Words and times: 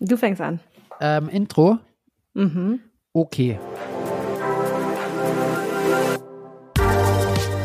Du 0.00 0.16
fängst 0.16 0.40
an. 0.40 0.60
Ähm, 1.00 1.28
Intro? 1.28 1.78
Mhm. 2.34 2.80
Okay. 3.12 3.58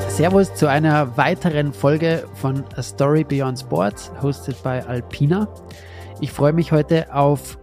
Servus 0.08 0.54
zu 0.56 0.68
einer 0.68 1.16
weiteren 1.18 1.74
Folge 1.74 2.26
von 2.36 2.64
A 2.76 2.82
Story 2.82 3.24
Beyond 3.24 3.60
Sports, 3.60 4.12
hosted 4.22 4.62
by 4.64 4.82
Alpina. 4.88 5.48
Ich 6.22 6.32
freue 6.32 6.54
mich 6.54 6.72
heute 6.72 7.14
auf 7.14 7.60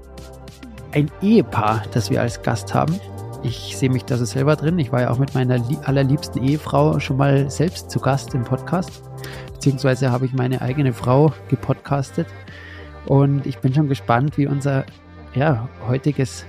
ein 0.92 1.10
Ehepaar, 1.20 1.84
das 1.92 2.10
wir 2.10 2.20
als 2.20 2.42
Gast 2.42 2.72
haben. 2.72 3.00
Ich 3.42 3.76
sehe 3.76 3.90
mich 3.90 4.04
da 4.04 4.16
so 4.16 4.24
selber 4.24 4.54
drin. 4.54 4.78
Ich 4.78 4.92
war 4.92 5.00
ja 5.00 5.10
auch 5.10 5.18
mit 5.18 5.34
meiner 5.34 5.64
allerliebsten 5.84 6.44
Ehefrau 6.44 7.00
schon 7.00 7.16
mal 7.16 7.50
selbst 7.50 7.90
zu 7.90 7.98
Gast 7.98 8.34
im 8.34 8.44
Podcast. 8.44 9.02
Beziehungsweise 9.52 10.12
habe 10.12 10.26
ich 10.26 10.32
meine 10.32 10.60
eigene 10.60 10.92
Frau 10.92 11.32
gepodcastet. 11.48 12.26
Und 13.06 13.46
ich 13.46 13.58
bin 13.58 13.74
schon 13.74 13.88
gespannt, 13.88 14.38
wie 14.38 14.46
unser 14.46 14.84
ja, 15.34 15.68
heutiges 15.88 16.44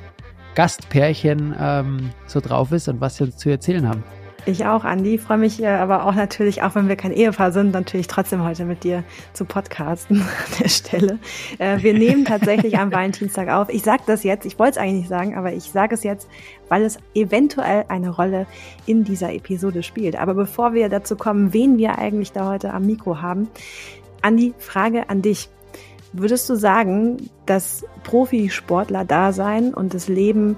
Gastpärchen 0.56 1.56
ähm, 1.60 2.10
so 2.26 2.40
drauf 2.40 2.72
ist 2.72 2.88
und 2.88 3.00
was 3.00 3.18
sie 3.18 3.26
uns 3.26 3.38
zu 3.38 3.50
erzählen 3.50 3.88
haben. 3.88 4.04
Ich 4.48 4.66
auch, 4.66 4.86
Andi. 4.86 5.20
Freue 5.20 5.38
mich 5.38 5.62
äh, 5.62 5.68
aber 5.68 6.06
auch 6.06 6.16
natürlich, 6.16 6.64
auch 6.64 6.74
wenn 6.74 6.88
wir 6.88 6.96
kein 6.96 7.12
Ehepaar 7.12 7.52
sind, 7.52 7.74
natürlich 7.74 8.08
trotzdem 8.08 8.44
heute 8.44 8.66
mit 8.66 8.84
dir 8.84 9.04
zu 9.34 9.46
podcasten 9.46 10.22
an 10.22 10.28
der 10.60 10.68
Stelle. 10.68 11.20
Äh, 11.60 11.84
wir 11.84 11.94
nehmen 11.94 12.26
tatsächlich 12.26 12.80
am 12.80 12.92
Valentinstag 12.92 13.50
auf. 13.50 13.70
Ich 13.70 13.84
sage 13.84 14.02
das 14.08 14.24
jetzt, 14.24 14.48
ich 14.48 14.58
wollte 14.58 14.72
es 14.72 14.78
eigentlich 14.78 15.02
nicht 15.02 15.10
sagen, 15.10 15.38
aber 15.38 15.54
ich 15.54 15.66
sage 15.66 15.94
es 15.94 16.04
jetzt, 16.04 16.28
weil 16.70 16.82
es 16.82 16.98
eventuell 17.14 17.86
eine 17.88 18.10
Rolle 18.10 18.48
in 18.88 19.04
dieser 19.04 19.32
Episode 19.32 19.84
spielt. 19.84 20.16
Aber 20.16 20.34
bevor 20.34 20.74
wir 20.74 20.90
dazu 20.90 21.16
kommen, 21.16 21.54
wen 21.54 21.78
wir 21.78 22.00
eigentlich 22.00 22.32
da 22.32 22.50
heute 22.50 22.74
am 22.74 22.88
Mikro 22.88 23.22
haben, 23.22 23.48
Andi, 24.24 24.56
Frage 24.58 25.08
an 25.10 25.22
dich. 25.22 25.50
Würdest 26.14 26.50
du 26.50 26.56
sagen, 26.56 27.30
dass 27.46 27.86
Profisportler-Dasein 28.04 29.74
und 29.74 29.94
das 29.94 30.08
Leben 30.08 30.58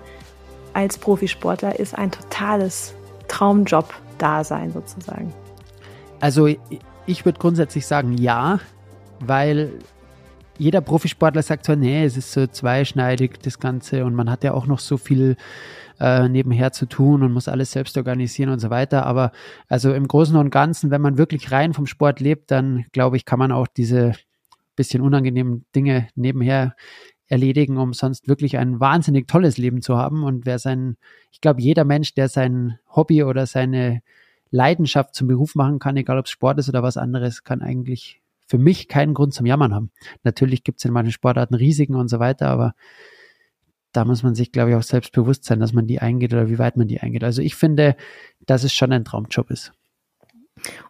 als 0.73 0.98
Profisportler 0.98 1.79
ist 1.79 1.95
ein 1.95 2.12
totales 2.12 2.95
Traumjob-Dasein 3.27 4.71
sozusagen? 4.71 5.32
Also 6.20 6.48
ich 7.05 7.26
würde 7.26 7.40
grundsätzlich 7.40 7.85
sagen 7.85 8.18
ja, 8.18 8.60
weil 9.20 9.71
jeder 10.57 10.82
Profisportler 10.82 11.41
sagt 11.41 11.65
zwar, 11.65 11.76
nee, 11.76 12.04
es 12.04 12.17
ist 12.17 12.32
so 12.32 12.48
zweischneidig 12.48 13.40
das 13.41 13.60
Ganze 13.60 14.05
und 14.05 14.15
man 14.15 14.29
hat 14.29 14.43
ja 14.43 14.54
auch 14.54 14.65
noch 14.67 14.79
so 14.79 14.98
viel 14.98 15.35
äh, 15.99 16.27
nebenher 16.29 16.71
zu 16.71 16.85
tun 16.85 17.23
und 17.23 17.32
muss 17.32 17.48
alles 17.48 17.71
selbst 17.71 17.98
organisieren 17.98 18.49
und 18.49 18.60
so 18.60 18.70
weiter. 18.70 19.05
Aber 19.05 19.32
also 19.67 19.93
im 19.93 20.07
Großen 20.07 20.35
und 20.35 20.49
Ganzen, 20.49 20.91
wenn 20.91 21.01
man 21.01 21.17
wirklich 21.17 21.51
rein 21.51 21.73
vom 21.73 21.85
Sport 21.85 22.20
lebt, 22.20 22.51
dann 22.51 22.85
glaube 22.91 23.17
ich, 23.17 23.26
kann 23.26 23.40
man 23.40 23.51
auch 23.51 23.67
diese 23.67 24.13
bisschen 24.76 25.02
unangenehmen 25.02 25.66
Dinge 25.76 26.07
nebenher 26.16 26.76
erledigen, 27.27 27.77
um 27.77 27.93
sonst 27.93 28.27
wirklich 28.27 28.57
ein 28.57 28.79
wahnsinnig 28.79 29.27
tolles 29.27 29.57
Leben 29.57 29.82
zu 29.82 29.98
haben. 29.98 30.24
Und 30.24 30.46
wer 30.46 30.60
sein, 30.60 30.98
ich 31.32 31.41
glaube, 31.41 31.62
jeder 31.62 31.84
Mensch, 31.85 32.13
der 32.13 32.29
sein 32.29 32.79
Hobby 32.96 33.24
oder 33.24 33.46
seine 33.46 34.01
Leidenschaft 34.51 35.16
zum 35.16 35.27
Beruf 35.27 35.55
machen 35.55 35.79
kann, 35.79 35.98
egal 35.98 36.20
ob 36.20 36.26
es 36.26 36.32
Sport 36.32 36.60
ist 36.60 36.70
oder 36.70 36.84
was 36.84 36.98
anderes, 36.98 37.44
kann 37.44 37.62
eigentlich 37.62 38.21
für 38.46 38.57
mich 38.57 38.88
keinen 38.88 39.13
Grund 39.13 39.34
zum 39.34 39.46
Jammern 39.46 39.74
haben. 39.74 39.91
Natürlich 40.24 40.63
gibt 40.63 40.79
es 40.79 40.85
in 40.85 40.91
manchen 40.91 41.12
Sportarten 41.12 41.55
Risiken 41.55 41.96
und 41.96 42.07
so 42.07 42.20
weiter, 42.20 42.49
aber 42.49 42.76
da 43.94 44.05
muss 44.05 44.24
man 44.24 44.35
sich, 44.35 44.51
glaube 44.51 44.71
ich, 44.71 44.76
auch 44.76 44.84
selbst 44.84 45.12
bewusst 45.12 45.46
sein, 45.46 45.60
dass 45.60 45.74
man 45.74 45.88
die 45.88 45.99
eingeht 45.99 46.34
oder 46.34 46.49
wie 46.49 46.60
weit 46.60 46.77
man 46.77 46.88
die 46.88 46.99
eingeht. 46.99 47.24
Also 47.24 47.41
ich 47.41 47.55
finde, 47.55 47.96
dass 48.46 48.63
es 48.63 48.74
schon 48.74 48.91
ein 48.91 49.05
Traumjob 49.05 49.49
ist. 49.49 49.71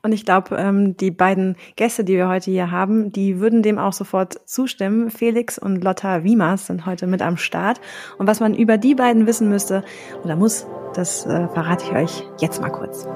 Und 0.01 0.11
ich 0.11 0.25
glaube, 0.25 0.55
ähm, 0.57 0.97
die 0.97 1.11
beiden 1.11 1.55
Gäste, 1.75 2.03
die 2.03 2.15
wir 2.15 2.27
heute 2.27 2.51
hier 2.51 2.71
haben, 2.71 3.11
die 3.11 3.39
würden 3.39 3.63
dem 3.63 3.77
auch 3.77 3.93
sofort 3.93 4.41
zustimmen. 4.45 5.09
Felix 5.09 5.57
und 5.57 5.83
Lotta 5.83 6.23
Wiemers 6.23 6.67
sind 6.67 6.85
heute 6.85 7.07
mit 7.07 7.21
am 7.21 7.37
Start. 7.37 7.79
Und 8.17 8.27
was 8.27 8.39
man 8.39 8.53
über 8.53 8.77
die 8.77 8.95
beiden 8.95 9.27
wissen 9.27 9.49
müsste 9.49 9.83
oder 10.23 10.35
muss, 10.35 10.67
das 10.93 11.25
äh, 11.25 11.47
verrate 11.49 11.85
ich 11.85 11.91
euch 11.91 12.23
jetzt 12.39 12.61
mal 12.61 12.69
kurz. 12.69 13.07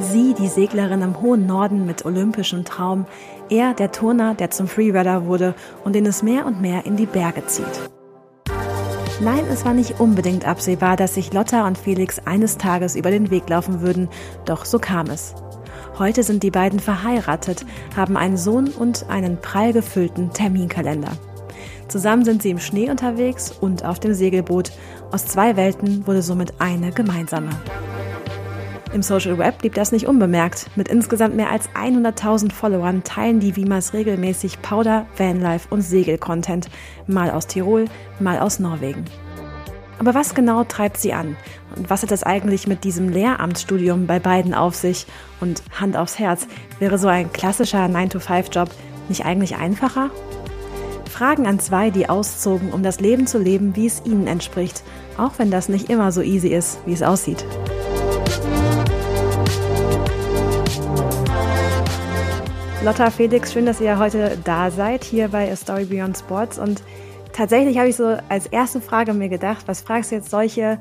Sie, 0.00 0.34
die 0.34 0.48
Seglerin 0.48 1.02
im 1.02 1.20
hohen 1.20 1.46
Norden 1.46 1.84
mit 1.84 2.04
olympischem 2.04 2.64
Traum, 2.64 3.06
er, 3.50 3.74
der 3.74 3.90
Turner, 3.90 4.34
der 4.34 4.50
zum 4.50 4.68
Freerider 4.68 5.26
wurde 5.26 5.54
und 5.84 5.94
den 5.94 6.06
es 6.06 6.22
mehr 6.22 6.46
und 6.46 6.60
mehr 6.60 6.86
in 6.86 6.96
die 6.96 7.06
Berge 7.06 7.44
zieht. 7.46 7.90
Nein, 9.20 9.44
es 9.50 9.64
war 9.64 9.74
nicht 9.74 9.98
unbedingt 9.98 10.46
absehbar, 10.46 10.96
dass 10.96 11.14
sich 11.14 11.32
Lotta 11.32 11.66
und 11.66 11.76
Felix 11.76 12.20
eines 12.20 12.56
Tages 12.56 12.94
über 12.94 13.10
den 13.10 13.30
Weg 13.30 13.48
laufen 13.48 13.80
würden, 13.80 14.08
doch 14.44 14.64
so 14.64 14.78
kam 14.78 15.08
es. 15.08 15.34
Heute 15.98 16.22
sind 16.22 16.44
die 16.44 16.52
beiden 16.52 16.78
verheiratet, 16.78 17.66
haben 17.96 18.16
einen 18.16 18.36
Sohn 18.36 18.68
und 18.68 19.06
einen 19.08 19.40
prall 19.40 19.72
gefüllten 19.72 20.32
Terminkalender. 20.32 21.10
Zusammen 21.88 22.24
sind 22.24 22.42
sie 22.42 22.50
im 22.50 22.60
Schnee 22.60 22.90
unterwegs 22.90 23.50
und 23.50 23.84
auf 23.84 23.98
dem 23.98 24.14
Segelboot. 24.14 24.70
Aus 25.10 25.26
zwei 25.26 25.56
Welten 25.56 26.06
wurde 26.06 26.22
somit 26.22 26.54
eine 26.60 26.92
gemeinsame. 26.92 27.50
Im 28.92 29.02
Social 29.02 29.36
Web 29.36 29.58
blieb 29.58 29.74
das 29.74 29.92
nicht 29.92 30.06
unbemerkt. 30.06 30.70
Mit 30.74 30.88
insgesamt 30.88 31.36
mehr 31.36 31.50
als 31.50 31.68
100.000 31.70 32.52
Followern 32.52 33.04
teilen 33.04 33.38
die 33.38 33.54
Wiemers 33.54 33.92
regelmäßig 33.92 34.62
Powder, 34.62 35.06
Vanlife 35.16 35.68
und 35.70 35.82
Segel-Content, 35.82 36.68
mal 37.06 37.30
aus 37.30 37.46
Tirol, 37.46 37.84
mal 38.18 38.38
aus 38.38 38.60
Norwegen. 38.60 39.04
Aber 39.98 40.14
was 40.14 40.34
genau 40.34 40.64
treibt 40.64 40.96
sie 40.96 41.12
an? 41.12 41.36
Und 41.76 41.90
was 41.90 42.02
hat 42.02 42.12
es 42.12 42.22
eigentlich 42.22 42.66
mit 42.66 42.84
diesem 42.84 43.10
Lehramtsstudium 43.10 44.06
bei 44.06 44.20
beiden 44.20 44.54
auf 44.54 44.74
sich? 44.74 45.06
Und 45.40 45.62
Hand 45.78 45.96
aufs 45.96 46.18
Herz, 46.18 46.46
wäre 46.78 46.98
so 46.98 47.08
ein 47.08 47.32
klassischer 47.32 47.84
9-to-5-Job 47.84 48.70
nicht 49.08 49.26
eigentlich 49.26 49.56
einfacher? 49.56 50.10
Fragen 51.10 51.46
an 51.46 51.58
zwei, 51.58 51.90
die 51.90 52.08
auszogen, 52.08 52.72
um 52.72 52.82
das 52.82 53.00
Leben 53.00 53.26
zu 53.26 53.38
leben, 53.38 53.74
wie 53.76 53.86
es 53.86 54.02
ihnen 54.04 54.28
entspricht, 54.28 54.82
auch 55.18 55.32
wenn 55.38 55.50
das 55.50 55.68
nicht 55.68 55.90
immer 55.90 56.12
so 56.12 56.22
easy 56.22 56.48
ist, 56.48 56.78
wie 56.86 56.92
es 56.92 57.02
aussieht. 57.02 57.44
Lotta, 62.88 63.10
Felix, 63.10 63.52
schön, 63.52 63.66
dass 63.66 63.82
ihr 63.82 63.98
heute 63.98 64.38
da 64.44 64.70
seid, 64.70 65.04
hier 65.04 65.28
bei 65.28 65.52
A 65.52 65.56
Story 65.56 65.84
Beyond 65.84 66.16
Sports. 66.16 66.58
Und 66.58 66.82
tatsächlich 67.34 67.76
habe 67.76 67.90
ich 67.90 67.96
so 67.96 68.16
als 68.30 68.46
erste 68.46 68.80
Frage 68.80 69.12
mir 69.12 69.28
gedacht, 69.28 69.68
was 69.68 69.82
fragst 69.82 70.10
du 70.10 70.14
jetzt 70.14 70.30
solche 70.30 70.78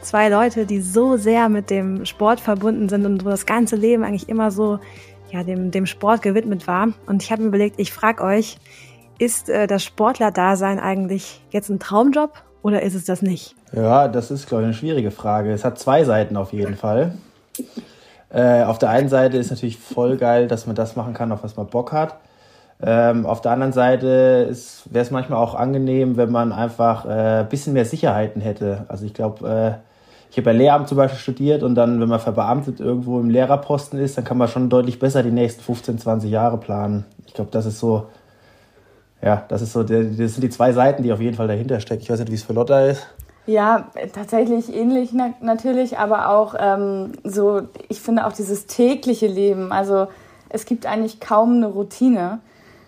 zwei 0.00 0.28
Leute, 0.28 0.66
die 0.66 0.80
so 0.80 1.16
sehr 1.16 1.48
mit 1.48 1.68
dem 1.68 2.04
Sport 2.04 2.38
verbunden 2.38 2.88
sind 2.88 3.04
und 3.04 3.24
wo 3.24 3.30
das 3.30 3.44
ganze 3.44 3.74
Leben 3.74 4.04
eigentlich 4.04 4.28
immer 4.28 4.52
so 4.52 4.78
ja, 5.32 5.42
dem, 5.42 5.72
dem 5.72 5.86
Sport 5.86 6.22
gewidmet 6.22 6.68
war. 6.68 6.90
Und 7.06 7.24
ich 7.24 7.32
habe 7.32 7.42
mir 7.42 7.48
überlegt, 7.48 7.80
ich 7.80 7.92
frage 7.92 8.22
euch, 8.22 8.58
ist 9.18 9.50
äh, 9.50 9.66
das 9.66 9.82
Sportler-Dasein 9.82 10.78
eigentlich 10.78 11.42
jetzt 11.50 11.70
ein 11.70 11.80
Traumjob 11.80 12.34
oder 12.62 12.82
ist 12.82 12.94
es 12.94 13.04
das 13.04 13.20
nicht? 13.20 13.56
Ja, 13.72 14.06
das 14.06 14.30
ist, 14.30 14.46
glaube 14.46 14.62
ich, 14.62 14.66
eine 14.66 14.74
schwierige 14.74 15.10
Frage. 15.10 15.50
Es 15.50 15.64
hat 15.64 15.76
zwei 15.80 16.04
Seiten 16.04 16.36
auf 16.36 16.52
jeden 16.52 16.76
Fall. 16.76 17.14
Äh, 18.30 18.62
auf 18.62 18.78
der 18.78 18.90
einen 18.90 19.08
Seite 19.08 19.38
ist 19.38 19.50
natürlich 19.50 19.78
voll 19.78 20.16
geil, 20.16 20.48
dass 20.48 20.66
man 20.66 20.76
das 20.76 20.96
machen 20.96 21.14
kann, 21.14 21.32
auf 21.32 21.42
was 21.42 21.56
man 21.56 21.66
Bock 21.66 21.92
hat. 21.92 22.16
Ähm, 22.80 23.26
auf 23.26 23.40
der 23.40 23.52
anderen 23.52 23.72
Seite 23.72 24.50
wäre 24.90 25.02
es 25.02 25.10
manchmal 25.10 25.38
auch 25.38 25.54
angenehm, 25.54 26.16
wenn 26.16 26.30
man 26.30 26.52
einfach 26.52 27.04
ein 27.04 27.44
äh, 27.44 27.46
bisschen 27.48 27.72
mehr 27.72 27.84
Sicherheiten 27.84 28.40
hätte. 28.40 28.84
Also 28.88 29.04
ich 29.04 29.14
glaube, 29.14 29.48
äh, 29.48 29.88
ich 30.30 30.36
habe 30.36 30.50
ja 30.50 30.56
Lehramt 30.56 30.88
zum 30.88 30.98
Beispiel 30.98 31.18
studiert 31.18 31.62
und 31.62 31.74
dann, 31.74 32.00
wenn 32.00 32.08
man 32.08 32.20
verbeamtet 32.20 32.80
irgendwo 32.80 33.18
im 33.18 33.30
Lehrerposten 33.30 33.98
ist, 33.98 34.16
dann 34.18 34.24
kann 34.24 34.36
man 34.38 34.48
schon 34.48 34.68
deutlich 34.68 34.98
besser 34.98 35.22
die 35.22 35.30
nächsten 35.30 35.62
15, 35.62 35.98
20 35.98 36.30
Jahre 36.30 36.58
planen. 36.58 37.06
Ich 37.26 37.34
glaube, 37.34 37.50
das 37.50 37.66
ist 37.66 37.80
so, 37.80 38.06
ja, 39.22 39.44
das 39.48 39.62
ist 39.62 39.72
so, 39.72 39.82
das 39.82 40.16
sind 40.16 40.42
die 40.42 40.50
zwei 40.50 40.72
Seiten, 40.72 41.02
die 41.02 41.12
auf 41.12 41.20
jeden 41.20 41.36
Fall 41.36 41.48
dahinter 41.48 41.80
stecken. 41.80 42.02
Ich 42.02 42.10
weiß 42.10 42.20
nicht, 42.20 42.30
wie 42.30 42.36
es 42.36 42.42
für 42.42 42.52
Lotta 42.52 42.84
ist. 42.84 43.06
Ja, 43.48 43.86
tatsächlich 44.12 44.74
ähnlich 44.74 45.14
na 45.14 45.32
natürlich, 45.40 45.96
aber 45.96 46.28
auch 46.28 46.54
ähm, 46.58 47.12
so, 47.24 47.62
ich 47.88 47.98
finde 47.98 48.26
auch 48.26 48.34
dieses 48.34 48.66
tägliche 48.66 49.26
Leben. 49.26 49.72
Also 49.72 50.08
es 50.50 50.66
gibt 50.66 50.84
eigentlich 50.84 51.18
kaum 51.18 51.54
eine 51.54 51.68
Routine, 51.68 52.40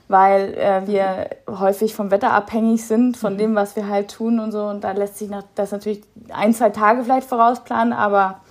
weil 0.09 0.53
äh, 0.53 0.87
wir 0.87 1.31
häufig 1.49 1.95
vom 1.95 2.11
Wetter 2.11 2.33
abhängig 2.33 2.85
sind, 2.85 3.17
von 3.17 3.33
mhm. 3.33 3.39
dem, 3.39 3.55
was 3.55 3.75
wir 3.75 3.89
halt 3.89 4.11
tun 4.11 4.39
und 4.39 4.53
so. 4.53 4.65
Und 4.65 4.85
da 4.85 4.93
lässt 4.93 5.17
sich 5.17 5.31
nach, 5.31 5.45
das 5.55 5.73
natürlich 5.73 6.03
ein, 6.31 6.53
zwei 6.53 6.69
Tage 6.69 7.05
vielleicht 7.05 7.27
vorausplanen, 7.27 7.95
aber 7.95 8.43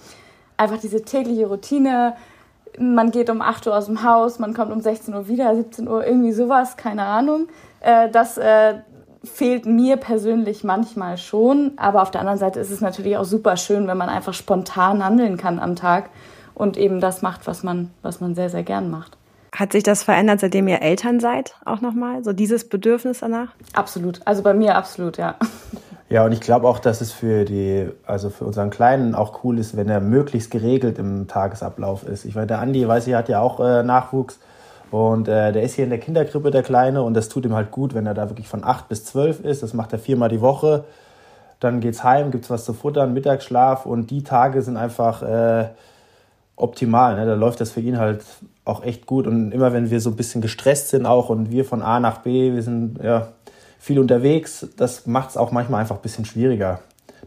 einfach 0.58 0.80
diese 0.80 1.04
tägliche 1.04 1.46
Routine. 1.46 2.16
Man 2.80 3.12
geht 3.12 3.30
um 3.30 3.44
8 3.44 3.68
Uhr 3.68 3.78
aus 3.78 3.86
dem 3.86 4.02
Haus, 4.04 4.40
man 4.40 4.56
kommt 4.56 4.72
um 4.72 4.82
16 4.82 5.14
Uhr 5.14 5.28
wieder, 5.28 5.56
17 5.56 5.88
Uhr, 5.88 6.08
irgendwie 6.08 6.32
sowas, 6.32 6.76
keine 6.76 7.04
Ahnung. 7.04 7.50
Äh, 7.82 8.10
das, 8.10 8.40
äh, 8.40 8.80
fehlt 9.34 9.66
mir 9.66 9.98
persönlich 9.98 10.64
manchmal 10.64 11.18
schon, 11.18 11.72
aber 11.78 12.02
auf 12.02 12.12
der 12.12 12.22
anderen 12.22 12.40
Seite 12.40 12.60
ist 12.60 12.72
es 12.72 12.82
natürlich 12.82 13.18
auch 13.18 13.26
super 13.26 13.58
schön, 13.58 13.88
wenn 13.88 13.98
man 13.98 14.10
einfach 14.10 14.34
spontan 14.34 15.04
handeln 15.04 15.38
kann 15.38 15.60
am 15.60 15.76
Tag 15.76 16.10
und 16.56 16.78
eben 16.78 17.00
das 17.00 17.22
macht, 17.22 17.48
was 17.48 17.64
man, 17.64 17.92
was 18.02 18.20
man 18.20 18.36
sehr, 18.36 18.50
sehr 18.50 18.64
gern 18.64 18.90
macht. 18.90 19.18
Hat 19.56 19.72
sich 19.72 19.84
das 19.84 20.04
verändert, 20.04 20.42
seitdem 20.42 20.68
ihr 20.68 20.82
Eltern 20.82 21.20
seid, 21.20 21.56
auch 21.66 21.82
nochmal? 21.82 22.24
So 22.24 22.34
dieses 22.34 22.70
Bedürfnis 22.70 23.20
danach? 23.20 23.50
Absolut. 23.74 24.22
Also 24.26 24.44
bei 24.44 24.54
mir 24.54 24.76
absolut, 24.76 25.18
ja. 25.18 25.36
Ja, 26.12 26.26
und 26.26 26.32
ich 26.32 26.42
glaube 26.42 26.68
auch, 26.68 26.80
dass 26.80 27.02
es 27.02 27.12
für 27.12 27.46
die, 27.46 27.88
also 28.08 28.32
für 28.32 28.44
unseren 28.44 28.72
Kleinen 28.72 29.14
auch 29.14 29.44
cool 29.44 29.60
ist, 29.60 29.78
wenn 29.78 29.90
er 29.90 30.02
möglichst 30.02 30.50
geregelt 30.50 30.98
im 30.98 31.28
Tagesablauf 31.28 32.02
ist. 32.04 32.26
Ich 32.26 32.34
weiß, 32.34 32.48
der 32.48 32.58
Andi, 32.58 32.88
weiß 32.88 33.06
ich, 33.06 33.14
hat 33.14 33.30
ja 33.30 33.42
auch 33.42 33.60
äh, 33.60 33.84
Nachwuchs 33.84 34.40
Und 34.92 35.28
äh, 35.28 35.52
der 35.52 35.64
ist 35.64 35.76
hier 35.76 35.84
in 35.84 35.90
der 35.90 36.00
Kinderkrippe, 36.00 36.52
der 36.52 36.64
Kleine, 36.64 37.04
und 37.04 37.14
das 37.14 37.30
tut 37.30 37.46
ihm 37.46 37.54
halt 37.54 37.72
gut, 37.72 37.94
wenn 37.94 38.06
er 38.06 38.14
da 38.14 38.30
wirklich 38.30 38.48
von 38.48 38.64
8 38.64 38.90
bis 38.90 39.06
12 39.06 39.42
ist. 39.46 39.62
Das 39.62 39.74
macht 39.74 39.94
er 39.94 40.00
viermal 40.00 40.30
die 40.30 40.42
Woche. 40.42 40.86
Dann 41.60 41.80
geht's 41.82 42.04
heim, 42.04 42.32
gibt's 42.32 42.50
was 42.50 42.66
zu 42.66 42.74
futtern, 42.74 43.14
Mittagsschlaf 43.14 43.86
und 43.86 44.10
die 44.10 44.24
Tage 44.24 44.62
sind 44.62 44.78
einfach 44.78 45.22
äh, 45.22 45.70
optimal. 46.56 47.16
Ne? 47.16 47.26
Da 47.26 47.34
läuft 47.34 47.62
das 47.62 47.72
für 47.72 47.82
ihn 47.82 48.00
halt 48.00 48.24
auch 48.66 48.84
echt 48.84 49.06
gut. 49.06 49.28
Und 49.28 49.52
immer 49.52 49.74
wenn 49.74 49.90
wir 49.90 50.00
so 50.00 50.10
ein 50.10 50.16
bisschen 50.16 50.42
gestresst 50.42 50.90
sind 50.90 51.06
auch 51.06 51.30
und 51.30 51.52
wir 51.52 51.66
von 51.66 51.82
A 51.82 52.00
nach 52.00 52.20
B, 52.20 52.54
wir 52.54 52.64
sind 52.64 53.00
ja 53.04 53.30
viel 53.78 54.00
unterwegs, 54.00 54.68
das 54.78 55.08
macht 55.08 55.32
es 55.32 55.38
auch 55.38 55.52
manchmal 55.52 55.82
einfach 55.82 55.98
ein 55.98 56.02
bisschen 56.02 56.26
schwieriger. 56.26 56.80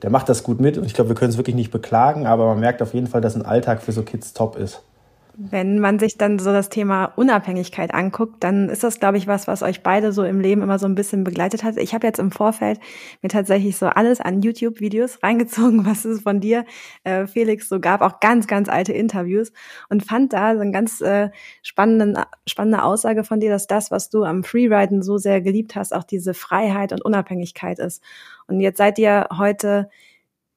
Der 0.03 0.11
macht 0.11 0.29
das 0.29 0.43
gut 0.43 0.61
mit 0.61 0.79
und 0.79 0.85
ich 0.85 0.95
glaube, 0.95 1.11
wir 1.11 1.15
können 1.15 1.31
es 1.31 1.37
wirklich 1.37 1.57
nicht 1.57 1.71
beklagen, 1.71 2.27
aber 2.27 2.47
man 2.47 2.61
merkt 2.61 2.83
auf 2.83 2.93
jeden 2.95 3.07
Fall, 3.07 3.21
dass 3.21 3.37
ein 3.37 3.45
Alltag 3.45 3.83
für 3.83 3.93
so 3.93 4.03
Kids 4.03 4.33
top 4.33 4.57
ist. 4.57 4.83
Wenn 5.35 5.79
man 5.79 5.99
sich 5.99 6.19
dann 6.19 6.39
so 6.39 6.53
das 6.53 6.69
Thema 6.69 7.07
Unabhängigkeit 7.17 7.95
anguckt, 7.95 8.45
dann 8.45 8.69
ist 8.69 8.85
das, 8.85 9.01
glaube 9.01 9.17
ich, 9.17 9.27
was, 9.27 9.47
was 9.47 9.63
euch 9.63 9.83
beide 9.83 10.13
so 10.13 10.25
im 10.25 10.41
Leben 10.41 10.61
immer 10.61 10.79
so 10.79 10.87
ein 10.87 10.95
bisschen 10.95 11.25
begleitet 11.25 11.65
hat. 11.65 11.79
Ich 11.79 11.95
habe 11.95 12.07
jetzt 12.07 12.19
im 12.19 12.31
Vorfeld 12.31 12.79
mir 13.23 13.31
tatsächlich 13.31 13.77
so 13.79 13.87
alles 13.87 14.21
an 14.21 14.43
YouTube-Videos 14.43 15.19
reingezogen, 15.23 15.87
was 15.87 16.05
es 16.05 16.21
von 16.21 16.41
dir, 16.41 16.67
äh, 17.05 17.27
Felix, 17.27 17.69
so 17.69 17.81
gab, 17.81 18.03
auch 18.03 18.21
ganz, 18.21 18.47
ganz 18.47 18.69
alte 18.69 18.93
Interviews 18.93 19.53
und 19.89 20.05
fand 20.05 20.35
da 20.35 20.55
so 20.55 20.61
eine 20.61 20.71
ganz 20.71 21.01
äh, 21.01 21.31
spannenden, 21.63 22.19
spannende 22.47 22.83
Aussage 22.83 23.25
von 23.25 23.41
dir, 23.41 23.51
dass 23.51 23.67
das, 23.67 23.91
was 23.91 24.11
du 24.11 24.25
am 24.25 24.45
Freeriden 24.45 25.03
so 25.03 25.17
sehr 25.17 25.41
geliebt 25.41 25.77
hast, 25.77 25.95
auch 25.95 26.05
diese 26.05 26.35
Freiheit 26.35 26.93
und 26.93 27.03
Unabhängigkeit 27.03 27.79
ist. 27.79 28.03
Und 28.49 28.61
jetzt 28.61 28.77
seid 28.77 28.99
ihr 28.99 29.29
heute 29.37 29.89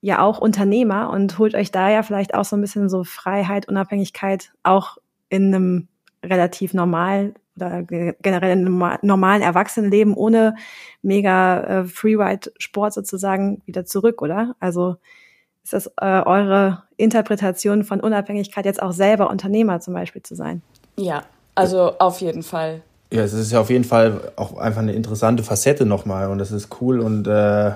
ja 0.06 0.22
auch 0.22 0.38
Unternehmer 0.38 1.10
und 1.10 1.40
holt 1.40 1.56
euch 1.56 1.72
da 1.72 1.90
ja 1.90 2.04
vielleicht 2.04 2.36
auch 2.36 2.46
so 2.46 2.56
ein 2.56 2.62
bisschen 2.62 2.90
so 2.90 3.04
Freiheit, 3.04 3.68
Unabhängigkeit 3.68 4.52
auch 4.62 4.98
in 5.30 5.48
einem 5.48 5.88
relativ 6.24 6.76
normal 6.76 7.34
oder 7.56 7.82
generell 7.82 8.52
in 8.52 8.68
einem 8.68 9.00
normalen 9.02 9.42
Erwachsenenleben 9.42 10.14
ohne 10.14 10.56
mega 11.02 11.64
äh, 11.64 11.86
Freeride-Sport 11.86 12.94
sozusagen 12.94 13.64
wieder 13.66 13.86
zurück, 13.86 14.22
oder? 14.22 14.56
Also 14.60 14.98
ist 15.64 15.74
das 15.74 15.88
äh, 16.00 16.22
eure 16.24 16.84
Interpretation 16.98 17.84
von 17.84 18.00
Unabhängigkeit 18.00 18.66
jetzt 18.66 18.84
auch 18.84 18.92
selber 18.92 19.32
Unternehmer 19.32 19.80
zum 19.80 19.96
Beispiel 19.96 20.22
zu 20.22 20.36
sein? 20.36 20.62
Ja, 20.98 21.24
also 21.56 21.98
auf 21.98 22.22
jeden 22.22 22.44
Fall. 22.44 22.82
Ja, 23.12 23.24
es 23.24 23.34
ist 23.34 23.52
ja 23.52 23.60
auf 23.60 23.72
jeden 23.72 23.86
Fall 23.86 24.34
auch 24.36 24.56
einfach 24.58 24.82
eine 24.82 24.94
interessante 24.94 25.42
Facette 25.42 25.88
nochmal 25.88 26.30
und 26.30 26.38
das 26.38 26.52
ist 26.52 26.70
cool 26.80 27.00
und 27.00 27.26
äh, 27.26 27.72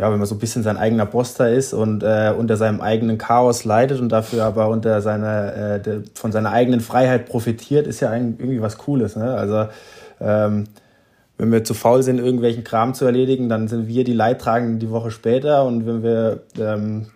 ja, 0.00 0.10
wenn 0.10 0.18
man 0.18 0.26
so 0.26 0.34
ein 0.34 0.38
bisschen 0.38 0.62
sein 0.62 0.78
eigener 0.78 1.04
Boss 1.04 1.34
da 1.34 1.46
ist 1.46 1.74
und 1.74 2.02
äh, 2.02 2.32
unter 2.36 2.56
seinem 2.56 2.80
eigenen 2.80 3.18
Chaos 3.18 3.64
leidet 3.64 4.00
und 4.00 4.08
dafür 4.08 4.44
aber 4.44 4.68
unter 4.68 5.02
seiner, 5.02 5.54
äh, 5.54 5.80
de, 5.80 6.04
von 6.14 6.32
seiner 6.32 6.52
eigenen 6.52 6.80
Freiheit 6.80 7.26
profitiert, 7.26 7.86
ist 7.86 8.00
ja 8.00 8.10
irgendwie 8.14 8.62
was 8.62 8.78
Cooles. 8.78 9.16
Ne? 9.16 9.34
Also 9.34 9.66
ähm, 10.18 10.64
wenn 11.36 11.52
wir 11.52 11.64
zu 11.64 11.74
faul 11.74 12.02
sind, 12.02 12.18
irgendwelchen 12.18 12.64
Kram 12.64 12.94
zu 12.94 13.04
erledigen, 13.04 13.50
dann 13.50 13.68
sind 13.68 13.88
wir 13.88 14.04
die 14.04 14.14
Leidtragenden 14.14 14.78
die 14.78 14.90
Woche 14.90 15.10
später 15.10 15.66
und 15.66 15.86
wenn 15.86 16.02
wir 16.02 16.40
ähm, 16.58 17.08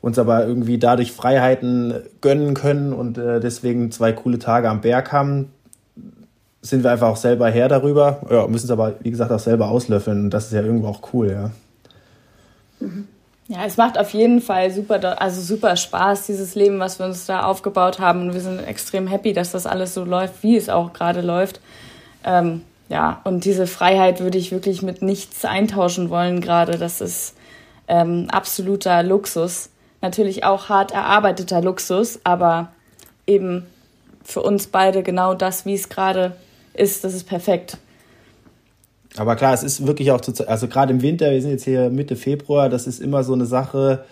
uns 0.00 0.18
aber 0.18 0.46
irgendwie 0.46 0.78
dadurch 0.78 1.12
Freiheiten 1.12 1.92
gönnen 2.22 2.54
können 2.54 2.94
und 2.94 3.18
äh, 3.18 3.40
deswegen 3.40 3.90
zwei 3.90 4.12
coole 4.12 4.38
Tage 4.38 4.70
am 4.70 4.80
Berg 4.80 5.12
haben, 5.12 5.52
sind 6.62 6.82
wir 6.82 6.92
einfach 6.92 7.08
auch 7.08 7.16
selber 7.16 7.50
her 7.50 7.68
darüber, 7.68 8.22
ja, 8.30 8.46
müssen 8.46 8.66
es 8.66 8.70
aber, 8.70 8.94
wie 9.00 9.10
gesagt, 9.10 9.32
auch 9.32 9.38
selber 9.38 9.68
auslöffeln 9.68 10.24
und 10.24 10.30
das 10.30 10.46
ist 10.46 10.54
ja 10.54 10.62
irgendwo 10.62 10.88
auch 10.88 11.12
cool, 11.12 11.30
ja. 11.30 11.50
Ja, 13.48 13.64
es 13.64 13.76
macht 13.76 13.98
auf 13.98 14.10
jeden 14.10 14.40
Fall 14.40 14.70
super, 14.70 15.20
also 15.20 15.40
super 15.40 15.74
Spaß, 15.76 16.26
dieses 16.26 16.54
Leben, 16.54 16.78
was 16.78 17.00
wir 17.00 17.06
uns 17.06 17.26
da 17.26 17.42
aufgebaut 17.42 17.98
haben. 17.98 18.22
Und 18.22 18.34
wir 18.34 18.40
sind 18.40 18.60
extrem 18.64 19.08
happy, 19.08 19.32
dass 19.32 19.50
das 19.50 19.66
alles 19.66 19.92
so 19.92 20.04
läuft, 20.04 20.42
wie 20.42 20.56
es 20.56 20.68
auch 20.68 20.92
gerade 20.92 21.20
läuft. 21.20 21.60
Ähm, 22.24 22.62
ja, 22.88 23.20
und 23.24 23.44
diese 23.44 23.66
Freiheit 23.66 24.20
würde 24.20 24.38
ich 24.38 24.52
wirklich 24.52 24.82
mit 24.82 25.02
nichts 25.02 25.44
eintauschen 25.44 26.10
wollen 26.10 26.40
gerade. 26.40 26.78
Das 26.78 27.00
ist 27.00 27.34
ähm, 27.88 28.28
absoluter 28.30 29.02
Luxus. 29.02 29.70
Natürlich 30.00 30.44
auch 30.44 30.68
hart 30.68 30.92
erarbeiteter 30.92 31.60
Luxus, 31.60 32.20
aber 32.24 32.68
eben 33.26 33.66
für 34.22 34.42
uns 34.42 34.68
beide 34.68 35.02
genau 35.02 35.34
das, 35.34 35.66
wie 35.66 35.74
es 35.74 35.88
gerade 35.88 36.36
ist, 36.72 37.04
das 37.04 37.14
ist 37.14 37.24
perfekt. 37.24 37.78
Aber 39.16 39.36
klar, 39.36 39.52
es 39.52 39.62
ist 39.62 39.86
wirklich 39.86 40.12
auch, 40.12 40.20
zu, 40.20 40.48
also 40.48 40.68
gerade 40.68 40.92
im 40.92 41.02
Winter, 41.02 41.30
wir 41.30 41.42
sind 41.42 41.50
jetzt 41.50 41.64
hier 41.64 41.90
Mitte 41.90 42.16
Februar, 42.16 42.68
das 42.68 42.86
ist 42.86 43.00
immer 43.00 43.24
so 43.24 43.32
eine 43.32 43.46
Sache, 43.46 44.04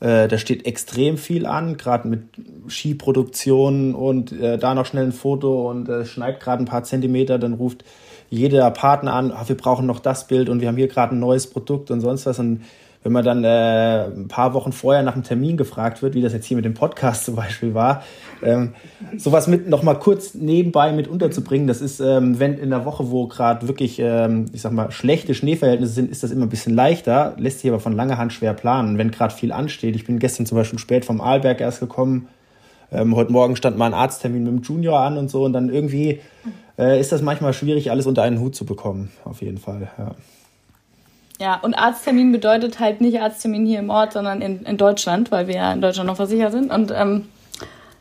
äh, 0.00 0.28
da 0.28 0.36
steht 0.36 0.66
extrem 0.66 1.16
viel 1.16 1.46
an, 1.46 1.76
gerade 1.78 2.06
mit 2.06 2.22
Skiproduktion 2.68 3.94
und 3.94 4.32
äh, 4.32 4.58
da 4.58 4.74
noch 4.74 4.84
schnell 4.84 5.04
ein 5.04 5.12
Foto 5.12 5.70
und 5.70 5.88
äh, 5.88 6.04
schneit 6.04 6.40
gerade 6.40 6.62
ein 6.62 6.66
paar 6.66 6.84
Zentimeter, 6.84 7.38
dann 7.38 7.54
ruft 7.54 7.84
jeder 8.28 8.70
Partner 8.70 9.14
an, 9.14 9.32
ach, 9.34 9.48
wir 9.48 9.56
brauchen 9.56 9.86
noch 9.86 10.00
das 10.00 10.26
Bild 10.26 10.48
und 10.48 10.60
wir 10.60 10.68
haben 10.68 10.76
hier 10.76 10.88
gerade 10.88 11.14
ein 11.14 11.20
neues 11.20 11.46
Produkt 11.46 11.90
und 11.90 12.00
sonst 12.00 12.26
was. 12.26 12.38
Und 12.38 12.62
wenn 13.06 13.12
man 13.12 13.24
dann 13.24 13.44
äh, 13.44 14.06
ein 14.06 14.26
paar 14.26 14.52
Wochen 14.52 14.72
vorher 14.72 15.04
nach 15.04 15.14
einem 15.14 15.22
Termin 15.22 15.56
gefragt 15.56 16.02
wird, 16.02 16.14
wie 16.14 16.22
das 16.22 16.32
jetzt 16.32 16.44
hier 16.44 16.56
mit 16.56 16.64
dem 16.64 16.74
Podcast 16.74 17.24
zum 17.24 17.36
Beispiel 17.36 17.72
war, 17.72 18.02
ähm, 18.42 18.74
sowas 19.16 19.46
mit 19.46 19.68
noch 19.68 19.84
mal 19.84 19.94
kurz 19.94 20.34
nebenbei 20.34 20.90
mit 20.90 21.06
unterzubringen, 21.06 21.68
das 21.68 21.80
ist, 21.80 22.00
ähm, 22.00 22.40
wenn 22.40 22.58
in 22.58 22.70
der 22.70 22.84
Woche, 22.84 23.12
wo 23.12 23.28
gerade 23.28 23.68
wirklich, 23.68 24.00
ähm, 24.00 24.46
ich 24.52 24.62
sag 24.62 24.72
mal, 24.72 24.90
schlechte 24.90 25.34
Schneeverhältnisse 25.34 25.92
sind, 25.92 26.10
ist 26.10 26.24
das 26.24 26.32
immer 26.32 26.46
ein 26.46 26.48
bisschen 26.48 26.74
leichter, 26.74 27.36
lässt 27.38 27.60
sich 27.60 27.70
aber 27.70 27.78
von 27.78 27.92
langer 27.92 28.18
Hand 28.18 28.32
schwer 28.32 28.54
planen, 28.54 28.98
wenn 28.98 29.12
gerade 29.12 29.32
viel 29.32 29.52
ansteht. 29.52 29.94
Ich 29.94 30.04
bin 30.04 30.18
gestern 30.18 30.44
zum 30.44 30.58
Beispiel 30.58 30.80
spät 30.80 31.04
vom 31.04 31.20
Arlberg 31.20 31.60
erst 31.60 31.78
gekommen, 31.78 32.26
ähm, 32.90 33.14
heute 33.14 33.30
Morgen 33.30 33.54
stand 33.54 33.78
mal 33.78 33.86
ein 33.86 33.94
Arzttermin 33.94 34.42
mit 34.42 34.52
dem 34.52 34.62
Junior 34.62 34.98
an 34.98 35.16
und 35.16 35.30
so 35.30 35.44
und 35.44 35.52
dann 35.52 35.68
irgendwie 35.68 36.18
äh, 36.76 36.98
ist 36.98 37.12
das 37.12 37.22
manchmal 37.22 37.52
schwierig, 37.52 37.92
alles 37.92 38.06
unter 38.06 38.24
einen 38.24 38.40
Hut 38.40 38.56
zu 38.56 38.66
bekommen, 38.66 39.12
auf 39.24 39.42
jeden 39.42 39.58
Fall, 39.58 39.92
ja. 39.96 40.16
Ja, 41.38 41.56
und 41.60 41.74
Arzttermin 41.74 42.32
bedeutet 42.32 42.80
halt 42.80 43.00
nicht 43.00 43.20
Arzttermin 43.20 43.66
hier 43.66 43.80
im 43.80 43.90
Ort, 43.90 44.14
sondern 44.14 44.40
in, 44.40 44.62
in 44.62 44.76
Deutschland, 44.78 45.30
weil 45.30 45.48
wir 45.48 45.56
ja 45.56 45.72
in 45.72 45.82
Deutschland 45.82 46.06
noch 46.06 46.16
versichert 46.16 46.52
sind. 46.52 46.72
Und 46.72 46.92
ähm, 46.94 47.28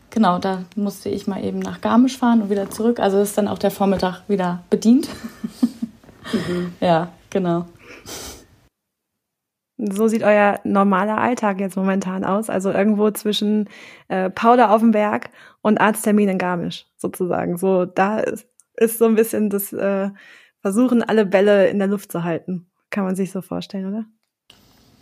genau, 0.09 0.39
da 0.39 0.63
musste 0.75 1.09
ich 1.09 1.27
mal 1.27 1.43
eben 1.43 1.59
nach 1.59 1.81
Garmisch 1.81 2.17
fahren 2.17 2.41
und 2.41 2.49
wieder 2.49 2.69
zurück. 2.69 2.99
Also 2.99 3.19
ist 3.19 3.37
dann 3.37 3.49
auch 3.49 3.59
der 3.59 3.71
Vormittag 3.71 4.21
wieder 4.27 4.63
bedient. 4.69 5.09
Mhm. 6.31 6.73
Ja, 6.81 7.09
genau. 7.29 7.65
So 9.77 10.07
sieht 10.07 10.23
euer 10.23 10.59
normaler 10.63 11.19
Alltag 11.19 11.59
jetzt 11.59 11.75
momentan 11.75 12.23
aus. 12.23 12.49
Also 12.49 12.71
irgendwo 12.71 13.11
zwischen 13.11 13.69
äh, 14.07 14.31
Powder 14.31 14.71
auf 14.71 14.81
dem 14.81 14.91
Berg 14.91 15.29
und 15.61 15.79
Arzttermin 15.79 16.29
in 16.29 16.37
Garmisch 16.37 16.87
sozusagen. 16.97 17.57
So, 17.57 17.85
da 17.85 18.19
ist, 18.19 18.47
ist 18.75 18.97
so 18.97 19.05
ein 19.05 19.15
bisschen 19.15 19.49
das 19.49 19.71
äh, 19.71 20.09
Versuchen, 20.61 21.03
alle 21.03 21.25
Bälle 21.25 21.67
in 21.67 21.77
der 21.77 21.87
Luft 21.87 22.11
zu 22.11 22.23
halten. 22.23 22.67
Kann 22.95 23.03
man 23.03 23.17
sich 23.17 23.29
so 23.33 23.41
vorstellen, 23.41 23.87
oder? 23.87 24.05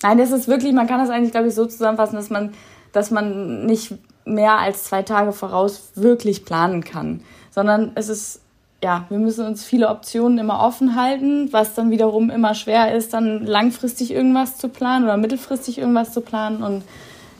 Nein, 0.01 0.17
das 0.17 0.31
ist 0.31 0.47
wirklich, 0.47 0.73
man 0.73 0.87
kann 0.87 0.99
das 0.99 1.11
eigentlich, 1.11 1.31
glaube 1.31 1.49
ich, 1.49 1.53
so 1.53 1.67
zusammenfassen, 1.67 2.15
dass 2.15 2.31
man, 2.31 2.55
dass 2.91 3.11
man 3.11 3.67
nicht 3.67 3.93
mehr 4.25 4.57
als 4.57 4.85
zwei 4.85 5.03
Tage 5.03 5.31
voraus 5.31 5.91
wirklich 5.93 6.43
planen 6.43 6.83
kann, 6.83 7.21
sondern 7.51 7.91
es 7.93 8.09
ist, 8.09 8.41
ja, 8.83 9.05
wir 9.09 9.19
müssen 9.19 9.45
uns 9.45 9.63
viele 9.63 9.89
Optionen 9.89 10.39
immer 10.39 10.61
offen 10.61 10.95
halten, 10.95 11.53
was 11.53 11.75
dann 11.75 11.91
wiederum 11.91 12.31
immer 12.31 12.55
schwer 12.55 12.95
ist, 12.95 13.13
dann 13.13 13.45
langfristig 13.45 14.11
irgendwas 14.11 14.57
zu 14.57 14.69
planen 14.69 15.05
oder 15.05 15.17
mittelfristig 15.17 15.77
irgendwas 15.77 16.13
zu 16.13 16.21
planen 16.21 16.63
und 16.63 16.81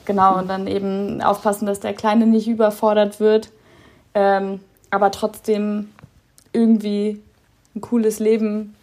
genau, 0.05 0.38
und 0.38 0.48
dann 0.50 0.67
eben 0.67 1.19
aufpassen, 1.24 1.65
dass 1.65 1.79
der 1.79 1.95
Kleine 1.95 2.27
nicht 2.27 2.48
überfordert 2.48 3.19
wird, 3.19 3.50
ähm, 4.13 4.60
aber 4.91 5.10
trotzdem 5.10 5.89
irgendwie 6.51 7.24
ein 7.75 7.81
cooles 7.81 8.19
Leben 8.19 8.75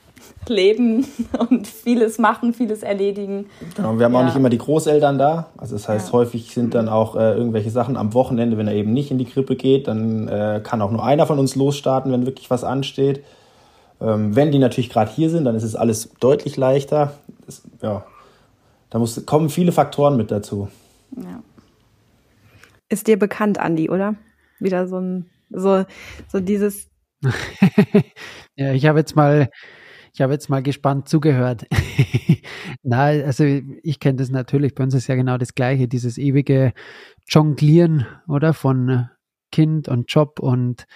leben 0.48 1.06
und 1.38 1.66
vieles 1.66 2.18
machen, 2.18 2.54
vieles 2.54 2.82
erledigen. 2.82 3.46
Genau, 3.76 3.98
wir 3.98 4.04
haben 4.04 4.12
ja. 4.12 4.20
auch 4.20 4.24
nicht 4.24 4.36
immer 4.36 4.50
die 4.50 4.58
Großeltern 4.58 5.18
da. 5.18 5.48
Also 5.56 5.74
das 5.74 5.88
heißt, 5.88 6.08
ja. 6.08 6.12
häufig 6.12 6.52
sind 6.52 6.74
dann 6.74 6.88
auch 6.88 7.16
äh, 7.16 7.34
irgendwelche 7.34 7.70
Sachen 7.70 7.96
am 7.96 8.14
Wochenende, 8.14 8.56
wenn 8.58 8.68
er 8.68 8.74
eben 8.74 8.92
nicht 8.92 9.10
in 9.10 9.18
die 9.18 9.24
Krippe 9.24 9.56
geht, 9.56 9.88
dann 9.88 10.28
äh, 10.28 10.60
kann 10.62 10.82
auch 10.82 10.90
nur 10.90 11.04
einer 11.04 11.26
von 11.26 11.38
uns 11.38 11.56
losstarten, 11.56 12.12
wenn 12.12 12.26
wirklich 12.26 12.50
was 12.50 12.64
ansteht. 12.64 13.24
Ähm, 14.00 14.34
wenn 14.34 14.50
die 14.50 14.58
natürlich 14.58 14.90
gerade 14.90 15.10
hier 15.10 15.30
sind, 15.30 15.44
dann 15.44 15.54
ist 15.54 15.62
es 15.62 15.76
alles 15.76 16.10
deutlich 16.20 16.56
leichter. 16.56 17.14
Das, 17.46 17.62
ja, 17.82 18.04
da 18.88 18.98
muss, 18.98 19.24
kommen 19.26 19.50
viele 19.50 19.72
Faktoren 19.72 20.16
mit 20.16 20.30
dazu. 20.30 20.68
Ja. 21.16 21.42
Ist 22.88 23.06
dir 23.06 23.18
bekannt, 23.18 23.58
Andi, 23.58 23.88
oder? 23.90 24.16
Wieder 24.58 24.88
so 24.88 24.98
ein, 24.98 25.30
so, 25.50 25.84
so 26.28 26.40
dieses. 26.40 26.88
ja, 28.56 28.72
ich 28.72 28.86
habe 28.86 28.98
jetzt 28.98 29.14
mal 29.14 29.50
ich 30.12 30.20
habe 30.20 30.32
jetzt 30.32 30.48
mal 30.48 30.62
gespannt 30.62 31.08
zugehört. 31.08 31.66
Na, 32.82 33.04
also 33.04 33.44
ich 33.44 34.00
kenne 34.00 34.16
das 34.16 34.30
natürlich, 34.30 34.74
bei 34.74 34.84
uns 34.84 34.94
ist 34.94 35.06
ja 35.06 35.14
genau 35.14 35.38
das 35.38 35.54
Gleiche, 35.54 35.88
dieses 35.88 36.18
ewige 36.18 36.72
Jonglieren, 37.28 38.06
oder? 38.26 38.54
Von 38.54 39.08
Kind 39.52 39.88
und 39.88 40.12
Job 40.12 40.40
und 40.40 40.86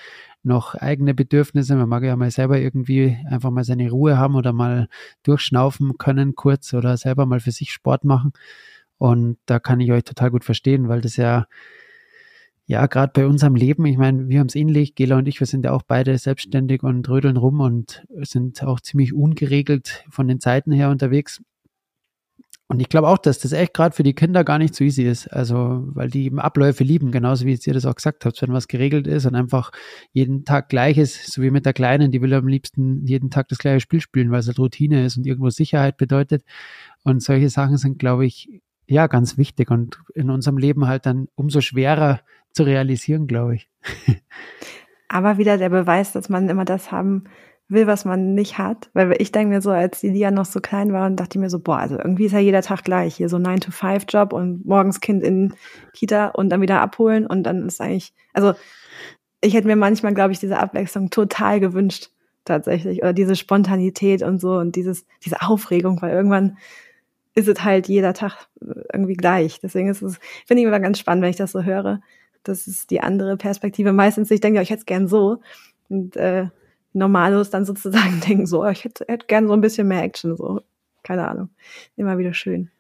noch 0.42 0.75
eigene 0.75 1.14
Bedürfnisse. 1.14 1.75
Man 1.76 1.88
mag 1.88 2.04
ja 2.04 2.16
mal 2.16 2.30
selber 2.30 2.59
irgendwie 2.59 3.16
einfach 3.28 3.50
mal 3.50 3.64
seine 3.64 3.90
Ruhe 3.90 4.18
haben 4.18 4.35
oder 4.37 4.52
mal 4.52 4.88
durchschnaufen 5.23 5.97
können 5.99 6.35
kurz 6.35 6.75
oder 6.75 6.97
selber 6.97 7.26
mal 7.26 7.40
für 7.40 7.50
sich 7.50 7.73
Sport 7.73 8.04
machen. 8.04 8.33
Und 8.99 9.38
da 9.47 9.59
kann 9.59 9.80
ich 9.80 9.90
euch 9.92 10.04
total 10.04 10.30
gut 10.30 10.44
verstehen, 10.44 10.88
weil 10.88 11.00
das 11.00 11.16
ja 11.16 11.47
ja, 12.66 12.87
gerade 12.87 13.12
bei 13.14 13.26
unserem 13.26 13.56
Leben, 13.56 13.85
ich 13.85 13.99
meine, 13.99 14.28
wir 14.28 14.40
haben 14.40 14.47
es 14.47 14.54
ähnlich, 14.54 14.94
Gela 14.94 15.18
und 15.18 15.28
ich, 15.28 15.38
wir 15.38 15.47
sind 15.47 15.64
ja 15.64 15.73
auch 15.73 15.83
beide 15.83 16.16
selbstständig 16.16 16.83
und 16.83 17.06
rödeln 17.09 17.37
rum 17.37 17.61
und 17.61 18.04
sind 18.23 18.62
auch 18.62 18.80
ziemlich 18.80 19.12
ungeregelt 19.12 20.04
von 20.09 20.28
den 20.28 20.40
Zeiten 20.40 20.73
her 20.73 20.88
unterwegs. 20.90 21.42
Und 22.66 22.80
ich 22.80 22.88
glaube 22.88 23.09
auch, 23.09 23.18
dass 23.18 23.38
das 23.38 23.52
echt 23.52 23.75
gerade 23.75 23.94
für 23.94 24.02
die 24.02 24.14
Kinder 24.14 24.42
gar 24.42 24.59
nicht 24.59 24.75
so 24.75 24.83
easy 24.85 25.02
ist. 25.02 25.28
Also, 25.28 25.83
weil 25.88 26.09
die 26.09 26.25
eben 26.25 26.40
Abläufe 26.40 26.83
lieben, 26.83 27.12
genauso 27.12 27.44
wie 27.44 27.59
ihr 27.62 27.75
das 27.75 27.85
auch 27.85 27.94
gesagt 27.94 28.25
habt, 28.25 28.40
wenn 28.40 28.54
was 28.54 28.68
geregelt 28.68 29.06
ist 29.06 29.26
und 29.26 29.35
einfach 29.35 29.71
jeden 30.12 30.47
Tag 30.47 30.71
gleich 30.71 30.97
ist, 30.97 31.30
so 31.30 31.42
wie 31.42 31.50
mit 31.50 31.66
der 31.66 31.75
Kleinen, 31.75 32.11
die 32.11 32.23
will 32.23 32.33
am 32.33 32.49
liebsten 32.49 33.06
jeden 33.06 33.28
Tag 33.28 33.49
das 33.49 33.59
gleiche 33.59 33.80
Spiel 33.80 34.00
spielen, 34.00 34.30
weil 34.30 34.40
es 34.40 34.47
halt 34.47 34.59
Routine 34.59 35.04
ist 35.04 35.18
und 35.18 35.26
irgendwo 35.26 35.50
Sicherheit 35.50 35.99
bedeutet. 35.99 36.42
Und 37.02 37.23
solche 37.23 37.50
Sachen 37.50 37.76
sind, 37.76 37.99
glaube 37.99 38.25
ich, 38.25 38.49
ja, 38.87 39.06
ganz 39.06 39.37
wichtig 39.37 39.71
und 39.71 39.99
in 40.14 40.30
unserem 40.30 40.56
Leben 40.56 40.87
halt 40.87 41.04
dann 41.06 41.28
umso 41.35 41.61
schwerer 41.61 42.21
zu 42.54 42.62
realisieren, 42.62 43.26
glaube 43.26 43.56
ich. 43.56 43.68
Aber 45.08 45.38
wieder 45.38 45.58
der 45.58 45.68
Beweis, 45.68 46.12
dass 46.12 46.28
man 46.28 46.49
immer 46.49 46.64
das 46.64 46.90
haben 46.90 47.25
will, 47.68 47.87
was 47.87 48.04
man 48.04 48.34
nicht 48.34 48.58
hat. 48.58 48.90
Weil 48.94 49.14
ich 49.20 49.32
denke 49.32 49.54
mir 49.54 49.61
so, 49.61 49.70
als 49.70 50.00
die 50.00 50.08
Lia 50.08 50.30
noch 50.30 50.44
so 50.44 50.61
klein 50.61 50.92
war, 50.92 51.06
und 51.06 51.16
dachte 51.16 51.38
ich 51.38 51.40
mir 51.40 51.50
so, 51.50 51.58
boah, 51.58 51.78
also 51.78 51.99
irgendwie 51.99 52.26
ist 52.26 52.32
ja 52.32 52.38
jeder 52.38 52.62
Tag 52.62 52.84
gleich. 52.84 53.16
Hier 53.16 53.28
so 53.28 53.37
9-to-5-Job 53.37 54.32
und 54.32 54.64
morgens 54.64 55.00
Kind 55.00 55.23
in 55.23 55.54
Kita 55.92 56.28
und 56.28 56.49
dann 56.50 56.61
wieder 56.61 56.80
abholen 56.80 57.26
und 57.26 57.42
dann 57.42 57.66
ist 57.66 57.80
eigentlich, 57.80 58.14
also 58.32 58.54
ich 59.40 59.54
hätte 59.54 59.66
mir 59.66 59.76
manchmal, 59.76 60.14
glaube 60.14 60.32
ich, 60.32 60.40
diese 60.40 60.58
Abwechslung 60.58 61.11
total 61.11 61.61
gewünscht, 61.61 62.11
tatsächlich. 62.44 63.02
Oder 63.02 63.12
diese 63.12 63.37
Spontanität 63.37 64.23
und 64.23 64.40
so 64.40 64.56
und 64.56 64.75
dieses, 64.76 65.06
diese 65.25 65.42
Aufregung, 65.42 66.00
weil 66.00 66.12
irgendwann 66.12 66.56
ist 67.34 67.49
es 67.49 67.62
halt 67.64 67.88
jeder 67.88 68.14
Tag 68.14 68.46
irgendwie 68.92 69.14
gleich. 69.14 69.61
Deswegen 69.61 69.88
ist 69.88 70.02
es, 70.02 70.18
finde 70.46 70.62
ich 70.62 70.68
immer 70.68 70.80
ganz 70.80 70.99
spannend, 70.99 71.23
wenn 71.23 71.30
ich 71.30 71.37
das 71.37 71.52
so 71.52 71.62
höre. 71.62 72.00
Das 72.44 72.66
ist 72.66 72.90
die 72.90 73.00
andere 73.00 73.36
Perspektive. 73.36 73.92
Meistens, 73.92 74.30
ich 74.30 74.40
denke, 74.40 74.62
ich 74.62 74.70
hätte 74.70 74.80
es 74.80 74.86
gern 74.86 75.08
so. 75.08 75.40
Und 75.88 76.16
äh, 76.16 76.46
Normalos 76.92 77.50
dann 77.50 77.64
sozusagen 77.64 78.20
denken, 78.26 78.46
so, 78.46 78.64
ich 78.66 78.84
hätte, 78.84 79.04
hätte 79.08 79.26
gern 79.26 79.48
so 79.48 79.52
ein 79.52 79.60
bisschen 79.60 79.88
mehr 79.88 80.02
Action, 80.02 80.36
so. 80.36 80.60
Keine 81.02 81.28
Ahnung. 81.28 81.50
Immer 81.96 82.16
wieder 82.16 82.32
schön. 82.32 82.70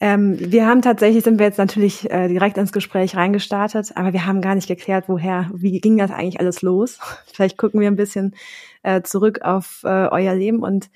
Ähm, 0.00 0.36
wir 0.38 0.66
haben 0.66 0.82
tatsächlich, 0.82 1.22
sind 1.22 1.38
wir 1.38 1.46
jetzt 1.46 1.58
natürlich 1.58 2.10
äh, 2.10 2.28
direkt 2.28 2.58
ins 2.58 2.72
Gespräch 2.72 3.16
reingestartet, 3.16 3.92
aber 3.94 4.12
wir 4.12 4.26
haben 4.26 4.40
gar 4.40 4.54
nicht 4.54 4.66
geklärt, 4.66 5.04
woher, 5.06 5.48
wie 5.54 5.80
ging 5.80 5.96
das 5.96 6.10
eigentlich 6.10 6.40
alles 6.40 6.62
los? 6.62 6.98
Vielleicht 7.32 7.56
gucken 7.56 7.80
wir 7.80 7.86
ein 7.88 7.96
bisschen 7.96 8.34
äh, 8.82 9.02
zurück 9.02 9.42
auf 9.42 9.82
äh, 9.84 10.08
euer 10.08 10.34
Leben 10.34 10.62
und 10.62 10.90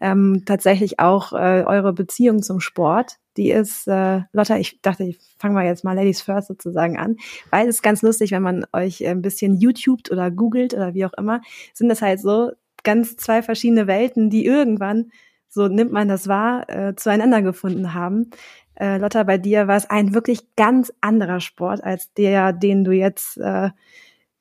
ähm, 0.00 0.44
tatsächlich 0.46 1.00
auch 1.00 1.32
äh, 1.32 1.64
eure 1.66 1.92
Beziehung 1.92 2.42
zum 2.42 2.60
Sport. 2.60 3.18
Die 3.36 3.50
ist, 3.50 3.88
äh, 3.88 4.20
Lotta, 4.32 4.56
ich 4.58 4.80
dachte, 4.82 5.04
ich 5.04 5.18
fange 5.38 5.54
mal 5.54 5.64
jetzt 5.64 5.84
mal 5.84 5.94
Ladies 5.94 6.22
First 6.22 6.48
sozusagen 6.48 6.96
an, 6.98 7.16
weil 7.50 7.68
es 7.68 7.76
ist 7.76 7.82
ganz 7.82 8.02
lustig, 8.02 8.30
wenn 8.30 8.42
man 8.42 8.66
euch 8.72 9.06
ein 9.06 9.22
bisschen 9.22 9.56
YouTubet 9.56 10.10
oder 10.10 10.30
googelt 10.30 10.74
oder 10.74 10.94
wie 10.94 11.04
auch 11.04 11.14
immer, 11.14 11.40
sind 11.72 11.88
das 11.88 12.02
halt 12.02 12.20
so 12.20 12.52
ganz 12.84 13.16
zwei 13.16 13.42
verschiedene 13.42 13.86
Welten, 13.86 14.30
die 14.30 14.44
irgendwann, 14.44 15.10
so 15.48 15.68
nimmt 15.68 15.92
man 15.92 16.08
das 16.08 16.28
wahr, 16.28 16.68
äh, 16.68 16.94
zueinander 16.94 17.42
gefunden 17.42 17.94
haben. 17.94 18.30
Äh, 18.74 18.98
Lotta, 18.98 19.22
bei 19.22 19.38
dir 19.38 19.68
war 19.68 19.76
es 19.76 19.88
ein 19.88 20.14
wirklich 20.14 20.54
ganz 20.56 20.92
anderer 21.00 21.40
Sport 21.40 21.82
als 21.82 22.12
der, 22.14 22.52
den 22.52 22.84
du 22.84 22.92
jetzt 22.92 23.38
äh, 23.38 23.70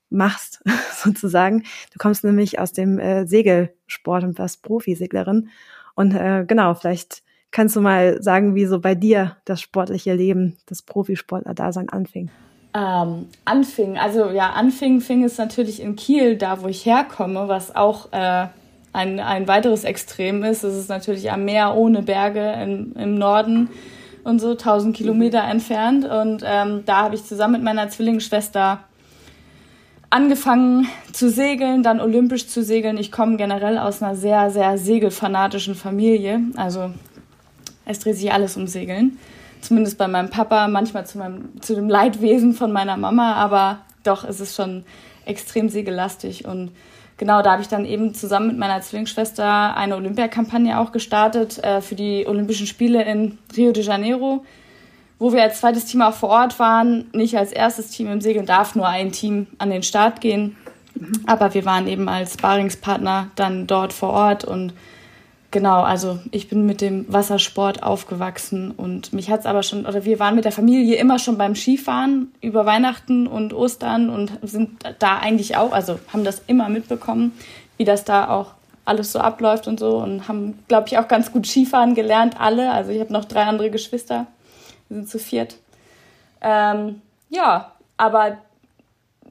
machst, 0.09 0.61
sozusagen. 0.95 1.63
Du 1.91 1.97
kommst 1.99 2.23
nämlich 2.23 2.59
aus 2.59 2.71
dem 2.71 2.99
äh, 2.99 3.25
Segelsport 3.25 4.23
und 4.23 4.39
warst 4.39 4.63
Profiseglerin. 4.63 5.49
Und 5.95 6.13
äh, 6.13 6.45
genau, 6.47 6.73
vielleicht 6.73 7.23
kannst 7.53 7.75
du 7.77 7.81
mal 7.81 8.21
sagen, 8.21 8.55
wie 8.55 8.65
so 8.65 8.79
bei 8.79 8.95
dir 8.95 9.37
das 9.45 9.61
sportliche 9.61 10.13
Leben, 10.13 10.57
das 10.65 10.81
Profisportler-Dasein 10.81 11.87
anfing. 11.87 12.29
Ähm, 12.75 13.27
anfing, 13.45 13.97
also 13.97 14.31
ja, 14.31 14.49
anfing 14.49 14.99
fing 14.99 15.23
es 15.23 15.37
natürlich 15.37 15.79
in 15.79 15.95
Kiel, 15.95 16.35
da 16.35 16.61
wo 16.61 16.67
ich 16.67 16.85
herkomme, 16.85 17.47
was 17.47 17.75
auch 17.75 18.11
äh, 18.11 18.47
ein, 18.91 19.19
ein 19.19 19.47
weiteres 19.47 19.83
Extrem 19.83 20.43
ist. 20.43 20.63
Es 20.63 20.75
ist 20.75 20.89
natürlich 20.89 21.31
am 21.31 21.45
Meer 21.45 21.75
ohne 21.75 22.01
Berge 22.01 22.53
im, 22.63 22.93
im 22.97 23.15
Norden 23.15 23.69
und 24.23 24.39
so 24.39 24.51
1000 24.51 24.95
Kilometer 24.95 25.43
entfernt. 25.43 26.05
Und 26.05 26.43
ähm, 26.45 26.81
da 26.85 27.03
habe 27.03 27.15
ich 27.15 27.23
zusammen 27.23 27.53
mit 27.53 27.63
meiner 27.63 27.89
Zwillingsschwester 27.89 28.79
angefangen 30.09 30.87
zu 31.11 31.29
segeln, 31.29 31.83
dann 31.83 31.99
olympisch 31.99 32.47
zu 32.47 32.63
segeln. 32.63 32.97
Ich 32.97 33.11
komme 33.11 33.37
generell 33.37 33.77
aus 33.77 34.01
einer 34.01 34.15
sehr, 34.15 34.49
sehr 34.49 34.79
segelfanatischen 34.79 35.75
Familie. 35.75 36.39
Also 36.55 36.91
es 37.85 37.99
dreht 37.99 38.17
sich 38.17 38.31
alles 38.31 38.57
um 38.57 38.67
Segeln. 38.67 39.17
Zumindest 39.61 39.97
bei 39.97 40.07
meinem 40.07 40.29
Papa, 40.29 40.67
manchmal 40.67 41.05
zu, 41.05 41.17
meinem, 41.17 41.61
zu 41.61 41.75
dem 41.75 41.89
Leidwesen 41.89 42.53
von 42.53 42.71
meiner 42.71 42.97
Mama, 42.97 43.33
aber 43.33 43.79
doch 44.03 44.25
ist 44.25 44.41
es 44.41 44.55
schon 44.55 44.83
extrem 45.25 45.69
segellastig. 45.69 46.45
Und 46.45 46.71
genau 47.17 47.41
da 47.41 47.53
habe 47.53 47.61
ich 47.61 47.69
dann 47.69 47.85
eben 47.85 48.13
zusammen 48.13 48.47
mit 48.47 48.57
meiner 48.57 48.81
Zwillingsschwester 48.81 49.77
eine 49.77 49.95
Olympiakampagne 49.95 50.79
auch 50.79 50.91
gestartet 50.91 51.63
äh, 51.63 51.79
für 51.81 51.95
die 51.95 52.27
Olympischen 52.27 52.67
Spiele 52.67 53.03
in 53.03 53.37
Rio 53.55 53.71
de 53.71 53.83
Janeiro 53.83 54.43
wo 55.23 55.31
wir 55.31 55.41
als 55.41 55.61
zweites 55.61 55.85
Team 55.85 56.01
auch 56.01 56.13
vor 56.13 56.27
Ort 56.27 56.59
waren. 56.59 57.05
Nicht 57.13 57.37
als 57.37 57.53
erstes 57.53 57.91
Team 57.91 58.11
im 58.11 58.19
Segeln 58.19 58.45
darf 58.45 58.75
nur 58.75 58.89
ein 58.89 59.13
Team 59.13 59.47
an 59.57 59.69
den 59.69 59.81
Start 59.81 60.19
gehen. 60.19 60.57
Aber 61.25 61.53
wir 61.53 61.63
waren 61.63 61.87
eben 61.87 62.09
als 62.09 62.33
Sparingspartner 62.33 63.31
dann 63.37 63.65
dort 63.65 63.93
vor 63.93 64.09
Ort 64.09 64.43
und 64.43 64.73
genau, 65.53 65.83
also 65.83 66.19
ich 66.31 66.49
bin 66.49 66.65
mit 66.65 66.81
dem 66.81 67.05
Wassersport 67.11 67.83
aufgewachsen 67.83 68.71
und 68.71 69.13
mich 69.13 69.29
hat 69.29 69.41
es 69.41 69.45
aber 69.45 69.63
schon, 69.63 69.85
oder 69.85 70.03
wir 70.03 70.19
waren 70.19 70.35
mit 70.35 70.43
der 70.43 70.51
Familie 70.51 70.97
immer 70.97 71.19
schon 71.19 71.37
beim 71.37 71.55
Skifahren 71.55 72.33
über 72.41 72.65
Weihnachten 72.65 73.27
und 73.27 73.53
Ostern 73.53 74.09
und 74.09 74.33
sind 74.41 74.83
da 74.99 75.19
eigentlich 75.19 75.55
auch, 75.55 75.71
also 75.71 75.99
haben 76.11 76.25
das 76.25 76.41
immer 76.47 76.67
mitbekommen, 76.67 77.31
wie 77.77 77.85
das 77.85 78.03
da 78.03 78.27
auch 78.27 78.51
alles 78.83 79.13
so 79.13 79.19
abläuft 79.19 79.67
und 79.69 79.79
so 79.79 79.97
und 79.99 80.27
haben, 80.27 80.59
glaube 80.67 80.87
ich, 80.87 80.97
auch 80.97 81.07
ganz 81.07 81.31
gut 81.31 81.47
Skifahren 81.47 81.95
gelernt, 81.95 82.35
alle. 82.41 82.71
Also 82.71 82.91
ich 82.91 82.99
habe 82.99 83.13
noch 83.13 83.23
drei 83.23 83.43
andere 83.43 83.69
Geschwister. 83.69 84.27
Wir 84.89 84.97
sind 84.97 85.09
zu 85.09 85.19
viert. 85.19 85.55
Ähm, 86.41 87.01
ja, 87.29 87.71
aber 87.95 88.39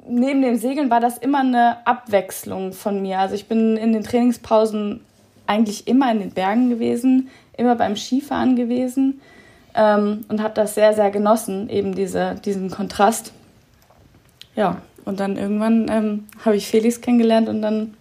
neben 0.09 0.41
dem 0.41 0.57
Segeln 0.57 0.89
war 0.89 1.01
das 1.01 1.19
immer 1.19 1.41
eine 1.41 1.87
Abwechslung 1.87 2.73
von 2.73 3.03
mir. 3.03 3.19
Also 3.19 3.35
ich 3.35 3.47
bin 3.47 3.77
in 3.77 3.93
den 3.93 4.05
Trainingspausen 4.05 5.01
eigentlich 5.47 5.87
immer 5.87 6.11
in 6.13 6.21
den 6.21 6.31
Bergen 6.31 6.71
gewesen, 6.71 7.29
immer 7.57 7.77
beim 7.77 7.97
Skifahren 7.97 8.57
gewesen 8.57 9.21
ähm, 9.75 10.25
und 10.29 10.43
habe 10.43 10.55
das 10.55 10.75
sehr, 10.75 10.95
sehr 10.95 11.11
genossen, 11.11 11.69
eben 11.69 11.95
diese, 11.95 12.37
diesen 12.45 12.71
Kontrast. 12.71 13.33
Ja, 14.55 14.83
und 15.05 15.21
dann 15.21 15.37
irgendwann 15.37 15.89
ähm, 15.91 16.27
habe 16.45 16.57
ich 16.57 16.67
Felix 16.67 17.01
kennengelernt 17.01 17.49
und 17.49 17.63
dann 17.63 17.95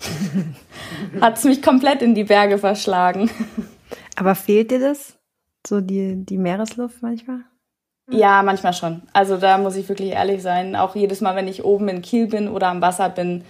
hat 1.20 1.38
es 1.38 1.44
mich 1.44 1.62
komplett 1.62 2.02
in 2.02 2.14
die 2.14 2.24
Berge 2.24 2.58
verschlagen. 2.58 3.30
Aber 4.16 4.34
fehlt 4.34 4.70
dir 4.70 4.80
das? 4.80 5.18
So 5.66 5.80
die, 5.80 6.24
die 6.24 6.38
Meeresluft 6.38 7.02
manchmal? 7.02 7.40
Ja, 8.10 8.42
manchmal 8.42 8.74
schon. 8.74 9.02
Also 9.12 9.36
da 9.36 9.58
muss 9.58 9.76
ich 9.76 9.88
wirklich 9.88 10.10
ehrlich 10.10 10.42
sein. 10.42 10.76
Auch 10.76 10.94
jedes 10.96 11.20
Mal, 11.20 11.36
wenn 11.36 11.48
ich 11.48 11.64
oben 11.64 11.88
in 11.88 12.02
Kiel 12.02 12.26
bin 12.26 12.48
oder 12.48 12.68
am 12.68 12.82
Wasser 12.82 13.08
bin, 13.08 13.44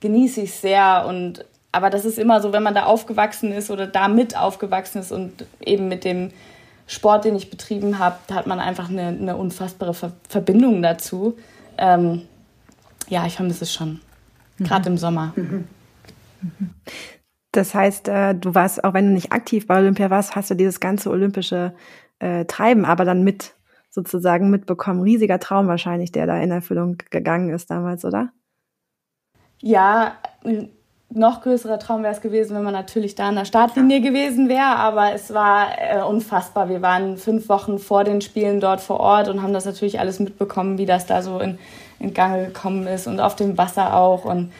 genieße 0.00 0.42
ich 0.42 0.50
es 0.50 0.60
sehr. 0.60 1.06
Und 1.08 1.44
aber 1.72 1.88
das 1.88 2.04
ist 2.04 2.18
immer 2.18 2.40
so, 2.40 2.52
wenn 2.52 2.62
man 2.62 2.74
da 2.74 2.84
aufgewachsen 2.84 3.52
ist 3.52 3.70
oder 3.70 3.86
da 3.86 4.08
mit 4.08 4.36
aufgewachsen 4.36 4.98
ist 4.98 5.10
und 5.10 5.46
eben 5.60 5.88
mit 5.88 6.04
dem 6.04 6.30
Sport, 6.86 7.24
den 7.24 7.34
ich 7.34 7.50
betrieben 7.50 7.98
habe, 7.98 8.16
hat 8.30 8.46
man 8.46 8.60
einfach 8.60 8.90
eine, 8.90 9.08
eine 9.08 9.36
unfassbare 9.36 9.94
Ver 9.94 10.12
Verbindung 10.28 10.82
dazu. 10.82 11.38
Ähm, 11.78 12.22
ja, 13.08 13.26
ich 13.26 13.36
vermisse 13.36 13.64
es 13.64 13.72
schon. 13.72 14.00
Gerade 14.58 14.90
mhm. 14.90 14.94
im 14.94 14.98
Sommer. 14.98 15.32
Mhm. 15.34 15.64
Mhm. 16.42 16.70
Das 17.52 17.74
heißt, 17.74 18.08
äh, 18.08 18.34
du 18.34 18.54
warst, 18.54 18.84
auch 18.84 18.94
wenn 18.94 19.06
du 19.06 19.12
nicht 19.12 19.32
aktiv 19.32 19.66
bei 19.66 19.78
Olympia 19.78 20.10
warst, 20.10 20.36
hast 20.36 20.50
du 20.50 20.54
dieses 20.54 20.80
ganze 20.80 21.10
olympische 21.10 21.74
äh, 22.18 22.44
Treiben 22.44 22.84
aber 22.84 23.04
dann 23.04 23.24
mit 23.24 23.54
sozusagen 23.90 24.50
mitbekommen. 24.50 25.02
Riesiger 25.02 25.38
Traum 25.38 25.68
wahrscheinlich, 25.68 26.12
der 26.12 26.26
da 26.26 26.38
in 26.38 26.50
Erfüllung 26.50 26.96
gegangen 27.10 27.50
ist 27.50 27.70
damals, 27.70 28.04
oder? 28.04 28.32
Ja, 29.60 30.18
noch 31.14 31.42
größerer 31.42 31.78
Traum 31.78 32.02
wäre 32.02 32.12
es 32.12 32.20
gewesen, 32.20 32.56
wenn 32.56 32.62
man 32.62 32.72
natürlich 32.72 33.14
da 33.14 33.28
an 33.28 33.36
der 33.36 33.44
Startlinie 33.44 34.00
gewesen 34.00 34.48
wäre, 34.48 34.76
aber 34.76 35.12
es 35.12 35.32
war 35.32 35.68
äh, 35.78 36.02
unfassbar. 36.02 36.68
Wir 36.68 36.82
waren 36.82 37.16
fünf 37.16 37.48
Wochen 37.48 37.78
vor 37.78 38.04
den 38.04 38.20
Spielen 38.20 38.60
dort 38.60 38.80
vor 38.80 39.00
Ort 39.00 39.28
und 39.28 39.42
haben 39.42 39.52
das 39.52 39.64
natürlich 39.64 40.00
alles 40.00 40.20
mitbekommen, 40.20 40.78
wie 40.78 40.86
das 40.86 41.06
da 41.06 41.22
so 41.22 41.38
in, 41.38 41.58
in 41.98 42.14
Gange 42.14 42.46
gekommen 42.46 42.86
ist 42.86 43.06
und 43.06 43.20
auf 43.20 43.36
dem 43.36 43.58
Wasser 43.58 43.94
auch. 43.94 44.24
Und 44.24 44.52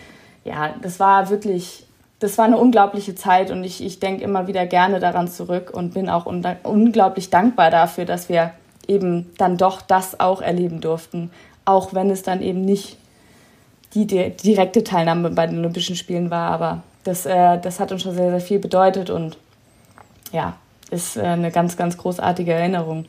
ja, 0.44 0.74
das 0.82 1.00
war 1.00 1.30
wirklich 1.30 1.86
das 2.22 2.38
war 2.38 2.44
eine 2.44 2.56
unglaubliche 2.56 3.16
Zeit 3.16 3.50
und 3.50 3.64
ich, 3.64 3.84
ich 3.84 3.98
denke 3.98 4.22
immer 4.22 4.46
wieder 4.46 4.64
gerne 4.66 5.00
daran 5.00 5.26
zurück 5.26 5.72
und 5.74 5.92
bin 5.94 6.08
auch 6.08 6.26
unglaublich 6.26 7.30
dankbar 7.30 7.70
dafür, 7.70 8.04
dass 8.04 8.28
wir 8.28 8.52
eben 8.86 9.30
dann 9.38 9.56
doch 9.56 9.82
das 9.82 10.20
auch 10.20 10.40
erleben 10.40 10.80
durften, 10.80 11.30
auch 11.64 11.94
wenn 11.94 12.10
es 12.10 12.22
dann 12.22 12.40
eben 12.40 12.64
nicht 12.64 12.96
die 13.94 14.06
direkte 14.06 14.84
Teilnahme 14.84 15.30
bei 15.30 15.46
den 15.46 15.58
Olympischen 15.58 15.96
Spielen 15.96 16.30
war, 16.30 16.50
aber 16.50 16.82
das, 17.04 17.26
äh, 17.26 17.58
das 17.60 17.80
hat 17.80 17.92
uns 17.92 18.02
schon 18.02 18.14
sehr, 18.14 18.30
sehr 18.30 18.40
viel 18.40 18.58
bedeutet 18.58 19.10
und 19.10 19.38
ja, 20.32 20.56
ist 20.90 21.16
äh, 21.16 21.22
eine 21.22 21.50
ganz, 21.50 21.76
ganz 21.76 21.96
großartige 21.96 22.52
Erinnerung. 22.52 23.06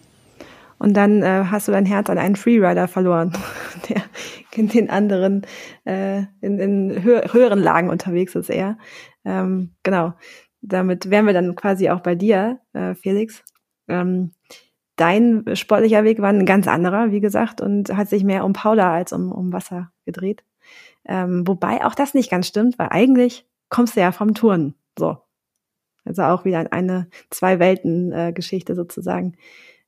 und 0.80 0.96
dann 0.96 1.22
äh, 1.22 1.46
hast 1.50 1.68
du 1.68 1.72
dein 1.72 1.86
Herz 1.86 2.10
an 2.10 2.18
einen 2.18 2.36
Freerider 2.36 2.88
verloren, 2.88 3.34
der 3.90 4.04
in 4.56 4.68
den 4.68 4.90
anderen, 4.90 5.46
äh, 5.86 6.24
in, 6.42 6.60
in 6.60 7.04
hö 7.04 7.22
höheren 7.32 7.60
Lagen 7.60 7.90
unterwegs 7.90 8.36
ist 8.36 8.50
eher. 8.50 8.78
Ähm, 9.26 9.72
genau. 9.84 10.14
Damit 10.62 11.10
wären 11.10 11.26
wir 11.26 11.34
dann 11.34 11.56
quasi 11.56 11.90
auch 11.90 12.00
bei 12.00 12.16
dir, 12.16 12.60
äh, 12.74 12.96
Felix. 12.96 13.44
Ähm, 13.88 14.32
dein 14.96 15.44
sportlicher 15.56 16.04
Weg 16.04 16.22
war 16.22 16.30
ein 16.30 16.46
ganz 16.46 16.68
anderer, 16.68 17.12
wie 17.12 17.20
gesagt, 17.20 17.60
und 17.60 17.96
hat 17.96 18.10
sich 18.10 18.24
mehr 18.24 18.46
um 18.46 18.54
Paula 18.54 18.94
als 18.94 19.12
um, 19.12 19.32
um 19.32 19.52
Wasser 19.52 19.92
gedreht. 20.06 20.44
Ähm, 21.06 21.48
wobei 21.48 21.86
auch 21.86 21.96
das 21.96 22.14
nicht 22.14 22.32
ganz 22.32 22.48
stimmt, 22.48 22.80
weil 22.80 22.88
eigentlich 22.92 23.46
kommst 23.70 23.96
du 23.96 24.02
ja 24.02 24.12
vom 24.12 24.34
Touren. 24.34 24.76
So. 24.98 25.18
Also 26.06 26.24
auch 26.24 26.46
wieder 26.46 26.72
eine 26.72 27.08
Zwei-Welten-Geschichte 27.30 28.76
sozusagen. 28.76 29.36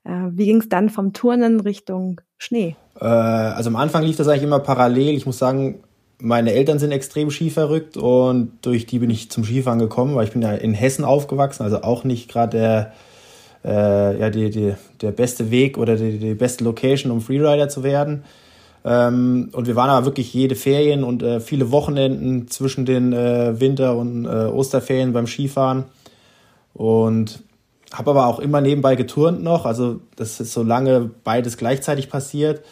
Äh, 0.03 0.29
wie 0.31 0.45
ging 0.45 0.61
es 0.61 0.69
dann 0.69 0.89
vom 0.89 1.13
Turnen 1.13 1.59
Richtung 1.59 2.21
Schnee? 2.37 2.75
Äh, 2.99 3.05
also 3.05 3.69
am 3.69 3.75
Anfang 3.75 4.03
lief 4.03 4.17
das 4.17 4.27
eigentlich 4.27 4.43
immer 4.43 4.59
parallel. 4.59 5.15
Ich 5.15 5.25
muss 5.25 5.37
sagen, 5.37 5.83
meine 6.19 6.53
Eltern 6.53 6.79
sind 6.79 6.91
extrem 6.91 7.29
skiverrückt 7.29 7.97
und 7.97 8.53
durch 8.61 8.85
die 8.85 8.99
bin 8.99 9.09
ich 9.09 9.29
zum 9.29 9.43
Skifahren 9.43 9.79
gekommen, 9.79 10.15
weil 10.15 10.25
ich 10.25 10.31
bin 10.31 10.41
ja 10.41 10.53
in 10.53 10.73
Hessen 10.73 11.03
aufgewachsen, 11.03 11.63
also 11.63 11.81
auch 11.81 12.03
nicht 12.03 12.29
gerade 12.29 12.57
der, 12.57 12.93
äh, 13.65 14.19
ja, 14.19 14.29
die, 14.29 14.49
die, 14.49 14.73
der 15.01 15.11
beste 15.11 15.51
Weg 15.51 15.77
oder 15.77 15.97
die, 15.97 16.17
die 16.17 16.35
beste 16.35 16.63
Location, 16.63 17.11
um 17.11 17.19
Freerider 17.19 17.67
zu 17.67 17.83
werden. 17.83 18.23
Ähm, 18.85 19.49
und 19.51 19.65
wir 19.65 19.75
waren 19.75 19.89
aber 19.89 20.05
wirklich 20.05 20.31
jede 20.31 20.55
Ferien 20.55 21.03
und 21.03 21.23
äh, 21.23 21.39
viele 21.39 21.71
Wochenenden 21.71 22.47
zwischen 22.47 22.85
den 22.85 23.13
äh, 23.13 23.59
Winter- 23.59 23.97
und 23.97 24.25
äh, 24.25 24.45
Osterferien 24.45 25.11
beim 25.11 25.25
Skifahren. 25.25 25.85
Und 26.75 27.39
habe 27.91 28.11
aber 28.11 28.27
auch 28.27 28.39
immer 28.39 28.61
nebenbei 28.61 28.95
geturnt 28.95 29.41
noch. 29.41 29.65
Also 29.65 30.01
das 30.15 30.39
ist 30.39 30.53
so 30.53 30.61
lange 30.61 31.09
beides 31.23 31.57
gleichzeitig 31.57 32.09
passiert. 32.09 32.63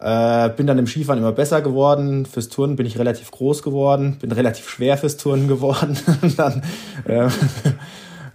Äh, 0.00 0.48
bin 0.50 0.66
dann 0.66 0.78
im 0.78 0.86
Skifahren 0.86 1.18
immer 1.18 1.32
besser 1.32 1.60
geworden. 1.60 2.24
Fürs 2.24 2.48
Turnen 2.48 2.76
bin 2.76 2.86
ich 2.86 2.98
relativ 2.98 3.30
groß 3.30 3.62
geworden, 3.62 4.16
bin 4.20 4.32
relativ 4.32 4.68
schwer 4.68 4.96
fürs 4.96 5.18
Turnen 5.18 5.46
geworden. 5.46 5.98
dann 6.36 6.62
äh, 7.06 7.28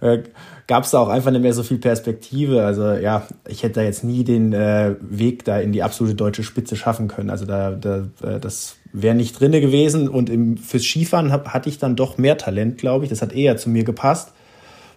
äh, 0.00 0.22
gab 0.70 0.84
es 0.84 0.92
da 0.92 1.00
auch 1.00 1.08
einfach 1.08 1.32
nicht 1.32 1.42
mehr 1.42 1.52
so 1.52 1.64
viel 1.64 1.78
Perspektive. 1.78 2.64
Also 2.64 2.92
ja, 2.92 3.26
ich 3.48 3.64
hätte 3.64 3.80
da 3.80 3.82
jetzt 3.82 4.04
nie 4.04 4.22
den 4.22 4.52
äh, 4.52 4.94
Weg 5.00 5.44
da 5.44 5.58
in 5.58 5.72
die 5.72 5.82
absolute 5.82 6.14
deutsche 6.14 6.44
Spitze 6.44 6.76
schaffen 6.76 7.08
können. 7.08 7.28
Also 7.28 7.44
da, 7.44 7.72
da 7.72 8.04
äh, 8.22 8.38
das 8.38 8.76
wäre 8.92 9.16
nicht 9.16 9.40
drinne 9.40 9.60
gewesen. 9.60 10.08
Und 10.08 10.30
im, 10.30 10.56
fürs 10.56 10.84
Skifahren 10.84 11.32
hab, 11.32 11.48
hatte 11.48 11.68
ich 11.68 11.78
dann 11.78 11.96
doch 11.96 12.18
mehr 12.18 12.38
Talent, 12.38 12.78
glaube 12.78 13.04
ich. 13.04 13.10
Das 13.10 13.20
hat 13.20 13.32
eher 13.32 13.56
zu 13.56 13.68
mir 13.68 13.82
gepasst. 13.82 14.32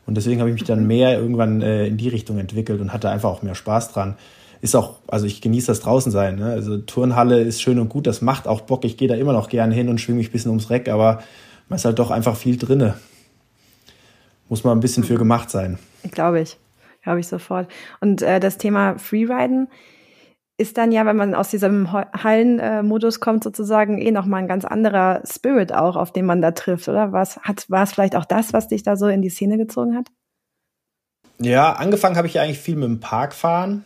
Und 0.06 0.16
deswegen 0.16 0.42
habe 0.42 0.52
ich 0.52 0.54
mich 0.54 0.64
dann 0.64 0.86
mehr 0.86 1.18
irgendwann 1.18 1.64
äh, 1.64 1.88
in 1.88 1.98
die 1.98 2.10
Richtung 2.10 2.38
entwickelt 2.38 2.80
und 2.80 2.94
hatte 2.94 3.10
einfach 3.10 3.32
auch 3.32 3.42
mehr 3.42 3.56
Spaß 3.56 3.94
dran. 3.94 4.16
Ist 4.62 4.76
auch, 4.76 4.98
also 5.08 5.26
ich 5.26 5.42
genieße 5.42 5.66
das 5.66 5.80
draußen 5.80 6.12
sein. 6.12 6.36
Ne? 6.36 6.52
Also 6.52 6.78
Turnhalle 6.78 7.42
ist 7.42 7.64
schön 7.64 7.80
und 7.80 7.90
gut, 7.90 8.06
das 8.06 8.22
macht 8.22 8.48
auch 8.48 8.62
Bock. 8.62 8.86
Ich 8.86 8.96
gehe 8.96 9.08
da 9.08 9.16
immer 9.16 9.34
noch 9.34 9.50
gerne 9.50 9.74
hin 9.74 9.90
und 9.90 10.00
schwinge 10.00 10.20
mich 10.20 10.30
ein 10.30 10.34
bisschen 10.34 10.52
ums 10.52 10.70
Reck, 10.70 10.88
aber 10.88 11.24
man 11.68 11.78
ist 11.78 11.86
halt 11.86 11.98
doch 11.98 12.12
einfach 12.12 12.36
viel 12.36 12.58
drinne 12.58 12.94
muss 14.50 14.64
man 14.64 14.78
ein 14.78 14.82
bisschen 14.82 15.04
für 15.04 15.18
gemacht 15.18 15.50
sein. 15.50 15.80
Glaube 16.12 16.42
ich. 16.42 16.58
Glaube 17.04 17.20
ich 17.20 17.28
sofort. 17.28 17.68
Und 18.00 18.22
äh, 18.22 18.40
das 18.40 18.58
Thema 18.58 18.98
Freeriden 18.98 19.68
ist 20.58 20.78
dann 20.78 20.92
ja, 20.92 21.06
wenn 21.06 21.18
man 21.18 21.36
aus 21.36 21.50
diesem 21.50 21.92
Hallenmodus 21.92 23.20
kommt, 23.20 23.44
sozusagen 23.44 23.98
eh 23.98 24.12
nochmal 24.12 24.42
ein 24.42 24.48
ganz 24.48 24.66
anderer 24.66 25.22
Spirit 25.26 25.74
auch, 25.74 25.96
auf 25.96 26.14
den 26.14 26.26
man 26.26 26.42
da 26.42 26.52
trifft, 26.52 26.88
oder? 26.88 27.12
Was 27.12 27.38
hat, 27.38 27.70
war 27.70 27.84
es 27.84 27.92
vielleicht 27.92 28.16
auch 28.16 28.26
das, 28.26 28.54
was 28.54 28.68
dich 28.68 28.84
da 28.84 28.96
so 28.96 29.08
in 29.08 29.22
die 29.22 29.30
Szene 29.30 29.58
gezogen 29.58 29.98
hat? 29.98 30.08
Ja, 31.40 31.74
angefangen 31.74 32.16
habe 32.16 32.28
ich 32.28 32.40
eigentlich 32.40 32.60
viel 32.60 32.76
mit 32.76 32.86
dem 32.86 33.00
Parkfahren. 33.00 33.84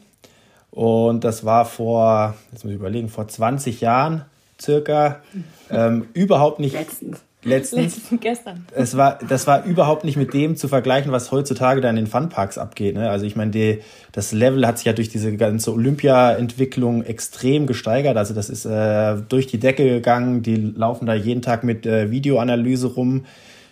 Und 0.70 1.24
das 1.24 1.46
war 1.46 1.66
vor, 1.66 2.36
jetzt 2.52 2.66
muss 2.66 2.72
ich 2.72 2.80
überlegen, 2.80 3.10
vor 3.10 3.28
20 3.28 3.82
Jahren 3.82 4.26
circa. 4.62 5.22
Ähm, 5.70 6.08
überhaupt 6.14 6.60
nicht. 6.60 6.74
Letztens 6.74 7.24
letztens. 7.48 7.96
Letztens 7.98 8.22
gestern. 8.22 8.66
Es 8.76 8.98
war, 8.98 9.20
das 9.28 9.48
war 9.48 9.66
überhaupt 9.66 10.04
nicht 10.04 10.18
mit 10.18 10.34
dem 10.34 10.56
zu 10.56 10.68
vergleichen, 10.68 11.12
was 11.12 11.32
heutzutage 11.32 11.82
da 11.82 11.90
in 11.90 11.96
den 11.96 12.08
Funparks 12.08 12.58
abgeht. 12.58 12.96
Ne? 12.96 13.10
Also 13.10 13.26
ich 13.26 13.36
meine, 13.36 13.52
die, 13.52 13.80
das 14.12 14.32
Level 14.32 14.66
hat 14.68 14.78
sich 14.78 14.86
ja 14.86 14.94
durch 14.94 15.10
diese 15.10 15.36
ganze 15.36 15.74
Olympia-Entwicklung 15.74 17.04
extrem 17.04 17.68
gesteigert. 17.68 18.18
Also 18.18 18.34
das 18.34 18.50
ist 18.50 18.66
äh, 18.66 19.16
durch 19.30 19.48
die 19.48 19.60
Decke 19.60 19.84
gegangen. 19.88 20.44
Die 20.44 20.56
laufen 20.56 21.06
da 21.06 21.14
jeden 21.14 21.42
Tag 21.42 21.64
mit 21.64 21.86
äh, 21.86 22.12
Videoanalyse 22.12 22.88
rum. 22.88 23.26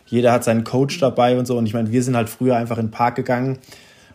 Jeder 0.05 0.31
hat 0.31 0.43
seinen 0.43 0.63
Coach 0.63 0.99
dabei 0.99 1.37
und 1.37 1.45
so. 1.45 1.57
Und 1.57 1.65
ich 1.65 1.73
meine, 1.73 1.91
wir 1.91 2.03
sind 2.03 2.15
halt 2.15 2.29
früher 2.29 2.55
einfach 2.55 2.77
in 2.77 2.87
den 2.87 2.91
Park 2.91 3.15
gegangen, 3.15 3.57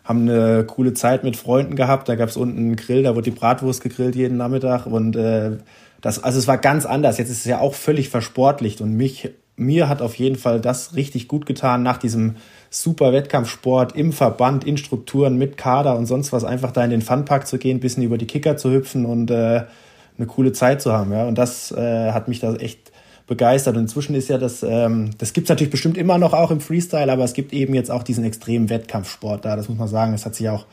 haben 0.05 0.29
eine 0.29 0.65
coole 0.65 0.95
Zeit 0.95 1.25
mit 1.25 1.37
Freunden 1.37 1.77
gehabt. 1.77 2.09
Da 2.09 2.15
gab 2.15 2.29
es 2.29 2.37
unten 2.37 2.59
einen 2.59 2.77
Grill, 2.77 3.03
da 3.03 3.15
wurde 3.15 3.31
die 3.31 3.37
Bratwurst 3.37 3.83
gegrillt 3.83 4.15
jeden 4.15 4.37
Nachmittag. 4.37 4.87
Und 4.87 5.17
äh, 5.17 5.59
das, 6.01 6.23
also 6.23 6.39
es 6.39 6.49
war 6.49 6.59
ganz 6.59 6.87
anders. 6.87 7.19
Jetzt 7.19 7.31
ist 7.31 7.39
es 7.39 7.45
ja 7.45 7.59
auch 7.59 7.75
völlig 7.75 8.09
versportlicht 8.09 8.81
und 8.81 8.97
mich 8.97 9.31
mir 9.61 9.89
hat 9.89 10.01
auf 10.01 10.15
jeden 10.15 10.37
Fall 10.37 10.61
das 10.61 10.97
richtig 10.97 11.29
gut 11.29 11.45
getan, 11.45 11.83
nach 11.83 11.99
diesem 11.99 12.37
super 12.71 13.13
Wettkampfsport 13.13 13.95
im 13.95 14.13
Verband, 14.13 14.65
in 14.65 14.79
Strukturen, 14.79 15.37
mit 15.37 15.57
Kader 15.57 15.97
und 15.97 16.07
sonst 16.07 16.33
was, 16.33 16.45
einfach 16.45 16.73
da 16.73 16.83
in 16.83 16.91
den 16.91 17.03
Funpark 17.03 17.47
zu 17.47 17.59
gehen, 17.59 17.79
bisschen 17.79 18.03
über 18.03 18.17
die 18.17 18.27
Kicker 18.27 18.57
zu 18.57 18.71
hüpfen 18.71 19.05
und 19.05 19.31
äh, 19.31 19.65
eine 20.17 20.27
coole 20.27 20.53
Zeit 20.53 20.81
zu 20.81 20.93
haben. 20.93 21.13
Ja? 21.13 21.25
Und 21.27 21.37
das 21.37 21.73
äh, 21.73 22.13
hat 22.13 22.27
mich 22.27 22.41
da 22.41 22.55
echt 22.55 22.91
begeistert. 23.27 23.77
Und 23.77 23.83
inzwischen 23.83 24.15
ist 24.15 24.29
ja 24.29 24.39
das, 24.39 24.63
ähm, 24.63 25.11
das 25.19 25.35
gibt's 25.35 25.51
natürlich 25.51 25.71
bestimmt 25.71 25.99
immer 25.99 26.17
noch 26.17 26.33
auch 26.33 26.51
im 26.51 26.61
Freestyle, 26.61 27.13
aber 27.13 27.25
es 27.25 27.35
gibt 27.35 27.53
eben 27.53 27.75
jetzt 27.75 27.91
auch 27.91 28.03
diesen 28.03 28.25
extremen 28.25 28.71
Wettkampfsport 28.71 29.45
da. 29.45 29.57
Das 29.57 29.69
muss 29.69 29.79
man 29.79 29.89
sagen, 29.89 30.13
das 30.13 30.25
hat 30.25 30.35
sich 30.35 30.49
auch 30.49 30.65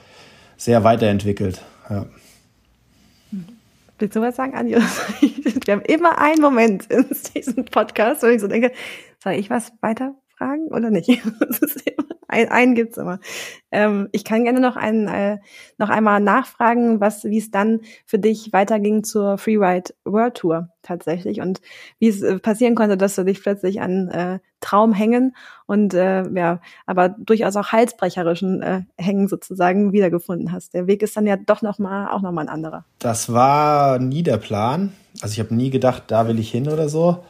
sehr 0.56 0.84
weiterentwickelt. 0.84 1.62
Ja. 1.90 2.06
Willst 4.00 4.16
du 4.16 4.22
was 4.22 4.36
sagen, 4.36 4.56
Anja? 4.56 4.80
Wir 5.66 5.74
haben 5.74 5.82
immer 5.82 6.20
einen 6.20 6.42
Moment 6.42 6.86
in 6.92 7.06
diesem 7.36 7.66
Podcast, 7.66 8.24
wo 8.24 8.28
ich 8.28 8.42
so 8.42 8.48
denke, 8.48 8.72
soll 9.24 9.34
ich 9.34 9.50
was 9.50 9.74
weiter 9.82 10.16
fragen 10.38 10.68
oder 10.68 10.90
nicht? 10.90 11.10
ein, 12.28 12.50
einen 12.50 12.76
gibt's 12.76 12.98
immer. 12.98 13.20
Ähm, 13.72 14.10
ich 14.12 14.24
kann 14.24 14.44
gerne 14.44 14.60
noch, 14.60 14.76
einen, 14.76 15.08
äh, 15.08 15.38
noch 15.78 15.90
einmal 15.90 16.20
nachfragen, 16.20 17.00
was, 17.00 17.24
wie 17.24 17.38
es 17.38 17.52
dann 17.52 17.82
für 18.06 18.20
dich 18.20 18.52
weiterging 18.54 19.04
zur 19.04 19.38
Freeride 19.38 19.94
World 20.06 20.36
Tour 20.36 20.70
tatsächlich 20.82 21.42
und 21.42 21.62
wie 22.00 22.08
es 22.08 22.22
äh, 22.22 22.40
passieren 22.40 22.76
konnte, 22.76 22.98
dass 22.98 23.16
du 23.16 23.24
dich 23.24 23.42
plötzlich 23.42 23.82
an 23.82 24.10
äh, 24.10 24.40
Traum 24.60 24.94
hängen 24.94 25.36
und 25.66 25.94
äh, 25.94 26.28
ja, 26.30 26.62
aber 26.86 27.10
durchaus 27.10 27.56
auch 27.56 27.72
halsbrecherischen 27.72 28.62
äh, 28.62 28.82
Hängen 28.98 29.28
sozusagen 29.28 29.94
wiedergefunden 29.94 30.52
hast. 30.52 30.74
Der 30.74 30.88
Weg 30.88 31.04
ist 31.04 31.16
dann 31.16 31.28
ja 31.28 31.38
doch 31.38 31.62
noch 31.62 31.78
mal 31.80 32.10
auch 32.10 32.22
noch 32.22 32.32
mal 32.32 32.42
ein 32.42 32.50
anderer. 32.50 32.86
Das 33.00 33.32
war 33.32 34.00
nie 34.00 34.24
der 34.24 34.38
Plan. 34.38 34.94
Also 35.22 35.34
ich 35.34 35.40
habe 35.40 35.54
nie 35.54 35.70
gedacht, 35.70 36.04
da 36.08 36.28
will 36.28 36.40
ich 36.40 36.52
hin 36.52 36.68
oder 36.68 36.90
so. 36.90 37.24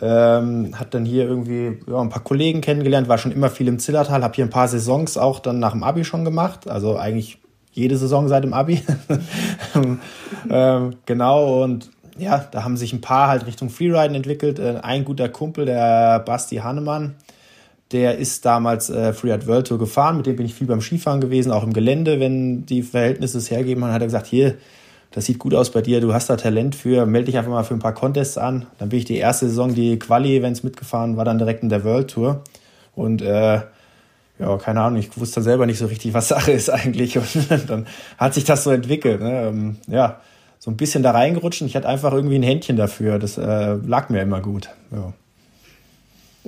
Ähm, 0.00 0.78
hat 0.78 0.94
dann 0.94 1.04
hier 1.04 1.24
irgendwie 1.24 1.78
ja, 1.88 2.00
ein 2.00 2.08
paar 2.08 2.22
Kollegen 2.22 2.60
kennengelernt, 2.60 3.08
war 3.08 3.18
schon 3.18 3.32
immer 3.32 3.50
viel 3.50 3.66
im 3.66 3.78
Zillertal, 3.80 4.22
habe 4.22 4.34
hier 4.34 4.44
ein 4.44 4.50
paar 4.50 4.68
Saisons 4.68 5.18
auch 5.18 5.40
dann 5.40 5.58
nach 5.58 5.72
dem 5.72 5.82
Abi 5.82 6.04
schon 6.04 6.24
gemacht, 6.24 6.68
also 6.68 6.96
eigentlich 6.96 7.38
jede 7.72 7.96
Saison 7.96 8.28
seit 8.28 8.44
dem 8.44 8.54
Abi. 8.54 8.82
ähm, 10.50 10.94
genau, 11.04 11.64
und 11.64 11.90
ja, 12.18 12.46
da 12.50 12.64
haben 12.64 12.76
sich 12.76 12.92
ein 12.92 13.00
paar 13.00 13.28
halt 13.28 13.46
Richtung 13.46 13.70
Freeriden 13.70 14.14
entwickelt. 14.14 14.58
Äh, 14.58 14.80
ein 14.82 15.04
guter 15.04 15.28
Kumpel, 15.28 15.64
der 15.64 16.20
Basti 16.20 16.56
Hannemann, 16.56 17.14
der 17.92 18.18
ist 18.18 18.44
damals 18.44 18.90
äh, 18.90 19.12
Freeride 19.12 19.46
World 19.46 19.68
Tour 19.68 19.78
gefahren, 19.78 20.18
mit 20.18 20.26
dem 20.26 20.36
bin 20.36 20.46
ich 20.46 20.54
viel 20.54 20.66
beim 20.66 20.80
Skifahren 20.80 21.20
gewesen, 21.20 21.52
auch 21.52 21.62
im 21.62 21.72
Gelände, 21.72 22.20
wenn 22.20 22.66
die 22.66 22.82
Verhältnisse 22.82 23.38
es 23.38 23.50
hergeben, 23.50 23.84
hat 23.84 24.02
er 24.02 24.06
gesagt, 24.06 24.26
hier, 24.26 24.56
das 25.10 25.24
sieht 25.24 25.38
gut 25.38 25.54
aus 25.54 25.70
bei 25.70 25.80
dir, 25.80 26.00
du 26.00 26.12
hast 26.12 26.28
da 26.28 26.36
Talent 26.36 26.74
für, 26.74 27.06
melde 27.06 27.26
dich 27.26 27.38
einfach 27.38 27.50
mal 27.50 27.64
für 27.64 27.74
ein 27.74 27.80
paar 27.80 27.94
Contests 27.94 28.36
an. 28.36 28.66
Dann 28.78 28.90
bin 28.90 28.98
ich 28.98 29.04
die 29.04 29.16
erste 29.16 29.48
Saison 29.48 29.74
die 29.74 29.98
Quali-Events 29.98 30.62
mitgefahren, 30.62 31.16
war 31.16 31.24
dann 31.24 31.38
direkt 31.38 31.62
in 31.62 31.70
der 31.70 31.84
World 31.84 32.10
Tour. 32.10 32.42
Und 32.94 33.22
äh, 33.22 33.60
ja, 34.38 34.56
keine 34.58 34.82
Ahnung, 34.82 34.98
ich 34.98 35.18
wusste 35.18 35.36
dann 35.36 35.44
selber 35.44 35.66
nicht 35.66 35.78
so 35.78 35.86
richtig, 35.86 36.12
was 36.14 36.28
Sache 36.28 36.52
ist 36.52 36.68
eigentlich. 36.70 37.16
Und 37.16 37.70
dann 37.70 37.86
hat 38.18 38.34
sich 38.34 38.44
das 38.44 38.64
so 38.64 38.70
entwickelt. 38.70 39.20
Ne? 39.20 39.48
Ähm, 39.48 39.76
ja, 39.86 40.20
so 40.58 40.70
ein 40.70 40.76
bisschen 40.76 41.02
da 41.02 41.12
reingerutscht 41.12 41.62
ich 41.62 41.76
hatte 41.76 41.88
einfach 41.88 42.12
irgendwie 42.12 42.36
ein 42.36 42.42
Händchen 42.42 42.76
dafür. 42.76 43.18
Das 43.18 43.38
äh, 43.38 43.74
lag 43.74 44.10
mir 44.10 44.20
immer 44.20 44.40
gut. 44.40 44.68
Ja 44.92 45.14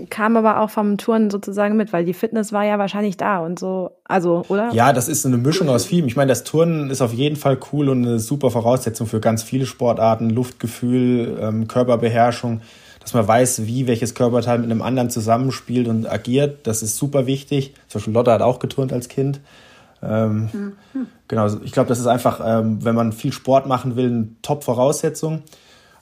kam 0.09 0.37
aber 0.37 0.61
auch 0.61 0.70
vom 0.70 0.96
Touren 0.96 1.31
sozusagen 1.31 1.76
mit, 1.76 1.92
weil 1.92 2.05
die 2.05 2.14
Fitness 2.14 2.53
war 2.53 2.64
ja 2.64 2.79
wahrscheinlich 2.79 3.16
da 3.16 3.40
und 3.40 3.59
so, 3.59 3.90
also, 4.05 4.44
oder? 4.48 4.72
Ja, 4.72 4.92
das 4.92 5.09
ist 5.09 5.26
eine 5.26 5.37
Mischung 5.37 5.68
aus 5.68 5.85
vielem. 5.85 6.07
Ich 6.07 6.16
meine, 6.16 6.29
das 6.29 6.44
Turnen 6.44 6.90
ist 6.90 7.03
auf 7.03 7.12
jeden 7.12 7.37
Fall 7.37 7.59
cool 7.72 7.88
und 7.88 8.07
eine 8.07 8.18
super 8.18 8.50
Voraussetzung 8.50 9.07
für 9.07 9.20
ganz 9.20 9.42
viele 9.42 9.66
Sportarten, 9.66 10.31
Luftgefühl, 10.31 11.38
ähm, 11.40 11.68
Körperbeherrschung, 11.68 12.61
dass 13.00 13.14
man 13.14 13.26
weiß, 13.26 13.66
wie 13.66 13.87
welches 13.87 14.14
Körperteil 14.14 14.59
mit 14.59 14.70
einem 14.70 14.83
anderen 14.83 15.11
zusammenspielt 15.11 15.88
und 15.88 16.11
agiert. 16.11 16.66
Das 16.66 16.83
ist 16.83 16.96
super 16.96 17.26
wichtig. 17.26 17.74
Zum 17.88 17.98
Beispiel 17.98 18.14
Lotte 18.14 18.33
hat 18.33 18.42
auch 18.42 18.59
geturnt 18.59 18.92
als 18.92 19.09
Kind. 19.09 19.40
Ähm, 20.03 20.48
mhm. 20.53 21.07
Genau, 21.29 21.46
ich 21.62 21.72
glaube, 21.72 21.88
das 21.88 21.98
ist 21.98 22.07
einfach, 22.07 22.40
ähm, 22.44 22.85
wenn 22.85 22.94
man 22.94 23.12
viel 23.12 23.33
Sport 23.33 23.66
machen 23.66 23.96
will, 23.96 24.07
eine 24.07 24.29
Top-Voraussetzung. 24.42 25.42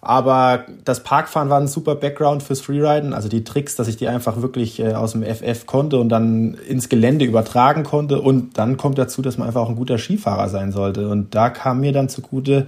Aber 0.00 0.64
das 0.84 1.02
Parkfahren 1.02 1.50
war 1.50 1.60
ein 1.60 1.66
super 1.66 1.96
Background 1.96 2.42
fürs 2.42 2.60
Freeriden. 2.60 3.12
Also 3.12 3.28
die 3.28 3.44
Tricks, 3.44 3.74
dass 3.74 3.88
ich 3.88 3.96
die 3.96 4.08
einfach 4.08 4.40
wirklich 4.40 4.78
äh, 4.78 4.94
aus 4.94 5.12
dem 5.12 5.22
FF 5.22 5.66
konnte 5.66 5.98
und 5.98 6.08
dann 6.08 6.54
ins 6.54 6.88
Gelände 6.88 7.24
übertragen 7.24 7.82
konnte. 7.82 8.20
Und 8.20 8.58
dann 8.58 8.76
kommt 8.76 8.98
dazu, 8.98 9.22
dass 9.22 9.38
man 9.38 9.48
einfach 9.48 9.62
auch 9.62 9.68
ein 9.68 9.76
guter 9.76 9.98
Skifahrer 9.98 10.48
sein 10.48 10.70
sollte. 10.70 11.08
Und 11.08 11.34
da 11.34 11.50
kam 11.50 11.80
mir 11.80 11.92
dann 11.92 12.08
zugute, 12.08 12.66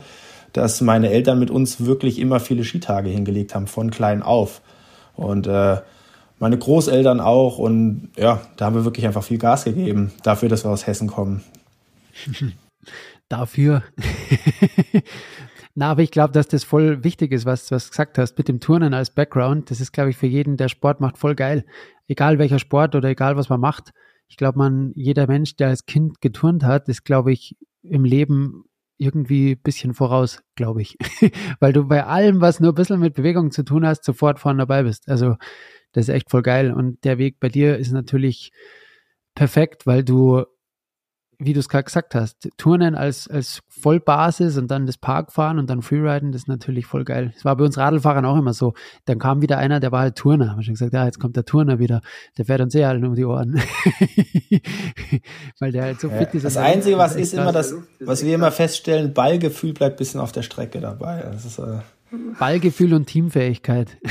dass 0.52 0.80
meine 0.80 1.10
Eltern 1.10 1.38
mit 1.38 1.50
uns 1.50 1.84
wirklich 1.84 2.18
immer 2.18 2.40
viele 2.40 2.64
Skitage 2.64 3.10
hingelegt 3.10 3.54
haben, 3.54 3.68
von 3.68 3.90
klein 3.90 4.22
auf. 4.22 4.60
Und 5.14 5.46
äh, 5.46 5.76
meine 6.40 6.58
Großeltern 6.58 7.20
auch. 7.20 7.58
Und 7.58 8.08
ja, 8.16 8.40
da 8.56 8.66
haben 8.66 8.74
wir 8.74 8.84
wirklich 8.84 9.06
einfach 9.06 9.22
viel 9.22 9.38
Gas 9.38 9.64
gegeben, 9.64 10.10
dafür, 10.24 10.48
dass 10.48 10.64
wir 10.64 10.70
aus 10.70 10.88
Hessen 10.88 11.06
kommen. 11.06 11.44
dafür. 13.28 13.84
Na, 15.74 15.90
aber 15.92 16.02
ich 16.02 16.10
glaube, 16.10 16.32
dass 16.32 16.48
das 16.48 16.64
voll 16.64 17.04
wichtig 17.04 17.32
ist, 17.32 17.46
was, 17.46 17.66
du 17.66 17.74
gesagt 17.74 18.18
hast, 18.18 18.36
mit 18.36 18.48
dem 18.48 18.60
Turnen 18.60 18.92
als 18.92 19.10
Background. 19.10 19.70
Das 19.70 19.80
ist, 19.80 19.92
glaube 19.92 20.10
ich, 20.10 20.16
für 20.16 20.26
jeden, 20.26 20.56
der 20.56 20.68
Sport 20.68 21.00
macht, 21.00 21.16
voll 21.16 21.34
geil. 21.34 21.64
Egal 22.08 22.38
welcher 22.38 22.58
Sport 22.58 22.94
oder 22.96 23.08
egal 23.08 23.36
was 23.36 23.48
man 23.48 23.60
macht. 23.60 23.92
Ich 24.28 24.36
glaube, 24.36 24.58
man, 24.58 24.92
jeder 24.94 25.26
Mensch, 25.26 25.56
der 25.56 25.68
als 25.68 25.86
Kind 25.86 26.20
geturnt 26.20 26.64
hat, 26.64 26.88
ist, 26.88 27.04
glaube 27.04 27.32
ich, 27.32 27.56
im 27.82 28.04
Leben 28.04 28.64
irgendwie 28.98 29.54
bisschen 29.54 29.94
voraus, 29.94 30.42
glaube 30.56 30.82
ich. 30.82 30.96
Weil 31.60 31.72
du 31.72 31.86
bei 31.86 32.04
allem, 32.04 32.40
was 32.40 32.60
nur 32.60 32.72
ein 32.72 32.74
bisschen 32.74 33.00
mit 33.00 33.14
Bewegung 33.14 33.50
zu 33.50 33.64
tun 33.64 33.86
hast, 33.86 34.04
sofort 34.04 34.38
vorne 34.38 34.58
dabei 34.58 34.82
bist. 34.82 35.08
Also, 35.08 35.36
das 35.92 36.08
ist 36.08 36.14
echt 36.14 36.30
voll 36.30 36.42
geil. 36.42 36.72
Und 36.72 37.04
der 37.04 37.18
Weg 37.18 37.40
bei 37.40 37.48
dir 37.48 37.78
ist 37.78 37.92
natürlich 37.92 38.52
perfekt, 39.34 39.86
weil 39.86 40.04
du 40.04 40.44
wie 41.40 41.54
du 41.54 41.60
es 41.60 41.68
gerade 41.68 41.84
gesagt 41.84 42.14
hast, 42.14 42.50
Turnen 42.58 42.94
als, 42.94 43.26
als 43.26 43.62
Vollbasis 43.68 44.58
und 44.58 44.70
dann 44.70 44.86
das 44.86 44.98
Parkfahren 44.98 45.58
und 45.58 45.70
dann 45.70 45.80
Freeriden, 45.80 46.32
das 46.32 46.42
ist 46.42 46.48
natürlich 46.48 46.84
voll 46.84 47.04
geil. 47.04 47.32
Das 47.34 47.46
war 47.46 47.56
bei 47.56 47.64
uns 47.64 47.78
Radlfahrern 47.78 48.26
auch 48.26 48.36
immer 48.36 48.52
so. 48.52 48.74
Dann 49.06 49.18
kam 49.18 49.40
wieder 49.40 49.56
einer, 49.56 49.80
der 49.80 49.90
war 49.90 50.00
halt 50.00 50.16
Turner. 50.16 50.50
Haben 50.50 50.58
wir 50.58 50.64
schon 50.64 50.74
gesagt, 50.74 50.92
ja, 50.92 51.06
jetzt 51.06 51.18
kommt 51.18 51.36
der 51.36 51.46
Turner 51.46 51.78
wieder. 51.78 52.02
Der 52.36 52.44
fährt 52.44 52.60
uns 52.60 52.74
eh 52.74 52.84
allen 52.84 53.06
um 53.06 53.14
die 53.14 53.24
Ohren. 53.24 53.58
Weil 55.58 55.72
der 55.72 55.84
halt 55.84 56.00
so 56.00 56.10
fit 56.10 56.34
ist. 56.34 56.44
Das 56.44 56.58
Einzige, 56.58 56.98
was 56.98 57.16
ist 57.16 57.32
immer 57.32 57.52
das, 57.52 57.74
was 58.00 58.22
wir 58.22 58.34
immer 58.34 58.52
feststellen, 58.52 59.14
Ballgefühl 59.14 59.72
bleibt 59.72 59.94
ein 59.96 59.98
bisschen 59.98 60.20
auf 60.20 60.32
der 60.32 60.42
Strecke 60.42 60.80
dabei. 60.80 61.22
Das 61.22 61.46
ist, 61.46 61.58
äh 61.58 61.78
Ballgefühl 62.38 62.92
und 62.92 63.06
Teamfähigkeit. 63.06 63.96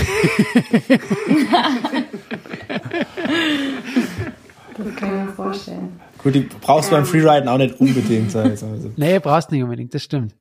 das 4.78 4.96
kann 4.96 5.10
ich 5.10 5.26
mir 5.26 5.34
vorstellen. 5.36 6.00
Gut, 6.22 6.36
die 6.36 6.42
brauchst 6.62 6.92
du 6.92 6.96
beim 6.96 7.06
Freeriden 7.06 7.48
auch 7.48 7.58
nicht 7.58 7.80
unbedingt. 7.80 8.36
Also. 8.36 8.68
nee, 8.98 9.20
brauchst 9.20 9.52
nicht 9.52 9.64
unbedingt, 9.64 9.94
das 9.94 10.04
stimmt. 10.04 10.36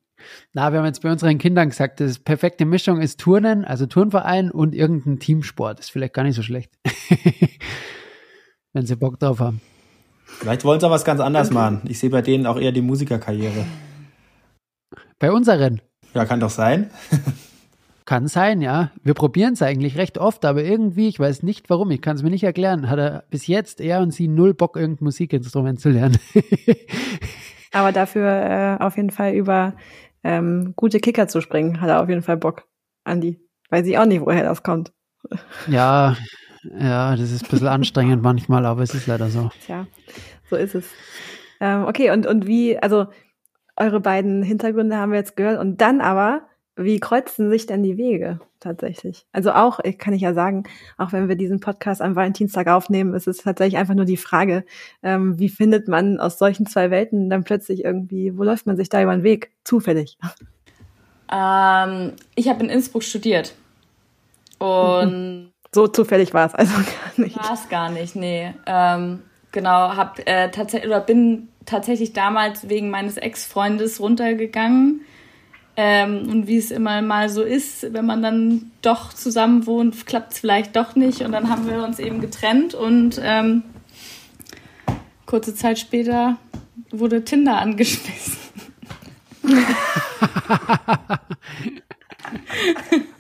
Na, 0.53 0.73
wir 0.73 0.81
haben 0.81 0.87
jetzt 0.87 1.03
bei 1.03 1.11
unseren 1.11 1.39
Kindern 1.39 1.69
gesagt, 1.69 2.01
das 2.01 2.19
perfekte 2.19 2.65
Mischung 2.65 3.01
ist 3.01 3.21
Turnen, 3.21 3.65
also 3.65 3.87
Turnverein 3.87 4.51
und 4.51 4.75
irgendein 4.75 5.21
Teamsport. 5.21 5.79
ist 5.79 5.91
vielleicht 5.91 6.15
gar 6.15 6.25
nicht 6.25 6.35
so 6.35 6.43
schlecht. 6.43 6.73
Wenn 8.73 8.85
sie 8.85 8.97
Bock 8.97 9.19
drauf 9.21 9.39
haben. 9.39 9.61
Vielleicht 10.25 10.65
wollen 10.65 10.81
sie 10.81 10.87
auch 10.87 10.91
was 10.91 11.05
ganz 11.05 11.21
anderes 11.21 11.51
machen. 11.51 11.83
Ich 11.89 11.99
sehe 11.99 12.11
bei 12.11 12.23
denen 12.23 12.47
auch 12.47 12.59
eher 12.59 12.73
die 12.73 12.83
Musikerkarriere. 12.83 13.65
Bei 15.19 15.33
unseren? 15.33 15.81
Ja, 16.15 16.27
kann 16.27 16.41
doch 16.41 16.51
sein. 16.51 16.91
Kann 18.09 18.27
sein, 18.27 18.63
ja. 18.63 18.91
Wir 19.03 19.13
probieren 19.13 19.53
es 19.53 19.61
eigentlich 19.61 19.99
recht 19.99 20.17
oft, 20.17 20.47
aber 20.47 20.65
irgendwie, 20.65 21.09
ich 21.09 21.21
weiß 21.21 21.43
nicht 21.43 21.69
warum, 21.69 21.91
ich 21.91 22.01
kann 22.01 22.17
es 22.17 22.23
mir 22.23 22.31
nicht 22.31 22.43
erklären, 22.43 22.89
hat 22.89 22.99
er 22.99 23.25
bis 23.29 23.47
jetzt 23.47 23.83
er 23.83 24.01
und 24.01 24.13
sie 24.13 24.29
null 24.29 24.55
Bock, 24.55 24.79
irgendein 24.79 25.05
Musikinstrument 25.05 25.79
zu 25.79 25.91
lernen. 25.91 26.17
aber 27.71 27.93
dafür 27.93 28.79
äh, 28.81 28.83
auf 28.83 28.97
jeden 28.97 29.11
Fall 29.11 29.35
über 29.35 29.75
ähm, 30.25 30.73
gute 30.75 31.01
Kicker 31.01 31.29
zu 31.29 31.43
springen, 31.43 31.83
hat 31.83 31.91
er 31.91 32.01
auf 32.01 32.09
jeden 32.09 32.23
Fall 32.23 32.39
Bock, 32.39 32.67
Andi. 33.05 33.47
Weiß 33.69 33.87
ich 33.87 33.99
auch 33.99 34.07
nicht, 34.07 34.23
woher 34.23 34.43
das 34.43 34.63
kommt. 34.63 34.91
Ja, 35.67 36.17
ja, 36.81 37.15
das 37.15 37.31
ist 37.31 37.45
ein 37.45 37.51
bisschen 37.51 37.69
anstrengend 37.69 38.23
manchmal, 38.23 38.65
aber 38.65 38.81
es 38.81 38.95
ist 38.95 39.07
leider 39.07 39.29
so. 39.29 39.51
Tja, 39.67 39.87
so 40.49 40.57
ist 40.57 40.75
es. 40.75 40.87
Ähm, 41.61 41.85
okay, 41.85 42.11
und, 42.11 42.27
und 42.27 42.47
wie, 42.47 42.79
also 42.79 43.09
eure 43.77 44.01
beiden 44.01 44.43
Hintergründe 44.43 44.97
haben 44.97 45.13
wir 45.13 45.19
jetzt 45.19 45.37
gehört 45.37 45.61
und 45.61 45.83
dann 45.83 46.01
aber 46.01 46.49
wie 46.79 47.01
kreuzen 47.01 47.51
sich 47.51 47.67
denn 47.67 47.83
die 47.83 47.97
Wege 47.97 48.41
tatsächlich? 48.61 49.27
Also 49.33 49.53
auch, 49.53 49.81
kann 49.99 50.15
ich 50.15 50.23
ja 50.23 50.33
sagen, 50.33 50.65
auch 50.97 51.13
wenn 51.13 51.29
wir 51.29 51.37
diesen 51.37 51.61
Podcast 51.61 52.01
am 52.01 52.15
Valentinstag 52.15 52.69
aufnehmen, 52.69 53.15
ist 53.15 53.27
es 53.27 53.39
tatsächlich 53.39 53.77
einfach 53.77 53.95
nur 53.95 54.05
die 54.05 54.17
Frage, 54.17 54.65
ähm, 55.03 55.39
wie 55.39 55.49
findet 55.49 55.89
man 55.89 56.21
aus 56.21 56.39
solchen 56.39 56.67
zwei 56.67 56.91
Welten 56.91 57.29
dann 57.29 57.45
plötzlich 57.45 57.85
irgendwie, 57.85 58.39
wo 58.39 58.45
läuft 58.45 58.67
man 58.67 58.77
sich 58.77 58.89
da 58.89 59.03
über 59.03 59.15
den 59.15 59.25
Weg? 59.25 59.51
Zufällig. 59.65 60.19
Ähm, 61.31 62.13
ich 62.37 62.49
habe 62.49 62.65
in 62.65 62.71
Innsbruck 62.71 63.03
studiert. 63.03 63.55
Und 64.59 65.53
so 65.75 65.89
zufällig 65.89 66.33
war 66.33 66.47
es 66.47 66.55
also 66.55 66.75
gar 67.17 67.25
nicht. 67.25 67.37
War 67.37 67.55
es 67.55 67.69
gar 67.69 67.91
nicht, 67.91 68.17
nee. 68.17 68.55
Ähm, 68.67 69.23
genau, 69.53 69.97
hab 69.97 70.19
äh, 70.27 70.51
tatsächlich 70.51 70.89
oder 70.89 71.01
bin 71.01 71.49
tatsächlich 71.67 72.13
damals 72.13 72.69
wegen 72.69 72.89
meines 72.89 73.17
Ex-Freundes 73.17 74.01
runtergegangen 74.01 75.03
ähm, 75.81 76.29
und 76.29 76.49
wie 76.49 76.59
es 76.59 76.73
immer 76.73 77.01
mal 77.03 77.29
so 77.29 77.45
ist, 77.45 77.93
wenn 77.93 78.05
man 78.05 78.21
dann 78.21 78.73
doch 78.83 79.13
zusammen 79.13 79.65
wohnt, 79.65 80.07
klappt 80.07 80.33
es 80.33 80.41
vielleicht 80.41 80.75
doch 80.75 80.97
nicht. 80.97 81.21
Und 81.21 81.31
dann 81.31 81.49
haben 81.49 81.71
wir 81.71 81.85
uns 81.85 82.01
eben 82.01 82.21
getrennt 82.21 82.75
und 82.75 83.21
ähm, 83.23 83.63
kurze 85.25 85.55
Zeit 85.55 85.79
später 85.79 86.37
wurde 86.91 87.25
Tinder 87.25 87.59
angeschmissen. 87.59 88.37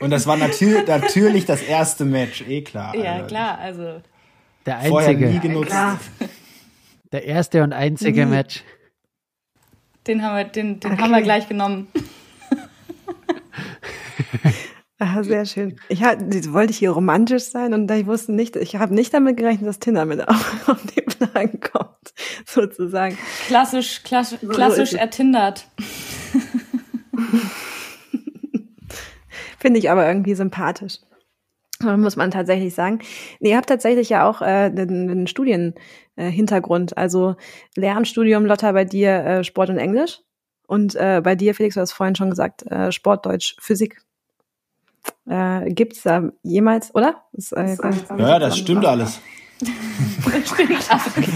und 0.00 0.10
das 0.10 0.26
war 0.26 0.36
natür 0.36 0.82
natürlich 0.84 1.46
das 1.46 1.62
erste 1.62 2.04
Match, 2.04 2.42
eh 2.42 2.62
klar. 2.62 2.92
Ja, 2.96 3.12
Alter. 3.12 3.26
klar, 3.28 3.58
also. 3.58 4.02
Der 4.66 4.78
einzige. 4.78 4.90
Vorher 4.90 5.14
nie 5.14 5.38
genutzt. 5.38 5.70
Ja, 5.70 5.96
der 7.12 7.24
erste 7.24 7.62
und 7.62 7.72
einzige 7.72 8.24
nie. 8.24 8.32
Match. 8.32 8.64
Den 10.08 10.24
haben 10.24 10.36
wir, 10.36 10.44
den, 10.44 10.80
den 10.80 10.94
okay. 10.94 11.02
haben 11.02 11.12
wir 11.12 11.22
gleich 11.22 11.48
genommen. 11.48 11.86
Ah, 15.00 15.22
sehr 15.22 15.46
schön. 15.46 15.78
Ich 15.88 16.02
hab, 16.02 16.18
wollte 16.52 16.72
ich 16.72 16.78
hier 16.78 16.90
romantisch 16.90 17.44
sein 17.44 17.72
und 17.72 17.88
ich 17.88 18.06
wusste 18.06 18.32
nicht, 18.32 18.56
ich 18.56 18.74
habe 18.74 18.92
nicht 18.92 19.14
damit 19.14 19.36
gerechnet, 19.36 19.68
dass 19.68 19.78
Tinder 19.78 20.04
mit 20.04 20.26
auf, 20.26 20.68
auf 20.68 20.82
den 20.86 21.04
Plan 21.04 21.60
kommt, 21.60 22.12
sozusagen. 22.44 23.16
Klassisch, 23.46 24.02
klassisch, 24.02 24.40
klassisch 24.48 24.94
ertindert. 24.94 25.68
Finde 29.60 29.78
ich 29.78 29.88
aber 29.88 30.04
irgendwie 30.08 30.34
sympathisch. 30.34 30.98
Muss 31.80 32.16
man 32.16 32.32
tatsächlich 32.32 32.74
sagen. 32.74 32.98
Nee, 33.38 33.50
ihr 33.50 33.56
habt 33.56 33.68
tatsächlich 33.68 34.08
ja 34.08 34.28
auch 34.28 34.42
äh, 34.42 34.44
einen, 34.44 35.10
einen 35.10 35.26
Studienhintergrund. 35.28 36.92
Äh, 36.92 36.94
also 36.96 37.36
Lehramtsstudium, 37.76 38.46
Lotta, 38.46 38.72
bei 38.72 38.84
dir 38.84 39.10
äh, 39.24 39.44
Sport 39.44 39.70
und 39.70 39.78
Englisch. 39.78 40.22
Und 40.66 40.96
äh, 40.96 41.20
bei 41.22 41.36
dir, 41.36 41.54
Felix, 41.54 41.76
du 41.76 41.80
hast 41.80 41.92
vorhin 41.92 42.16
schon 42.16 42.30
gesagt, 42.30 42.66
äh, 42.66 42.90
Sport, 42.90 43.26
Deutsch, 43.26 43.56
Physik. 43.60 44.02
Äh, 45.26 45.72
Gibt 45.72 45.94
es 45.94 46.02
da 46.02 46.30
jemals, 46.42 46.94
oder? 46.94 47.22
Das, 47.32 47.52
äh, 47.52 47.76
ja, 48.18 48.38
das 48.38 48.58
stimmt 48.58 48.84
alles. 48.84 49.20
das 49.61 50.48
stimmt 50.48 50.90
alles. 50.90 51.28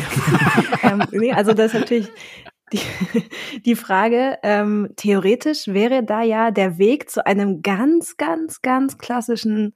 ähm, 0.83 1.03
nee, 1.13 1.33
also 1.33 1.53
das 1.53 1.75
ist 1.75 1.81
natürlich 1.81 2.09
die, 2.73 2.81
die 3.65 3.77
Frage, 3.77 4.39
ähm, 4.43 4.91
theoretisch 4.97 5.69
wäre 5.69 6.03
da 6.03 6.23
ja 6.23 6.51
der 6.51 6.79
Weg 6.79 7.11
zu 7.11 7.27
einem 7.27 7.63
ganz, 7.63 8.17
ganz, 8.17 8.63
ganz 8.63 8.99
klassischen 8.99 9.75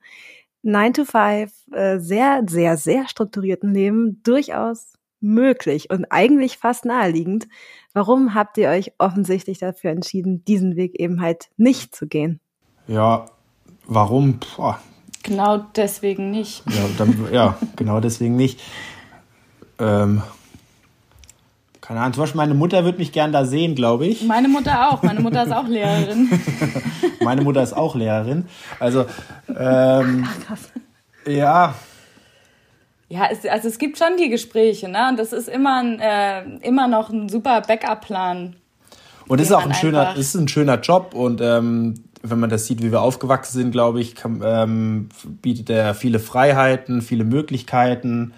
9 0.63 0.95
to 0.95 1.05
5, 1.05 1.53
äh, 1.73 1.99
sehr, 1.99 2.43
sehr, 2.47 2.77
sehr 2.77 3.09
strukturierten 3.09 3.73
Leben 3.73 4.23
durchaus 4.23 4.95
möglich 5.21 5.91
und 5.91 6.07
eigentlich 6.11 6.59
fast 6.59 6.85
naheliegend. 6.85 7.49
Warum 7.93 8.35
habt 8.35 8.59
ihr 8.59 8.69
euch 8.69 8.93
offensichtlich 8.99 9.59
dafür 9.59 9.91
entschieden, 9.91 10.45
diesen 10.45 10.77
Weg 10.77 10.99
eben 10.99 11.21
halt 11.21 11.49
nicht 11.57 11.95
zu 11.95 12.07
gehen? 12.07 12.41
Ja, 12.87 13.27
warum? 13.87 14.41
Boah. 14.57 14.79
Genau 15.23 15.59
deswegen 15.75 16.31
nicht. 16.31 16.63
Ja, 16.69 16.83
dann, 16.99 17.29
ja 17.33 17.59
genau 17.75 18.01
deswegen 18.01 18.37
nicht. 18.37 18.61
Ähm, 19.79 20.23
keine 21.81 22.01
Ahnung, 22.01 22.15
zum 22.15 22.23
Beispiel 22.23 22.37
meine 22.39 22.55
Mutter 22.55 22.85
wird 22.85 22.99
mich 22.99 23.13
gern 23.13 23.33
da 23.33 23.45
sehen, 23.45 23.75
glaube 23.75 24.07
ich. 24.07 24.23
Meine 24.23 24.49
Mutter 24.49 24.91
auch. 24.91 25.03
Meine 25.03 25.21
Mutter 25.21 25.45
ist 25.45 25.53
auch 25.53 25.67
Lehrerin. 25.67 26.29
meine 27.21 27.43
Mutter 27.43 27.63
ist 27.63 27.73
auch 27.73 27.95
Lehrerin. 27.95 28.47
Also, 28.81 29.07
ähm, 29.49 30.27
ja, 31.27 31.75
ja, 33.09 33.29
es, 33.31 33.47
also 33.47 33.69
es 33.69 33.79
gibt 33.79 33.99
schon 33.99 34.17
die 34.19 34.29
Gespräche, 34.29 34.89
ne? 34.89 35.09
Und 35.09 35.19
das 35.19 35.33
ist 35.33 35.49
immer, 35.49 35.81
ein, 35.81 36.01
äh, 36.01 36.43
immer 36.67 36.89
noch 36.89 37.11
ein 37.11 37.29
super 37.29 37.61
Backup-Plan. 37.61 38.57
Und 39.29 39.41
es 39.41 39.49
ist 39.49 39.53
auch 39.53 39.65
ein 39.65 39.75
schöner, 39.75 40.17
ist 40.17 40.35
ein 40.35 40.49
schöner 40.49 40.81
Job 40.81 41.15
und 41.15 41.41
ähm, 41.41 41.95
wenn 42.31 42.41
man 42.41 42.51
das 42.51 42.67
sieht, 42.67 42.83
wie 42.83 42.93
wir 42.93 43.01
aufgewachsen 43.01 43.59
sind, 43.59 43.71
glaube 43.73 44.01
ich, 44.01 44.15
kann, 44.15 44.43
ähm, 44.45 45.09
bietet 45.43 45.71
er 45.71 45.95
viele 45.95 46.19
Freiheiten, 46.19 47.03
viele 47.03 47.25
Möglichkeiten, 47.25 48.33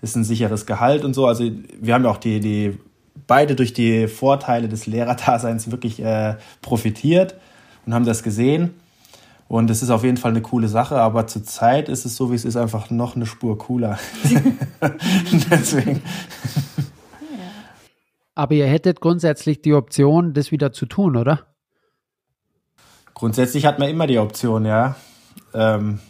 ist 0.00 0.16
ein 0.16 0.24
sicheres 0.24 0.66
Gehalt 0.66 1.04
und 1.04 1.14
so. 1.14 1.26
Also 1.26 1.50
wir 1.80 1.94
haben 1.94 2.04
ja 2.04 2.10
auch 2.10 2.16
die, 2.18 2.40
die 2.40 2.78
beide 3.26 3.54
durch 3.54 3.72
die 3.72 4.08
Vorteile 4.08 4.68
des 4.68 4.86
Lehrerdaseins 4.86 5.70
wirklich 5.70 6.02
äh, 6.02 6.36
profitiert 6.60 7.36
und 7.86 7.94
haben 7.94 8.04
das 8.04 8.22
gesehen. 8.22 8.74
Und 9.48 9.70
es 9.70 9.82
ist 9.82 9.90
auf 9.90 10.02
jeden 10.02 10.16
Fall 10.16 10.30
eine 10.30 10.40
coole 10.40 10.68
Sache, 10.68 10.96
aber 10.96 11.26
zurzeit 11.26 11.90
ist 11.90 12.06
es 12.06 12.16
so, 12.16 12.30
wie 12.30 12.34
es 12.34 12.46
ist, 12.46 12.56
einfach 12.56 12.88
noch 12.88 13.16
eine 13.16 13.26
Spur 13.26 13.58
cooler. 13.58 13.98
Deswegen. 15.50 16.00
Aber 18.34 18.54
ihr 18.54 18.66
hättet 18.66 19.02
grundsätzlich 19.02 19.60
die 19.60 19.74
Option, 19.74 20.32
das 20.32 20.52
wieder 20.52 20.72
zu 20.72 20.86
tun, 20.86 21.16
oder? 21.16 21.51
Grundsätzlich 23.22 23.66
hat 23.66 23.78
man 23.78 23.88
immer 23.88 24.08
die 24.08 24.18
Option, 24.18 24.64
ja. 24.64 24.96
Ähm, 25.54 26.00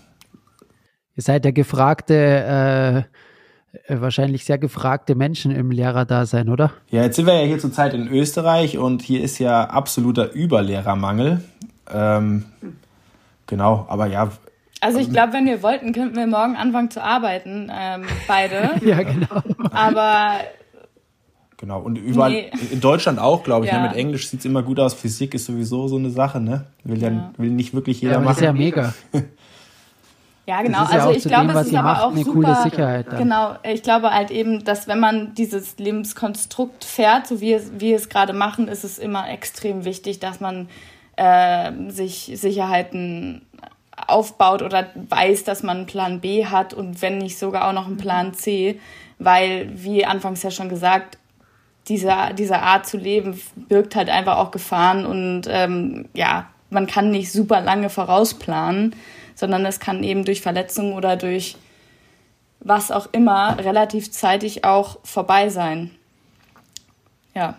ihr 1.15 1.23
seid 1.23 1.45
der 1.45 1.53
gefragte, 1.53 3.07
äh, 3.87 4.01
wahrscheinlich 4.01 4.47
sehr 4.47 4.57
gefragte 4.57 5.15
Menschen 5.15 5.55
im 5.55 5.71
Lehrerdasein, 5.71 6.49
oder? 6.49 6.73
Ja, 6.89 7.03
jetzt 7.03 7.17
sind 7.17 7.27
wir 7.27 7.35
ja 7.35 7.47
hier 7.47 7.59
zurzeit 7.59 7.93
in 7.93 8.09
Österreich 8.09 8.79
und 8.79 9.03
hier 9.03 9.23
ist 9.23 9.39
ja 9.39 9.65
absoluter 9.65 10.33
Überlehrermangel. 10.33 11.45
Ähm, 11.93 12.47
genau, 13.47 13.85
aber 13.91 14.07
ja. 14.07 14.31
Also 14.81 14.99
ich 14.99 15.11
glaube, 15.11 15.35
wenn 15.35 15.45
wir 15.45 15.63
wollten, 15.63 15.93
könnten 15.93 16.17
wir 16.17 16.27
morgen 16.27 16.57
anfangen 16.57 16.91
zu 16.91 17.03
arbeiten, 17.03 17.71
ähm, 17.71 18.05
beide. 18.27 18.71
ja, 18.87 19.03
genau. 19.03 19.43
Aber 19.71 20.37
Genau, 21.63 21.79
und 21.81 21.95
überall, 21.95 22.33
nee. 22.33 22.51
in 22.73 22.81
Deutschland 22.81 23.21
auch, 23.21 23.45
glaube 23.45 23.67
ich. 23.67 23.71
Ne? 23.71 23.79
Ja. 23.79 23.85
Ne? 23.85 23.91
Mit 23.91 23.97
Englisch 23.97 24.27
sieht 24.27 24.41
es 24.41 24.47
immer 24.47 24.65
gut 24.65 24.81
aus. 24.81 24.95
Physik 24.95 25.33
ist 25.33 25.45
sowieso 25.45 25.87
so 25.87 25.95
eine 25.95 26.11
Sache, 26.11 26.41
ne? 26.41 26.65
Will, 26.83 27.01
ja. 27.01 27.09
ja 27.09 27.33
will 27.37 27.51
nicht 27.51 27.73
wirklich 27.73 28.01
jeder 28.01 28.15
ja, 28.15 28.19
machen. 28.19 28.27
Das 28.33 28.39
ist 28.39 28.43
ja 28.43 28.53
mega. 28.53 28.93
Ja, 30.45 30.61
genau. 30.61 30.85
Also 30.87 31.13
ich 31.13 31.23
glaube, 31.23 31.53
es 31.53 31.69
ist 31.69 31.75
aber 31.77 31.89
macht, 31.89 32.03
auch 32.03 32.11
eine 32.11 32.25
super. 32.25 32.33
Coole 32.33 32.57
Sicherheit 32.65 33.07
dann. 33.13 33.19
Genau. 33.19 33.55
Ich 33.63 33.85
glaube 33.85 34.11
halt 34.11 34.33
eben, 34.33 34.65
dass 34.65 34.89
wenn 34.89 34.99
man 34.99 35.35
dieses 35.37 35.79
Lebenskonstrukt 35.79 36.85
fährt, 36.85 37.29
so 37.29 37.41
wie 37.41 37.53
es, 37.53 37.71
wie 37.79 37.93
es 37.93 38.09
gerade 38.09 38.33
machen, 38.33 38.67
ist 38.67 38.83
es 38.83 38.99
immer 38.99 39.31
extrem 39.31 39.85
wichtig, 39.85 40.19
dass 40.19 40.41
man 40.41 40.69
äh, 41.15 41.71
sich 41.91 42.33
Sicherheiten 42.35 43.43
aufbaut 44.09 44.63
oder 44.63 44.89
weiß, 44.97 45.45
dass 45.45 45.63
man 45.63 45.77
einen 45.77 45.87
Plan 45.87 46.21
B 46.21 46.47
hat 46.47 46.75
und 46.75 47.03
wenn 47.03 47.19
nicht 47.19 47.39
sogar 47.39 47.69
auch 47.69 47.73
noch 47.73 47.87
einen 47.87 47.99
Plan 47.99 48.35
C, 48.35 48.81
weil, 49.21 49.71
wie 49.75 50.05
anfangs 50.05 50.43
ja 50.43 50.51
schon 50.51 50.69
gesagt, 50.69 51.19
diese, 51.89 52.13
diese 52.39 52.61
Art 52.61 52.87
zu 52.87 52.97
leben 52.97 53.41
birgt 53.57 53.97
halt 53.97 54.09
einfach 54.09 54.37
auch 54.39 54.51
Gefahren 54.51 55.05
und 55.05 55.43
ähm, 55.49 56.09
ja, 56.15 56.47
man 56.71 56.87
kann 56.87 57.11
nicht 57.11 57.33
super 57.33 57.61
lange 57.61 57.91
vorausplanen, 57.91 58.95
sondern 59.35 59.65
es 59.67 59.81
kann 59.81 60.03
eben 60.03 60.25
durch 60.25 60.41
Verletzungen 60.41 60.95
oder 60.95 61.17
durch 61.17 61.57
was 62.61 62.91
auch 62.91 63.09
immer 63.13 63.59
relativ 63.59 64.11
zeitig 64.13 64.65
auch 64.65 64.99
vorbei 65.03 65.49
sein. 65.49 65.91
Ja. 67.35 67.57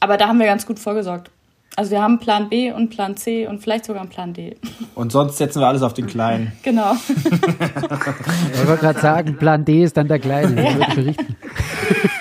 Aber 0.00 0.16
da 0.16 0.28
haben 0.28 0.38
wir 0.38 0.46
ganz 0.46 0.66
gut 0.66 0.78
vorgesorgt. 0.78 1.30
Also 1.76 1.92
wir 1.92 2.02
haben 2.02 2.18
Plan 2.18 2.48
B 2.48 2.72
und 2.72 2.90
Plan 2.90 3.16
C 3.16 3.46
und 3.46 3.60
vielleicht 3.60 3.84
sogar 3.84 4.02
einen 4.02 4.10
Plan 4.10 4.34
D. 4.34 4.56
Und 4.94 5.12
sonst 5.12 5.38
setzen 5.38 5.60
wir 5.60 5.68
alles 5.68 5.82
auf 5.82 5.94
den 5.94 6.06
Kleinen. 6.06 6.52
Genau. 6.62 6.92
ich 6.92 8.66
wollte 8.66 8.80
gerade 8.80 9.00
sagen, 9.00 9.36
Plan 9.36 9.64
D 9.64 9.84
ist 9.84 9.96
dann 9.96 10.08
der 10.08 10.18
Kleine. 10.18 10.60
Ja. 10.98 11.14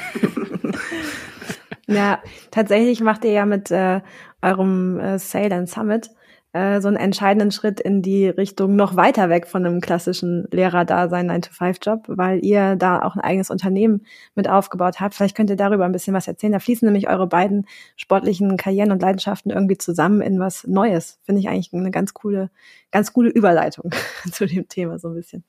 Ja, 1.87 2.21
tatsächlich 2.51 3.01
macht 3.01 3.23
ihr 3.23 3.31
ja 3.31 3.45
mit 3.45 3.71
äh, 3.71 4.01
eurem 4.41 4.99
äh, 4.99 5.19
Sale 5.19 5.55
and 5.55 5.69
Summit 5.69 6.09
äh, 6.57 6.81
so 6.81 6.87
einen 6.87 6.97
entscheidenden 6.97 7.51
Schritt 7.51 7.79
in 7.79 8.01
die 8.01 8.27
Richtung 8.27 8.75
noch 8.75 8.95
weiter 8.95 9.29
weg 9.29 9.47
von 9.47 9.65
einem 9.65 9.79
klassischen 9.79 10.47
Lehrer-Dasein 10.51 11.29
9-to-5-Job, 11.29 12.05
weil 12.07 12.43
ihr 12.43 12.75
da 12.75 13.01
auch 13.03 13.15
ein 13.15 13.21
eigenes 13.21 13.49
Unternehmen 13.49 14.05
mit 14.35 14.49
aufgebaut 14.49 14.99
habt. 14.99 15.13
Vielleicht 15.13 15.35
könnt 15.35 15.49
ihr 15.49 15.55
darüber 15.55 15.85
ein 15.85 15.91
bisschen 15.91 16.13
was 16.13 16.27
erzählen. 16.27 16.53
Da 16.53 16.59
fließen 16.59 16.85
nämlich 16.85 17.09
eure 17.09 17.27
beiden 17.27 17.67
sportlichen 17.95 18.57
Karrieren 18.57 18.91
und 18.91 19.01
Leidenschaften 19.01 19.51
irgendwie 19.51 19.77
zusammen 19.77 20.21
in 20.21 20.39
was 20.39 20.65
Neues. 20.65 21.19
Finde 21.23 21.41
ich 21.41 21.49
eigentlich 21.49 21.73
eine 21.73 21.91
ganz 21.91 22.13
coole, 22.13 22.49
ganz 22.91 23.13
coole 23.13 23.29
Überleitung 23.29 23.91
zu 24.31 24.45
dem 24.45 24.67
Thema 24.67 24.99
so 24.99 25.09
ein 25.09 25.15
bisschen. 25.15 25.43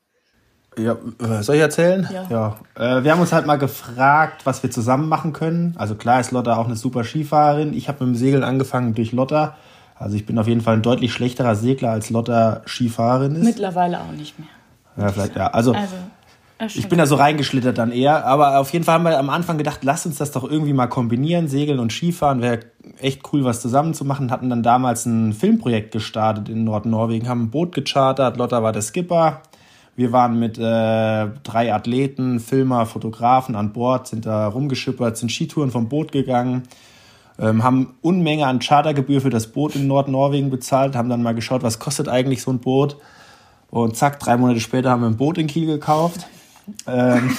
Ja, 0.76 0.92
äh, 0.92 1.42
soll 1.42 1.56
ich 1.56 1.60
erzählen? 1.60 2.08
Ja. 2.12 2.56
ja. 2.76 2.98
Äh, 2.98 3.04
wir 3.04 3.12
haben 3.12 3.20
uns 3.20 3.32
halt 3.32 3.46
mal 3.46 3.58
gefragt, 3.58 4.44
was 4.44 4.62
wir 4.62 4.70
zusammen 4.70 5.08
machen 5.08 5.32
können. 5.32 5.74
Also 5.78 5.94
klar 5.94 6.20
ist 6.20 6.30
Lotta 6.30 6.56
auch 6.56 6.66
eine 6.66 6.76
super 6.76 7.04
Skifahrerin. 7.04 7.72
Ich 7.74 7.88
habe 7.88 8.04
mit 8.04 8.14
dem 8.14 8.18
Segeln 8.18 8.44
angefangen 8.44 8.94
durch 8.94 9.12
Lotta. 9.12 9.56
Also 9.96 10.16
ich 10.16 10.26
bin 10.26 10.38
auf 10.38 10.46
jeden 10.46 10.60
Fall 10.60 10.74
ein 10.74 10.82
deutlich 10.82 11.12
schlechterer 11.12 11.56
Segler 11.56 11.90
als 11.90 12.10
Lotta 12.10 12.62
Skifahrerin 12.66 13.34
ist. 13.34 13.44
Mittlerweile 13.44 14.00
auch 14.00 14.12
nicht 14.12 14.38
mehr. 14.38 14.48
Ja, 14.96 15.08
vielleicht, 15.08 15.36
ja. 15.36 15.48
Also, 15.48 15.74
also 15.74 16.78
ich 16.78 16.88
bin 16.88 16.98
da 16.98 17.06
so 17.06 17.16
reingeschlittert 17.16 17.78
dann 17.78 17.90
eher. 17.90 18.24
Aber 18.24 18.58
auf 18.58 18.72
jeden 18.72 18.84
Fall 18.84 18.94
haben 18.94 19.04
wir 19.04 19.18
am 19.18 19.30
Anfang 19.30 19.58
gedacht, 19.58 19.80
lass 19.82 20.06
uns 20.06 20.18
das 20.18 20.30
doch 20.30 20.48
irgendwie 20.48 20.72
mal 20.72 20.86
kombinieren. 20.86 21.48
Segeln 21.48 21.78
und 21.80 21.92
Skifahren 21.92 22.40
wäre 22.40 22.60
echt 23.00 23.22
cool, 23.32 23.44
was 23.44 23.60
zusammen 23.60 23.94
zu 23.94 24.04
machen. 24.04 24.30
Hatten 24.30 24.50
dann 24.50 24.62
damals 24.62 25.06
ein 25.06 25.32
Filmprojekt 25.32 25.92
gestartet 25.92 26.48
in 26.48 26.64
Nordnorwegen, 26.64 27.28
haben 27.28 27.44
ein 27.44 27.50
Boot 27.50 27.74
gechartert. 27.74 28.36
Lotta 28.36 28.62
war 28.62 28.72
der 28.72 28.82
Skipper. 28.82 29.42
Wir 29.98 30.12
waren 30.12 30.38
mit 30.38 30.56
äh, 30.58 30.60
drei 31.42 31.74
Athleten, 31.74 32.38
Filmer, 32.38 32.86
Fotografen 32.86 33.56
an 33.56 33.72
Bord, 33.72 34.06
sind 34.06 34.26
da 34.26 34.46
rumgeschippert, 34.46 35.16
sind 35.16 35.32
Skitouren 35.32 35.72
vom 35.72 35.88
Boot 35.88 36.12
gegangen, 36.12 36.68
ähm, 37.36 37.64
haben 37.64 37.96
Unmenge 38.00 38.46
an 38.46 38.60
Chartergebühr 38.60 39.20
für 39.20 39.30
das 39.30 39.48
Boot 39.48 39.74
in 39.74 39.88
Nordnorwegen 39.88 40.50
bezahlt, 40.50 40.94
haben 40.94 41.08
dann 41.08 41.24
mal 41.24 41.34
geschaut, 41.34 41.64
was 41.64 41.80
kostet 41.80 42.08
eigentlich 42.08 42.42
so 42.42 42.52
ein 42.52 42.60
Boot. 42.60 42.96
Und 43.70 43.96
zack, 43.96 44.20
drei 44.20 44.36
Monate 44.36 44.60
später 44.60 44.90
haben 44.90 45.00
wir 45.00 45.08
ein 45.08 45.16
Boot 45.16 45.36
in 45.36 45.48
Kiel 45.48 45.66
gekauft. 45.66 46.28
Ähm, 46.86 47.36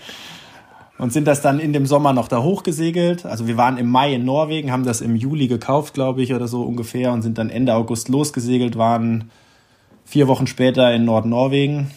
und 0.98 1.12
sind 1.12 1.26
das 1.26 1.42
dann 1.42 1.60
in 1.60 1.74
dem 1.74 1.84
Sommer 1.84 2.14
noch 2.14 2.28
da 2.28 2.42
hochgesegelt. 2.42 3.26
Also 3.26 3.46
wir 3.46 3.58
waren 3.58 3.76
im 3.76 3.90
Mai 3.90 4.14
in 4.14 4.24
Norwegen, 4.24 4.72
haben 4.72 4.86
das 4.86 5.02
im 5.02 5.14
Juli 5.14 5.46
gekauft, 5.46 5.92
glaube 5.92 6.22
ich, 6.22 6.32
oder 6.32 6.48
so 6.48 6.62
ungefähr, 6.62 7.12
und 7.12 7.20
sind 7.20 7.36
dann 7.36 7.50
Ende 7.50 7.74
August 7.74 8.08
losgesegelt, 8.08 8.78
waren 8.78 9.30
vier 10.10 10.26
Wochen 10.26 10.48
später 10.48 10.92
in 10.92 11.04
Nordnorwegen. 11.04 11.88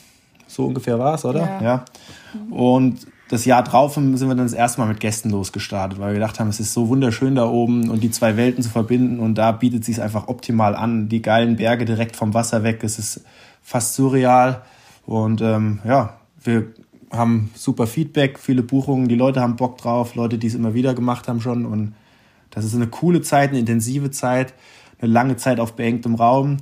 So 0.47 0.65
ungefähr 0.67 0.99
war 0.99 1.15
es, 1.15 1.25
oder? 1.25 1.39
Ja. 1.39 1.61
ja. 1.63 1.85
Und 2.51 3.07
das 3.29 3.45
Jahr 3.45 3.63
drauf 3.63 3.95
sind 3.95 4.19
wir 4.21 4.27
dann 4.27 4.37
das 4.45 4.53
erste 4.53 4.79
Mal 4.79 4.87
mit 4.87 4.99
Gästen 4.99 5.31
losgestartet, 5.31 5.99
weil 5.99 6.09
wir 6.09 6.13
gedacht 6.19 6.39
haben, 6.39 6.49
es 6.49 6.59
ist 6.59 6.73
so 6.73 6.89
wunderschön 6.89 7.33
da 7.33 7.49
oben 7.49 7.89
und 7.89 8.03
die 8.03 8.11
zwei 8.11 8.37
Welten 8.37 8.61
zu 8.61 8.69
verbinden 8.69 9.19
und 9.19 9.35
da 9.35 9.51
bietet 9.51 9.83
sich 9.83 9.99
einfach 9.99 10.27
optimal 10.27 10.75
an. 10.75 11.09
Die 11.09 11.23
geilen 11.23 11.55
Berge 11.55 11.85
direkt 11.85 12.15
vom 12.15 12.35
Wasser 12.35 12.61
weg, 12.61 12.83
es 12.83 12.99
ist 12.99 13.23
fast 13.63 13.95
surreal 13.95 14.61
und 15.07 15.41
ähm, 15.41 15.79
ja, 15.83 16.17
wir 16.43 16.67
haben 17.09 17.49
super 17.55 17.87
Feedback, 17.87 18.37
viele 18.37 18.61
Buchungen, 18.61 19.07
die 19.07 19.15
Leute 19.15 19.41
haben 19.41 19.55
Bock 19.55 19.79
drauf, 19.79 20.13
Leute, 20.13 20.37
die 20.37 20.47
es 20.47 20.53
immer 20.53 20.75
wieder 20.75 20.93
gemacht 20.93 21.27
haben 21.27 21.41
schon 21.41 21.65
und 21.65 21.95
das 22.51 22.63
ist 22.63 22.75
eine 22.75 22.87
coole 22.87 23.21
Zeit, 23.21 23.49
eine 23.49 23.59
intensive 23.59 24.11
Zeit 24.11 24.53
eine 25.03 25.11
lange 25.11 25.35
Zeit 25.37 25.59
auf 25.59 25.75
beengtem 25.75 26.15
Raum, 26.15 26.57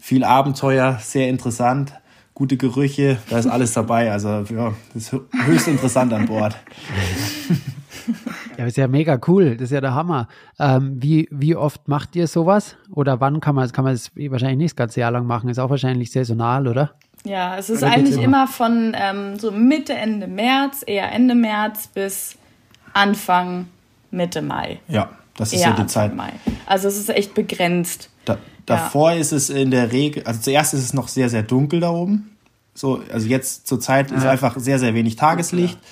viel 0.00 0.24
Abenteuer, 0.24 0.98
sehr 1.00 1.28
interessant, 1.28 1.92
gute 2.34 2.56
Gerüche, 2.56 3.18
da 3.28 3.38
ist 3.38 3.46
alles 3.46 3.72
dabei. 3.72 4.10
Also 4.10 4.28
ja, 4.28 4.72
das 4.94 5.12
ist 5.12 5.20
höchst 5.46 5.68
interessant 5.68 6.12
an 6.12 6.26
Bord. 6.26 6.56
Ja, 8.58 8.66
ist 8.66 8.76
ja 8.76 8.88
mega 8.88 9.18
cool, 9.28 9.56
das 9.56 9.66
ist 9.66 9.70
ja 9.70 9.80
der 9.80 9.94
Hammer. 9.94 10.26
Ähm, 10.58 10.96
wie, 11.00 11.28
wie 11.30 11.54
oft 11.54 11.86
macht 11.86 12.16
ihr 12.16 12.26
sowas? 12.26 12.76
Oder 12.90 13.20
wann 13.20 13.40
kann 13.40 13.54
man, 13.54 13.70
kann 13.70 13.84
man 13.84 13.94
das 13.94 14.10
wahrscheinlich 14.14 14.58
nicht 14.58 14.72
das 14.72 14.76
ganze 14.76 15.00
Jahr 15.00 15.12
lang 15.12 15.24
machen? 15.24 15.48
Ist 15.48 15.60
auch 15.60 15.70
wahrscheinlich 15.70 16.10
saisonal, 16.10 16.66
oder? 16.66 16.90
Ja, 17.24 17.56
es 17.56 17.70
ist 17.70 17.84
eigentlich 17.84 18.16
immer? 18.16 18.24
immer, 18.24 18.46
von 18.48 18.96
ähm, 18.96 19.38
so 19.38 19.52
Mitte, 19.52 19.94
Ende 19.94 20.26
März, 20.26 20.82
eher 20.84 21.12
Ende 21.12 21.36
März 21.36 21.86
bis 21.86 22.36
Anfang, 22.92 23.68
Mitte 24.10 24.42
Mai. 24.42 24.80
Ja, 24.88 25.10
das 25.36 25.52
ist 25.52 25.62
ja 25.62 25.72
die 25.72 25.86
Zeit. 25.86 26.14
Mai. 26.14 26.32
Also 26.66 26.88
es 26.88 26.98
ist 26.98 27.08
echt 27.08 27.34
begrenzt. 27.34 28.10
Da, 28.24 28.38
davor 28.66 29.12
ja. 29.12 29.18
ist 29.18 29.32
es 29.32 29.50
in 29.50 29.70
der 29.70 29.92
Regel, 29.92 30.24
also 30.24 30.40
zuerst 30.40 30.74
ist 30.74 30.84
es 30.84 30.94
noch 30.94 31.08
sehr, 31.08 31.28
sehr 31.28 31.42
dunkel 31.42 31.80
da 31.80 31.90
oben. 31.90 32.36
So, 32.74 33.02
also 33.12 33.26
jetzt 33.26 33.66
zur 33.66 33.80
Zeit 33.80 34.10
ja. 34.10 34.16
ist 34.16 34.26
einfach 34.26 34.58
sehr, 34.58 34.78
sehr 34.78 34.94
wenig 34.94 35.16
Tageslicht. 35.16 35.74
Ja. 35.74 35.88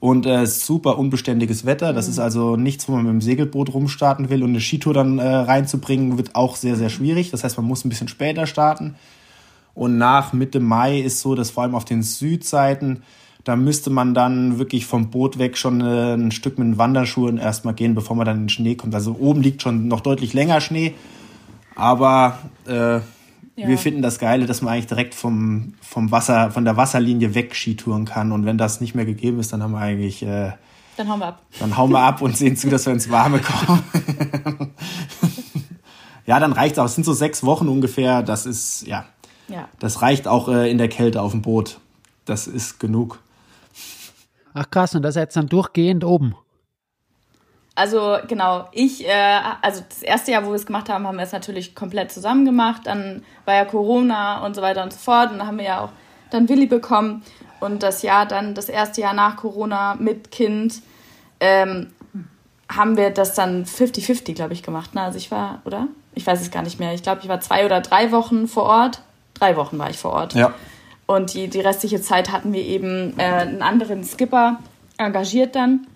Und 0.00 0.26
äh, 0.26 0.44
super 0.46 0.98
unbeständiges 0.98 1.64
Wetter. 1.64 1.94
Das 1.94 2.06
mhm. 2.06 2.12
ist 2.12 2.18
also 2.18 2.56
nichts, 2.56 2.88
wo 2.88 2.92
man 2.92 3.04
mit 3.04 3.12
dem 3.12 3.20
Segelboot 3.22 3.72
rumstarten 3.72 4.28
will. 4.28 4.42
Und 4.42 4.50
eine 4.50 4.60
Skitour 4.60 4.92
dann 4.92 5.18
äh, 5.18 5.26
reinzubringen, 5.26 6.18
wird 6.18 6.34
auch 6.34 6.56
sehr, 6.56 6.76
sehr 6.76 6.90
schwierig. 6.90 7.30
Das 7.30 7.42
heißt, 7.42 7.56
man 7.56 7.66
muss 7.66 7.84
ein 7.84 7.88
bisschen 7.88 8.08
später 8.08 8.46
starten. 8.46 8.96
Und 9.72 9.96
nach 9.96 10.32
Mitte 10.32 10.60
Mai 10.60 11.00
ist 11.00 11.20
so, 11.20 11.34
dass 11.34 11.50
vor 11.50 11.62
allem 11.62 11.74
auf 11.74 11.86
den 11.86 12.02
Südseiten 12.02 13.02
da 13.44 13.56
müsste 13.56 13.90
man 13.90 14.14
dann 14.14 14.58
wirklich 14.58 14.86
vom 14.86 15.10
Boot 15.10 15.38
weg 15.38 15.58
schon 15.58 15.82
äh, 15.82 16.14
ein 16.14 16.30
Stück 16.30 16.58
mit 16.58 16.66
den 16.66 16.78
Wanderschuhen 16.78 17.36
erstmal 17.36 17.74
gehen, 17.74 17.94
bevor 17.94 18.16
man 18.16 18.24
dann 18.24 18.36
in 18.36 18.42
den 18.44 18.48
Schnee 18.48 18.74
kommt. 18.74 18.94
Also 18.94 19.16
oben 19.18 19.42
liegt 19.42 19.62
schon 19.62 19.86
noch 19.86 20.00
deutlich 20.00 20.32
länger 20.32 20.62
Schnee. 20.62 20.94
Aber 21.76 22.38
äh, 22.66 22.94
ja. 22.94 23.02
wir 23.56 23.76
finden 23.76 24.00
das 24.00 24.18
Geile, 24.18 24.46
dass 24.46 24.62
man 24.62 24.72
eigentlich 24.72 24.86
direkt 24.86 25.14
vom, 25.14 25.74
vom 25.82 26.10
Wasser, 26.10 26.50
von 26.52 26.64
der 26.64 26.78
Wasserlinie 26.78 27.34
weg 27.34 27.54
Skitouren 27.54 28.06
kann. 28.06 28.32
Und 28.32 28.46
wenn 28.46 28.56
das 28.56 28.80
nicht 28.80 28.94
mehr 28.94 29.04
gegeben 29.04 29.40
ist, 29.40 29.52
dann 29.52 29.62
haben 29.62 29.72
wir 29.72 29.80
eigentlich. 29.80 30.22
Äh, 30.22 30.52
dann 30.96 31.08
hauen 31.08 31.18
wir 31.18 31.26
ab. 31.26 31.42
Dann 31.58 31.76
hauen 31.76 31.90
wir 31.90 32.00
ab 32.00 32.22
und 32.22 32.36
sehen 32.36 32.56
zu, 32.56 32.70
dass 32.70 32.86
wir 32.86 32.92
ins 32.92 33.10
Warme 33.10 33.40
kommen. 33.40 33.82
ja, 36.26 36.40
dann 36.40 36.52
reicht 36.52 36.74
es 36.74 36.78
auch. 36.78 36.86
Es 36.86 36.94
sind 36.94 37.04
so 37.04 37.12
sechs 37.12 37.44
Wochen 37.44 37.68
ungefähr. 37.68 38.22
Das 38.22 38.46
ist, 38.46 38.86
ja. 38.86 39.04
ja. 39.48 39.68
Das 39.80 40.02
reicht 40.02 40.28
auch 40.28 40.48
äh, 40.48 40.70
in 40.70 40.78
der 40.78 40.88
Kälte 40.88 41.20
auf 41.20 41.32
dem 41.32 41.42
Boot. 41.42 41.80
Das 42.24 42.46
ist 42.46 42.78
genug. 42.78 43.18
Ach 44.54 44.70
krass, 44.70 44.94
und 44.94 45.02
das 45.02 45.16
jetzt 45.16 45.36
dann 45.36 45.48
durchgehend 45.48 46.04
oben. 46.04 46.36
also 47.74 48.18
genau, 48.28 48.68
ich, 48.70 49.06
äh, 49.06 49.40
also 49.60 49.82
das 49.88 50.02
erste 50.02 50.30
Jahr, 50.30 50.44
wo 50.44 50.50
wir 50.50 50.54
es 50.54 50.64
gemacht 50.64 50.88
haben, 50.88 51.06
haben 51.06 51.16
wir 51.16 51.24
es 51.24 51.32
natürlich 51.32 51.74
komplett 51.74 52.12
zusammen 52.12 52.44
gemacht. 52.44 52.82
Dann 52.84 53.24
war 53.44 53.54
ja 53.54 53.64
Corona 53.64 54.46
und 54.46 54.54
so 54.54 54.62
weiter 54.62 54.84
und 54.84 54.92
so 54.92 54.98
fort. 54.98 55.32
Und 55.32 55.38
dann 55.38 55.46
haben 55.48 55.58
wir 55.58 55.64
ja 55.64 55.80
auch 55.80 55.90
dann 56.30 56.48
Willi 56.48 56.66
bekommen. 56.66 57.24
Und 57.58 57.82
das 57.82 58.02
Jahr 58.02 58.26
dann, 58.26 58.54
das 58.54 58.68
erste 58.68 59.00
Jahr 59.00 59.14
nach 59.14 59.36
Corona 59.36 59.96
mit 59.98 60.30
Kind, 60.30 60.82
ähm, 61.40 61.88
haben 62.70 62.96
wir 62.96 63.10
das 63.10 63.34
dann 63.34 63.64
50-50, 63.64 64.34
glaube 64.34 64.52
ich, 64.52 64.62
gemacht. 64.62 64.94
Ne? 64.94 65.02
Also 65.02 65.18
ich 65.18 65.30
war, 65.30 65.60
oder? 65.64 65.88
Ich 66.14 66.26
weiß 66.26 66.40
es 66.40 66.52
gar 66.52 66.62
nicht 66.62 66.78
mehr. 66.78 66.94
Ich 66.94 67.02
glaube, 67.02 67.22
ich 67.22 67.28
war 67.28 67.40
zwei 67.40 67.64
oder 67.64 67.80
drei 67.80 68.12
Wochen 68.12 68.46
vor 68.46 68.64
Ort. 68.64 69.02
Drei 69.34 69.56
Wochen 69.56 69.78
war 69.78 69.90
ich 69.90 69.98
vor 69.98 70.12
Ort. 70.12 70.34
Ja. 70.34 70.54
Und 71.06 71.34
die, 71.34 71.48
die 71.48 71.60
restliche 71.60 72.00
Zeit 72.00 72.32
hatten 72.32 72.52
wir 72.52 72.62
eben 72.62 73.18
äh, 73.18 73.22
einen 73.22 73.62
anderen 73.62 74.04
Skipper 74.04 74.58
engagiert 74.96 75.54
dann. 75.54 75.86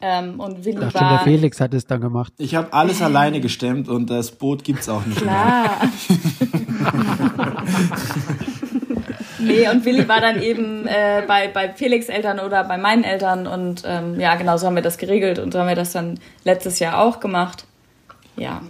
Ähm, 0.00 0.40
und 0.40 0.64
Willi 0.64 0.78
Ach, 0.82 0.94
war. 0.94 1.10
der 1.10 1.18
Felix 1.20 1.60
hat 1.60 1.72
es 1.72 1.86
dann 1.86 2.02
gemacht. 2.02 2.32
Ich 2.36 2.54
habe 2.54 2.72
alles 2.72 3.00
alleine 3.00 3.40
gestemmt 3.40 3.88
und 3.88 4.10
das 4.10 4.30
Boot 4.30 4.62
gibt's 4.62 4.88
auch 4.90 5.06
nicht 5.06 5.24
mehr. 5.24 5.32
Klar. 5.32 5.80
nee, 9.38 9.68
und 9.70 9.84
Willi 9.86 10.06
war 10.06 10.20
dann 10.20 10.42
eben 10.42 10.86
äh, 10.86 11.22
bei, 11.26 11.48
bei 11.48 11.70
Felix 11.72 12.08
Eltern 12.08 12.40
oder 12.40 12.64
bei 12.64 12.76
meinen 12.76 13.04
Eltern 13.04 13.46
und 13.46 13.84
ähm, 13.86 14.20
ja, 14.20 14.34
genau 14.34 14.58
so 14.58 14.66
haben 14.66 14.74
wir 14.74 14.82
das 14.82 14.98
geregelt 14.98 15.38
und 15.38 15.52
so 15.52 15.60
haben 15.60 15.68
wir 15.68 15.74
das 15.74 15.92
dann 15.92 16.20
letztes 16.44 16.78
Jahr 16.78 16.98
auch 16.98 17.18
gemacht. 17.18 17.64
Ja. 18.36 18.60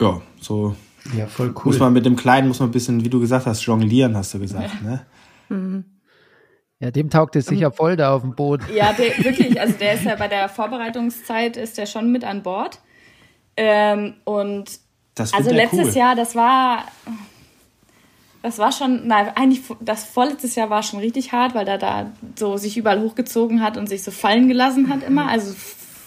Ja, 0.00 0.20
so 0.40 0.76
Ja, 1.16 1.26
voll 1.26 1.54
cool. 1.56 1.62
muss 1.64 1.78
man 1.78 1.92
mit 1.92 2.04
dem 2.04 2.16
Kleinen, 2.16 2.48
muss 2.48 2.60
man 2.60 2.68
ein 2.68 2.72
bisschen, 2.72 3.04
wie 3.04 3.08
du 3.08 3.20
gesagt 3.20 3.46
hast, 3.46 3.62
jonglieren, 3.62 4.16
hast 4.16 4.34
du 4.34 4.38
gesagt, 4.38 4.82
ne? 4.82 5.06
Ja, 6.78 6.90
dem 6.90 7.10
taugt 7.10 7.36
es 7.36 7.46
sicher 7.46 7.72
voll 7.72 7.96
da 7.96 8.14
auf 8.14 8.22
dem 8.22 8.34
Boot. 8.34 8.62
Ja, 8.74 8.92
der, 8.92 9.18
wirklich, 9.24 9.60
also 9.60 9.74
der 9.74 9.94
ist 9.94 10.04
ja 10.04 10.16
bei 10.16 10.28
der 10.28 10.48
Vorbereitungszeit 10.48 11.56
ist 11.56 11.76
der 11.78 11.86
schon 11.86 12.10
mit 12.10 12.24
an 12.24 12.42
Bord. 12.42 12.80
Ähm, 13.56 14.14
und 14.24 14.64
Das 15.14 15.34
also 15.34 15.50
letztes 15.50 15.88
cool. 15.88 15.94
Jahr, 15.94 16.14
das 16.14 16.34
war, 16.34 16.84
das 18.42 18.58
war 18.58 18.72
schon, 18.72 19.06
nein, 19.06 19.28
eigentlich 19.34 19.62
das 19.80 20.04
vorletztes 20.04 20.54
Jahr 20.54 20.70
war 20.70 20.82
schon 20.82 21.00
richtig 21.00 21.32
hart, 21.32 21.54
weil 21.54 21.68
er 21.68 21.76
da 21.76 22.12
so 22.38 22.56
sich 22.56 22.78
überall 22.78 23.00
hochgezogen 23.00 23.62
hat 23.62 23.76
und 23.76 23.88
sich 23.88 24.02
so 24.02 24.10
fallen 24.10 24.48
gelassen 24.48 24.88
hat 24.88 25.02
immer, 25.02 25.28
also 25.28 25.54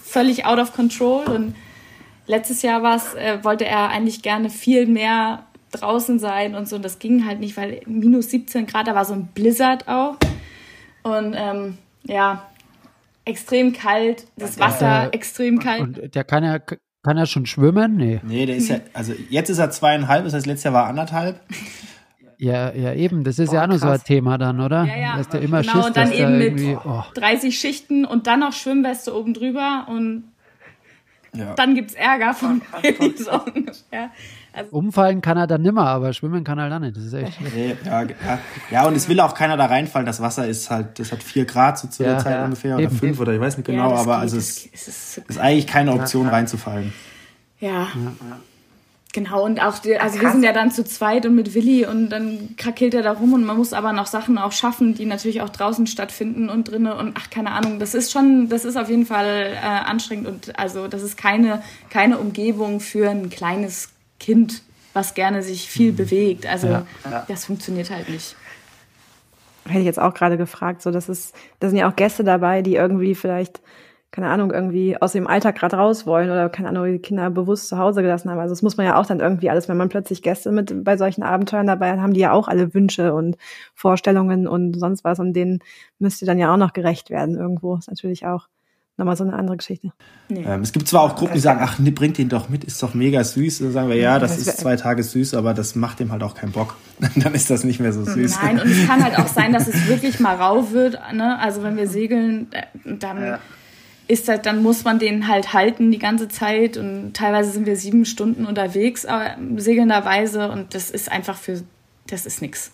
völlig 0.03 0.45
out 0.45 0.57
of 0.57 0.73
control. 0.73 1.25
Und 1.25 1.55
letztes 2.27 2.61
Jahr 2.61 2.83
war 2.83 2.95
es, 2.95 3.13
äh, 3.15 3.43
wollte 3.43 3.65
er 3.65 3.89
eigentlich 3.89 4.21
gerne 4.21 4.49
viel 4.49 4.85
mehr 4.87 5.43
draußen 5.71 6.19
sein 6.19 6.55
und 6.55 6.67
so. 6.67 6.75
Und 6.75 6.85
das 6.85 6.99
ging 6.99 7.25
halt 7.25 7.39
nicht, 7.39 7.57
weil 7.57 7.81
minus 7.85 8.29
17 8.31 8.65
Grad, 8.65 8.87
da 8.87 8.95
war 8.95 9.05
so 9.05 9.13
ein 9.13 9.27
Blizzard 9.33 9.87
auch. 9.87 10.15
Und 11.03 11.35
ähm, 11.37 11.77
ja, 12.03 12.47
extrem 13.25 13.73
kalt, 13.73 14.25
das 14.37 14.59
Wasser 14.59 15.05
Äh, 15.05 15.15
extrem 15.15 15.59
kalt. 15.59 15.81
Und 15.81 16.15
der 16.15 16.23
kann 16.23 16.43
ja, 16.43 16.59
kann 16.59 17.17
er 17.17 17.25
schon 17.25 17.45
schwimmen? 17.45 17.97
Nee. 17.97 18.21
Nee, 18.23 18.45
der 18.45 18.55
ist 18.55 18.69
ja, 18.69 18.79
also 18.93 19.13
jetzt 19.29 19.49
ist 19.49 19.59
er 19.59 19.69
zweieinhalb, 19.71 20.23
das 20.23 20.33
heißt, 20.33 20.45
letztes 20.45 20.63
Jahr 20.65 20.73
war 20.73 20.83
er 20.83 20.89
anderthalb. 20.89 21.39
Ja, 22.39 22.73
ja, 22.73 22.93
eben. 22.93 23.23
Das 23.23 23.39
ist 23.39 23.53
ja 23.53 23.63
auch 23.63 23.67
noch 23.67 23.77
so 23.77 23.87
ein. 23.87 24.03
Thema 24.03 24.37
dann, 24.37 24.59
oder? 24.59 24.83
Ja, 24.83 24.97
ja. 24.97 25.17
Dass 25.17 25.29
der 25.29 25.41
immer 25.41 25.61
Genau, 25.61 25.75
Schiss, 25.75 25.85
und 25.85 25.95
dann 25.95 26.09
dass 26.09 26.17
da 26.17 26.23
eben 26.25 26.37
mit 26.39 26.77
oh, 26.83 27.03
30 27.13 27.57
Schichten 27.57 28.03
und 28.03 28.27
dann 28.27 28.41
noch 28.41 28.51
Schwimmweste 28.51 29.15
oben 29.15 29.33
drüber 29.33 29.85
und 29.87 30.25
Ja. 31.35 31.53
dann 31.55 31.73
gibt's 31.75 31.93
Ärger 31.95 32.33
von 32.33 32.61
so 33.17 33.31
ungefähr. 33.31 34.11
Also, 34.55 34.69
umfallen 34.75 35.21
kann 35.21 35.35
er 35.35 35.47
dann 35.47 35.63
nimmer, 35.63 35.87
aber 35.87 36.13
schwimmen 36.13 36.43
kann 36.43 36.59
er 36.59 36.69
dann 36.69 36.83
nicht. 36.83 36.95
Das 36.95 37.03
ist 37.05 37.13
echt. 37.13 37.41
Nee, 37.55 37.75
ja, 37.83 38.03
ja, 38.03 38.39
ja, 38.69 38.85
und 38.85 38.95
es 38.95 39.09
will 39.09 39.19
auch 39.19 39.33
keiner 39.33 39.57
da 39.57 39.65
reinfallen. 39.65 40.05
Das 40.05 40.21
Wasser 40.21 40.47
ist 40.47 40.69
halt, 40.69 40.99
das 40.99 41.11
hat 41.11 41.23
vier 41.23 41.45
Grad 41.45 41.79
so 41.79 41.87
zu 41.87 42.03
Ja, 42.03 42.09
der 42.11 42.19
Zeit 42.19 42.35
ja. 42.35 42.43
ungefähr 42.45 42.75
oder 42.75 42.83
Eben. 42.83 42.95
fünf 42.95 43.19
oder 43.19 43.33
ich 43.33 43.39
weiß 43.39 43.57
nicht 43.57 43.65
genau, 43.65 43.89
ja, 43.89 43.95
aber 43.95 44.13
geht, 44.13 44.21
also 44.21 44.37
es 44.37 44.69
es 44.71 44.87
ist, 44.87 45.17
ist 45.27 45.39
eigentlich 45.39 45.65
keine 45.65 45.93
Option 45.93 46.27
reinzufallen. 46.27 46.93
ja. 47.59 47.87
Genau, 49.13 49.45
und 49.45 49.61
auch, 49.61 49.77
die, 49.77 49.95
also 49.99 50.19
wir 50.19 50.31
sind 50.31 50.43
ja 50.43 50.53
dann 50.53 50.71
zu 50.71 50.83
zweit 50.83 51.27
und 51.27 51.35
mit 51.35 51.53
Willi 51.53 51.85
und 51.85 52.09
dann 52.09 52.55
krakeelt 52.57 52.95
er 52.95 53.03
da 53.03 53.11
rum 53.11 53.33
und 53.33 53.45
man 53.45 53.55
muss 53.55 53.71
aber 53.71 53.93
noch 53.93 54.07
Sachen 54.07 54.39
auch 54.39 54.51
schaffen, 54.51 54.95
die 54.95 55.05
natürlich 55.05 55.41
auch 55.43 55.49
draußen 55.49 55.85
stattfinden 55.85 56.49
und 56.49 56.71
drinnen 56.71 56.91
und 56.91 57.15
ach, 57.15 57.29
keine 57.29 57.51
Ahnung, 57.51 57.77
das 57.77 57.93
ist 57.93 58.11
schon, 58.11 58.49
das 58.49 58.65
ist 58.65 58.75
auf 58.75 58.89
jeden 58.89 59.05
Fall 59.05 59.53
äh, 59.53 59.57
anstrengend 59.59 60.27
und 60.27 60.59
also 60.59 60.87
das 60.87 61.03
ist 61.03 61.15
keine, 61.15 61.61
keine 61.91 62.17
Umgebung 62.17 62.79
für 62.79 63.07
ein 63.07 63.29
kleines 63.29 63.89
Kind, 64.19 64.63
was 64.93 65.13
gerne 65.13 65.43
sich 65.43 65.69
viel 65.69 65.93
bewegt. 65.93 66.47
Also 66.47 66.67
Ja. 66.67 66.85
das 67.27 67.45
funktioniert 67.45 67.91
halt 67.91 68.09
nicht. 68.09 68.35
hätte 69.65 69.79
ich 69.79 69.85
jetzt 69.85 69.99
auch 69.99 70.15
gerade 70.15 70.37
gefragt. 70.37 70.81
So, 70.81 70.89
das 70.89 71.07
ist, 71.07 71.35
da 71.59 71.69
sind 71.69 71.77
ja 71.77 71.87
auch 71.87 71.95
Gäste 71.95 72.23
dabei, 72.23 72.63
die 72.63 72.75
irgendwie 72.75 73.13
vielleicht, 73.13 73.61
keine 74.13 74.29
Ahnung, 74.29 74.51
irgendwie 74.51 74.95
aus 75.01 75.13
dem 75.13 75.25
Alltag 75.25 75.55
gerade 75.55 75.75
raus 75.75 76.05
wollen 76.05 76.29
oder 76.29 76.47
keine 76.47 76.69
Ahnung, 76.69 76.85
die 76.85 76.99
Kinder 76.99 77.31
bewusst 77.31 77.67
zu 77.67 77.79
Hause 77.79 78.03
gelassen 78.03 78.29
haben. 78.29 78.37
Also 78.37 78.51
das 78.51 78.61
muss 78.61 78.77
man 78.77 78.85
ja 78.85 78.95
auch 78.95 79.07
dann 79.07 79.19
irgendwie 79.19 79.49
alles, 79.49 79.67
wenn 79.67 79.75
man 79.75 79.89
plötzlich 79.89 80.21
Gäste 80.21 80.51
mit 80.51 80.83
bei 80.83 80.97
solchen 80.97 81.23
Abenteuern 81.23 81.65
dabei 81.65 81.91
hat, 81.91 81.99
haben 81.99 82.13
die 82.13 82.19
ja 82.19 82.31
auch 82.31 82.47
alle 82.47 82.75
Wünsche 82.75 83.15
und 83.15 83.37
Vorstellungen 83.73 84.47
und 84.47 84.79
sonst 84.79 85.03
was 85.03 85.19
und 85.19 85.33
denen 85.33 85.61
müsst 85.97 86.21
ihr 86.21 86.27
dann 86.27 86.37
ja 86.37 86.53
auch 86.53 86.57
noch 86.57 86.73
gerecht 86.73 87.09
werden 87.09 87.35
irgendwo. 87.35 87.75
Ist 87.75 87.89
natürlich 87.89 88.27
auch 88.27 88.49
nochmal 88.97 89.17
so 89.17 89.23
eine 89.23 89.33
andere 89.33 89.57
Geschichte. 89.57 89.91
Ähm, 90.29 90.61
es 90.61 90.73
gibt 90.73 90.87
zwar 90.87 91.01
auch 91.01 91.15
Gruppen, 91.15 91.33
die 91.33 91.39
sagen, 91.39 91.61
ach, 91.63 91.79
nee, 91.79 91.89
bringt 91.89 92.19
ihn 92.19 92.29
doch 92.29 92.49
mit, 92.49 92.63
ist 92.63 92.83
doch 92.83 92.93
mega 92.93 93.23
süß. 93.23 93.59
Dann 93.59 93.71
sagen 93.71 93.89
wir, 93.89 93.95
ja, 93.95 94.19
das 94.19 94.37
Das 94.37 94.47
ist 94.47 94.59
zwei 94.59 94.75
Tage 94.75 95.01
süß, 95.01 95.33
aber 95.33 95.55
das 95.55 95.73
macht 95.73 95.99
ihm 96.01 96.11
halt 96.11 96.21
auch 96.21 96.35
keinen 96.35 96.51
Bock. 96.51 96.75
Dann 97.15 97.33
ist 97.33 97.49
das 97.49 97.63
nicht 97.63 97.79
mehr 97.79 97.93
so 97.93 98.05
süß. 98.05 98.37
Nein, 98.43 98.59
und 98.59 98.69
es 98.69 98.85
kann 98.85 99.03
halt 99.03 99.17
auch 99.17 99.27
sein, 99.27 99.53
dass 99.53 99.67
es 99.67 99.87
wirklich 99.87 100.19
mal 100.19 100.35
rau 100.35 100.71
wird. 100.71 100.99
Ne? 101.13 101.39
Also 101.39 101.63
wenn 101.63 101.77
wir 101.77 101.87
segeln, 101.87 102.49
dann 102.85 103.39
ist 104.07 104.27
das, 104.27 104.41
dann 104.41 104.61
muss 104.61 104.83
man 104.83 104.99
den 104.99 105.27
halt 105.27 105.53
halten 105.53 105.91
die 105.91 105.99
ganze 105.99 106.27
Zeit. 106.27 106.77
Und 106.77 107.13
teilweise 107.13 107.51
sind 107.51 107.65
wir 107.65 107.75
sieben 107.75 108.05
Stunden 108.05 108.45
unterwegs, 108.45 109.05
äh, 109.05 109.31
segelnderweise. 109.57 110.51
Und 110.51 110.75
das 110.75 110.89
ist 110.89 111.11
einfach 111.11 111.37
für, 111.37 111.61
das 112.07 112.25
ist 112.25 112.41
nix. 112.41 112.71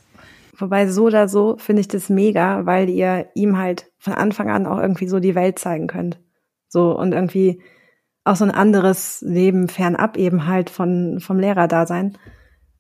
Wobei 0.58 0.88
so 0.88 1.06
oder 1.06 1.28
so 1.28 1.56
finde 1.58 1.82
ich 1.82 1.88
das 1.88 2.10
mega, 2.10 2.66
weil 2.66 2.90
ihr 2.90 3.30
ihm 3.34 3.58
halt 3.58 3.92
von 3.98 4.14
Anfang 4.14 4.50
an 4.50 4.66
auch 4.66 4.80
irgendwie 4.80 5.08
so 5.08 5.20
die 5.20 5.36
Welt 5.36 5.58
zeigen 5.58 5.88
könnt. 5.88 6.20
So 6.68 6.98
und 6.98 7.14
irgendwie 7.14 7.62
auch 8.26 8.36
so 8.36 8.44
ein 8.44 8.52
anderes 8.52 9.22
Leben 9.22 9.70
fernab 9.70 10.18
eben 10.18 10.48
halt 10.48 10.70
von, 10.70 11.20
vom 11.20 11.40
Lehrerdasein. 11.40 12.18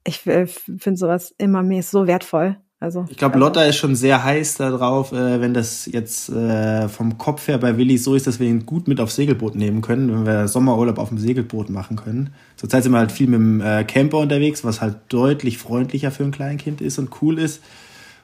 Ich 0.04 0.26
äh, 0.28 0.46
finde 0.46 0.98
sowas 0.98 1.34
immer 1.38 1.64
mehr 1.64 1.84
so 1.84 2.06
wertvoll. 2.06 2.58
Also 2.82 3.06
Ich 3.10 3.18
glaube, 3.18 3.38
Lotta 3.38 3.64
ist 3.64 3.76
schon 3.76 3.96
sehr 3.96 4.24
heiß 4.24 4.56
darauf, 4.56 5.12
äh, 5.12 5.42
wenn 5.42 5.54
das 5.54 5.86
jetzt 5.86 6.30
äh, 6.30 6.88
vom 6.88 7.18
Kopf 7.18 7.48
her 7.50 7.58
bei 7.58 7.78
Willi 7.78 7.98
so 7.98 8.16
ist, 8.16 8.26
dass 8.26 8.40
wir 8.40 8.48
ihn 8.48 8.66
gut 8.66 8.88
mit 8.88 9.02
aufs 9.02 9.18
Segelboot 9.18 9.56
nehmen 9.56 9.82
können, 9.82 10.12
wenn 10.12 10.26
wir 10.26 10.48
Sommerurlaub 10.48 10.98
auf 10.98 11.10
dem 11.10 11.18
Segelboot 11.18 11.70
machen 11.70 11.98
können. 11.98 12.30
Zurzeit 12.56 12.84
sind 12.84 12.94
wir 12.94 13.00
halt 13.00 13.12
viel 13.12 13.28
mit 13.28 13.40
dem 13.40 13.60
äh, 13.62 13.84
Camper 13.84 14.20
unterwegs, 14.20 14.64
was 14.64 14.80
halt 14.80 14.96
deutlich 15.10 15.58
freundlicher 15.58 16.12
für 16.12 16.24
ein 16.24 16.32
Kleinkind 16.32 16.80
ist 16.80 17.00
und 17.00 17.22
cool 17.22 17.38
ist. 17.38 17.62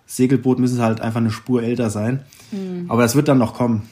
Segelboot 0.06 0.60
müssen 0.60 0.82
halt 0.82 1.02
einfach 1.02 1.20
eine 1.20 1.32
Spur 1.32 1.64
älter 1.64 1.90
sein. 1.90 2.22
Aber 2.88 3.02
das 3.02 3.16
wird 3.16 3.28
dann 3.28 3.40
noch 3.40 3.56
kommen. 3.56 3.90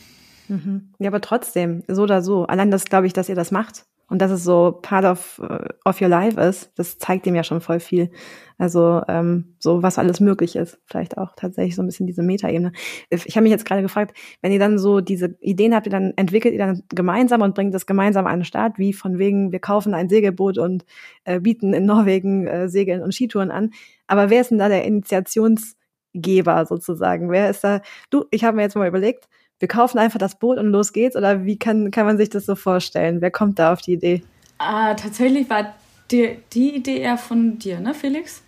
Ja, 1.00 1.10
aber 1.10 1.22
trotzdem, 1.22 1.84
so 1.88 2.04
oder 2.04 2.22
so. 2.22 2.46
Allein 2.46 2.70
das 2.70 2.86
glaube 2.86 3.08
ich, 3.08 3.14
dass 3.14 3.30
ihr 3.30 3.36
das 3.36 3.50
macht 3.50 3.86
und 4.10 4.22
dass 4.22 4.32
es 4.32 4.44
so 4.44 4.80
part 4.82 5.06
of, 5.06 5.42
äh, 5.48 5.70
of 5.86 6.02
your 6.02 6.08
life 6.08 6.40
ist, 6.40 6.72
das 6.76 6.98
zeigt 6.98 7.26
ihm 7.26 7.36
ja 7.36 7.44
schon 7.44 7.62
voll 7.62 7.80
viel. 7.80 8.12
Also 8.58 9.02
ähm, 9.08 9.56
so, 9.60 9.82
was 9.82 9.98
alles 9.98 10.20
möglich 10.20 10.56
ist. 10.56 10.80
Vielleicht 10.86 11.18
auch 11.18 11.34
tatsächlich 11.36 11.76
so 11.76 11.82
ein 11.82 11.88
bisschen 11.88 12.06
diese 12.06 12.22
Metaebene. 12.22 12.72
Ich 13.10 13.36
habe 13.36 13.44
mich 13.44 13.52
jetzt 13.52 13.66
gerade 13.66 13.82
gefragt, 13.82 14.16
wenn 14.42 14.52
ihr 14.52 14.60
dann 14.60 14.78
so 14.78 15.02
diese 15.02 15.36
Ideen 15.40 15.74
habt, 15.74 15.88
ihr 15.88 15.92
dann 15.92 16.14
entwickelt 16.16 16.54
ihr 16.54 16.60
dann 16.60 16.84
gemeinsam 16.90 17.42
und 17.42 17.56
bringt 17.56 17.74
das 17.74 17.86
gemeinsam 17.86 18.28
an 18.28 18.40
den 18.40 18.46
Start, 18.46 18.78
wie 18.78 18.94
von 18.94 19.18
wegen, 19.18 19.52
wir 19.52 19.60
kaufen 19.60 19.94
ein 19.94 20.10
Segelboot 20.10 20.58
und 20.58 20.86
äh, 21.24 21.40
bieten 21.40 21.74
in 21.74 21.86
Norwegen 21.86 22.46
äh, 22.48 22.70
Segeln 22.70 23.02
und 23.02 23.14
Skitouren 23.14 23.52
an. 23.52 23.72
Aber 24.08 24.30
wer 24.30 24.42
ist 24.42 24.52
denn 24.52 24.60
da 24.60 24.70
der 24.70 24.86
Initiationsgeber 24.86 26.66
sozusagen? 26.66 27.32
Wer 27.32 27.50
ist 27.50 27.64
da? 27.64 27.82
Du, 28.10 28.26
ich 28.32 28.44
habe 28.44 28.58
mir 28.58 28.64
jetzt 28.64 28.76
mal 28.76 28.88
überlegt, 28.88 29.28
wir 29.64 29.70
kaufen 29.70 29.98
einfach 29.98 30.20
das 30.20 30.36
Boot 30.36 30.58
und 30.58 30.72
los 30.72 30.92
geht's? 30.92 31.16
Oder 31.16 31.46
wie 31.46 31.56
kann, 31.56 31.90
kann 31.90 32.06
man 32.06 32.18
sich 32.18 32.30
das 32.30 32.46
so 32.46 32.54
vorstellen? 32.54 33.22
Wer 33.22 33.32
kommt 33.32 33.60
da 33.60 33.72
auf 33.72 33.80
die 33.80 33.94
Idee? 33.94 34.22
Ah, 34.58 34.94
tatsächlich 34.94 35.50
war 35.50 35.74
die, 36.12 36.38
die 36.52 36.76
Idee 36.76 36.98
eher 36.98 37.18
von 37.18 37.60
dir, 37.60 37.80
ne, 37.80 37.94
Felix? 37.94 38.44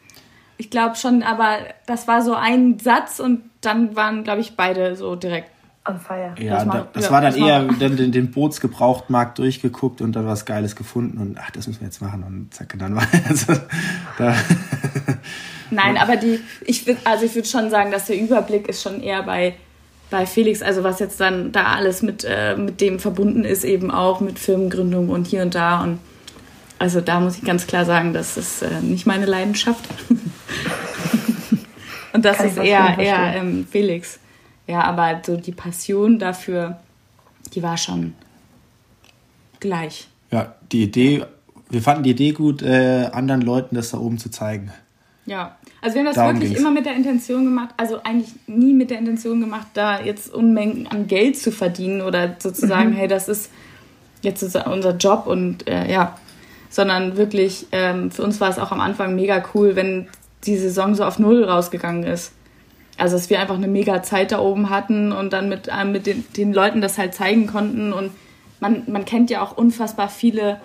Ich 0.57 0.69
glaube 0.69 0.97
schon, 0.97 1.23
aber 1.23 1.59
das 1.85 2.09
war 2.09 2.21
so 2.21 2.33
ein 2.33 2.79
Satz 2.79 3.21
und 3.21 3.43
dann 3.61 3.95
waren, 3.95 4.25
glaube 4.25 4.41
ich, 4.41 4.57
beide 4.57 4.97
so 4.97 5.15
direkt 5.15 5.51
On 5.87 5.99
fire. 5.99 6.35
Ja, 6.37 6.65
Das 6.65 6.73
da, 6.73 6.87
das 6.91 7.05
ja, 7.05 7.11
war 7.11 7.21
dann 7.21 7.31
das 7.31 7.41
eher 7.41 7.63
dann 7.63 7.95
den, 7.95 8.11
den 8.11 8.31
Bootsgebrauchtmarkt 8.31 9.39
durchgeguckt 9.39 10.01
und 10.01 10.17
dann 10.17 10.25
was 10.25 10.43
Geiles 10.45 10.75
gefunden 10.75 11.17
und 11.19 11.37
ach, 11.39 11.51
das 11.51 11.67
müssen 11.67 11.79
wir 11.79 11.87
jetzt 11.87 12.01
machen 12.01 12.23
und 12.23 12.53
zack, 12.53 12.73
und 12.73 12.81
dann 12.81 12.93
war 12.93 13.07
also, 13.29 13.53
da, 14.17 14.35
Nein, 15.71 15.97
aber 15.97 16.17
die, 16.17 16.41
ich 16.65 16.85
würde, 16.85 16.99
also 17.05 17.25
ich 17.25 17.35
würde 17.35 17.47
schon 17.47 17.69
sagen, 17.69 17.91
dass 17.91 18.05
der 18.05 18.19
Überblick 18.19 18.67
ist 18.67 18.81
schon 18.81 19.01
eher 19.01 19.23
bei, 19.23 19.55
bei 20.09 20.25
Felix, 20.25 20.61
also 20.61 20.83
was 20.83 20.99
jetzt 20.99 21.19
dann 21.19 21.51
da 21.51 21.73
alles 21.73 22.01
mit, 22.01 22.25
äh, 22.27 22.55
mit 22.55 22.81
dem 22.81 22.99
verbunden 22.99 23.43
ist, 23.43 23.63
eben 23.63 23.91
auch 23.91 24.19
mit 24.19 24.39
Firmengründung 24.39 25.09
und 25.09 25.27
hier 25.27 25.41
und 25.41 25.55
da. 25.55 25.81
Und 25.81 25.99
also 26.79 27.01
da 27.01 27.19
muss 27.19 27.37
ich 27.37 27.43
ganz 27.43 27.67
klar 27.67 27.85
sagen, 27.85 28.13
das 28.13 28.37
ist 28.37 28.61
äh, 28.61 28.81
nicht 28.81 29.05
meine 29.05 29.25
Leidenschaft. 29.25 29.85
und 32.13 32.23
das 32.23 32.37
Kann 32.37 32.47
ist 32.47 32.57
eher, 32.57 32.97
eher 32.99 33.35
ähm, 33.35 33.67
Felix. 33.69 34.19
Ja, 34.67 34.83
aber 34.83 35.21
so 35.25 35.37
die 35.37 35.51
Passion 35.51 36.19
dafür, 36.19 36.79
die 37.53 37.61
war 37.61 37.77
schon 37.77 38.13
gleich. 39.59 40.07
Ja, 40.31 40.55
die 40.71 40.83
Idee, 40.83 41.25
wir 41.69 41.81
fanden 41.81 42.03
die 42.03 42.11
Idee 42.11 42.31
gut, 42.31 42.61
äh, 42.61 43.09
anderen 43.11 43.41
Leuten 43.41 43.75
das 43.75 43.91
da 43.91 43.97
oben 43.97 44.17
zu 44.17 44.29
zeigen. 44.29 44.71
Ja, 45.25 45.57
also 45.85 45.95
wir 45.97 45.99
haben 45.99 46.05
das 46.07 46.15
Darum 46.15 46.33
wirklich 46.33 46.49
ging's. 46.49 46.61
immer 46.61 46.71
mit 46.71 46.87
der 46.87 46.95
Intention 46.95 47.45
gemacht, 47.45 47.69
also 47.77 48.01
eigentlich 48.03 48.33
nie 48.47 48.73
mit 48.73 48.89
der 48.89 48.97
Intention 48.97 49.39
gemacht, 49.39 49.67
da 49.75 50.01
jetzt 50.01 50.33
Unmengen 50.33 50.87
an 50.87 51.05
Geld 51.05 51.37
zu 51.37 51.51
verdienen 51.51 52.01
oder 52.01 52.37
sozusagen, 52.39 52.89
mhm. 52.89 52.95
hey, 52.95 53.07
das 53.07 53.29
ist 53.29 53.51
jetzt 54.23 54.43
unser 54.43 54.95
Job 54.95 55.27
und 55.27 55.67
äh, 55.69 55.91
ja, 55.91 56.17
sondern 56.71 57.17
wirklich, 57.17 57.67
ähm, 57.71 58.09
für 58.09 58.23
uns 58.23 58.41
war 58.41 58.49
es 58.49 58.57
auch 58.57 58.71
am 58.71 58.81
Anfang 58.81 59.15
mega 59.15 59.43
cool, 59.53 59.75
wenn 59.75 60.07
die 60.45 60.57
Saison 60.57 60.95
so 60.95 61.03
auf 61.03 61.19
Null 61.19 61.43
rausgegangen 61.43 62.03
ist. 62.03 62.31
Also, 62.97 63.15
dass 63.15 63.29
wir 63.29 63.39
einfach 63.39 63.55
eine 63.55 63.67
mega 63.67 64.01
Zeit 64.01 64.31
da 64.31 64.39
oben 64.39 64.71
hatten 64.71 65.11
und 65.11 65.33
dann 65.33 65.49
mit, 65.49 65.67
äh, 65.67 65.85
mit 65.85 66.07
den, 66.07 66.25
den 66.35 66.51
Leuten 66.51 66.81
das 66.81 66.97
halt 66.97 67.13
zeigen 67.13 67.45
konnten. 67.45 67.93
Und 67.93 68.09
man, 68.59 68.81
man 68.87 69.05
kennt 69.05 69.29
ja 69.29 69.43
auch 69.43 69.55
unfassbar 69.55 70.09
viele 70.09 70.59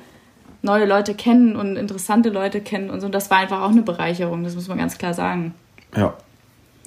neue 0.63 0.87
Leute 0.87 1.15
kennen 1.15 1.57
und 1.57 1.77
interessante 1.77 2.29
Leute 2.31 2.61
kennen 2.61 2.91
und 2.91 3.01
so. 3.01 3.07
Und 3.07 3.15
das 3.15 3.31
war 3.31 3.39
einfach 3.39 3.63
auch 3.63 3.71
eine 3.71 3.83
Bereicherung, 3.83 4.45
das 4.45 4.55
muss 4.55 4.69
man 4.69 4.79
ganz 4.79 4.99
klar 4.99 5.15
sagen. 5.15 5.55
Ja, 5.97 6.15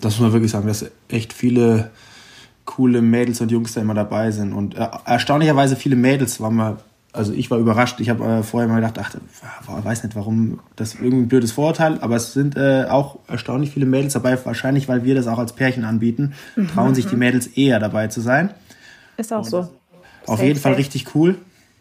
das 0.02 0.14
muss 0.14 0.22
man 0.22 0.34
wirklich 0.34 0.52
sagen, 0.52 0.68
dass 0.68 0.86
echt 1.10 1.34
viele 1.34 1.92
coole 2.66 3.02
Mädels 3.02 3.42
und 3.42 3.52
Jungs 3.52 3.74
da 3.74 3.82
immer 3.82 3.94
dabei 3.94 4.32
sind. 4.32 4.54
Und 4.54 4.76
äh, 4.76 4.88
erstaunlicherweise 5.06 5.76
viele 5.76 5.96
Mädels 5.96 6.40
waren 6.40 6.56
mal, 6.56 6.78
also 7.12 7.34
ich 7.34 7.52
war 7.52 7.58
überrascht. 7.58 8.00
Ich 8.00 8.10
habe 8.10 8.26
äh, 8.26 8.44
vorher 8.44 8.70
mal 8.70 8.76
gedacht, 8.76 8.98
ach, 9.00 9.16
ich 9.16 9.86
weiß 9.86 10.04
nicht, 10.04 10.16
warum 10.16 10.60
das 10.76 10.96
irgendwie 10.96 11.18
ein 11.18 11.28
blödes 11.28 11.52
Vorurteil, 11.52 12.00
aber 12.02 12.16
es 12.16 12.34
sind 12.34 12.56
äh, 12.56 12.86
auch 12.90 13.20
erstaunlich 13.28 13.72
viele 13.72 13.86
Mädels 13.86 14.14
dabei, 14.14 14.38
wahrscheinlich, 14.46 14.88
weil 14.88 15.04
wir 15.04 15.16
das 15.16 15.28
auch 15.28 15.40
als 15.40 15.54
Pärchen 15.54 15.84
anbieten, 15.84 16.34
mhm. 16.56 16.70
trauen 16.70 16.96
sich 16.96 17.06
die 17.08 17.16
Mädels 17.16 17.48
eher 17.48 17.80
dabei 17.80 18.08
zu 18.08 18.22
sein. 18.22 18.52
Ist 19.18 19.32
auch 19.34 19.40
und 19.40 19.46
so. 19.46 19.58
Auf 20.26 20.38
safe, 20.38 20.46
jeden 20.46 20.60
Fall 20.60 20.72
safe. 20.74 20.80
richtig 20.80 21.16
cool. 21.16 21.38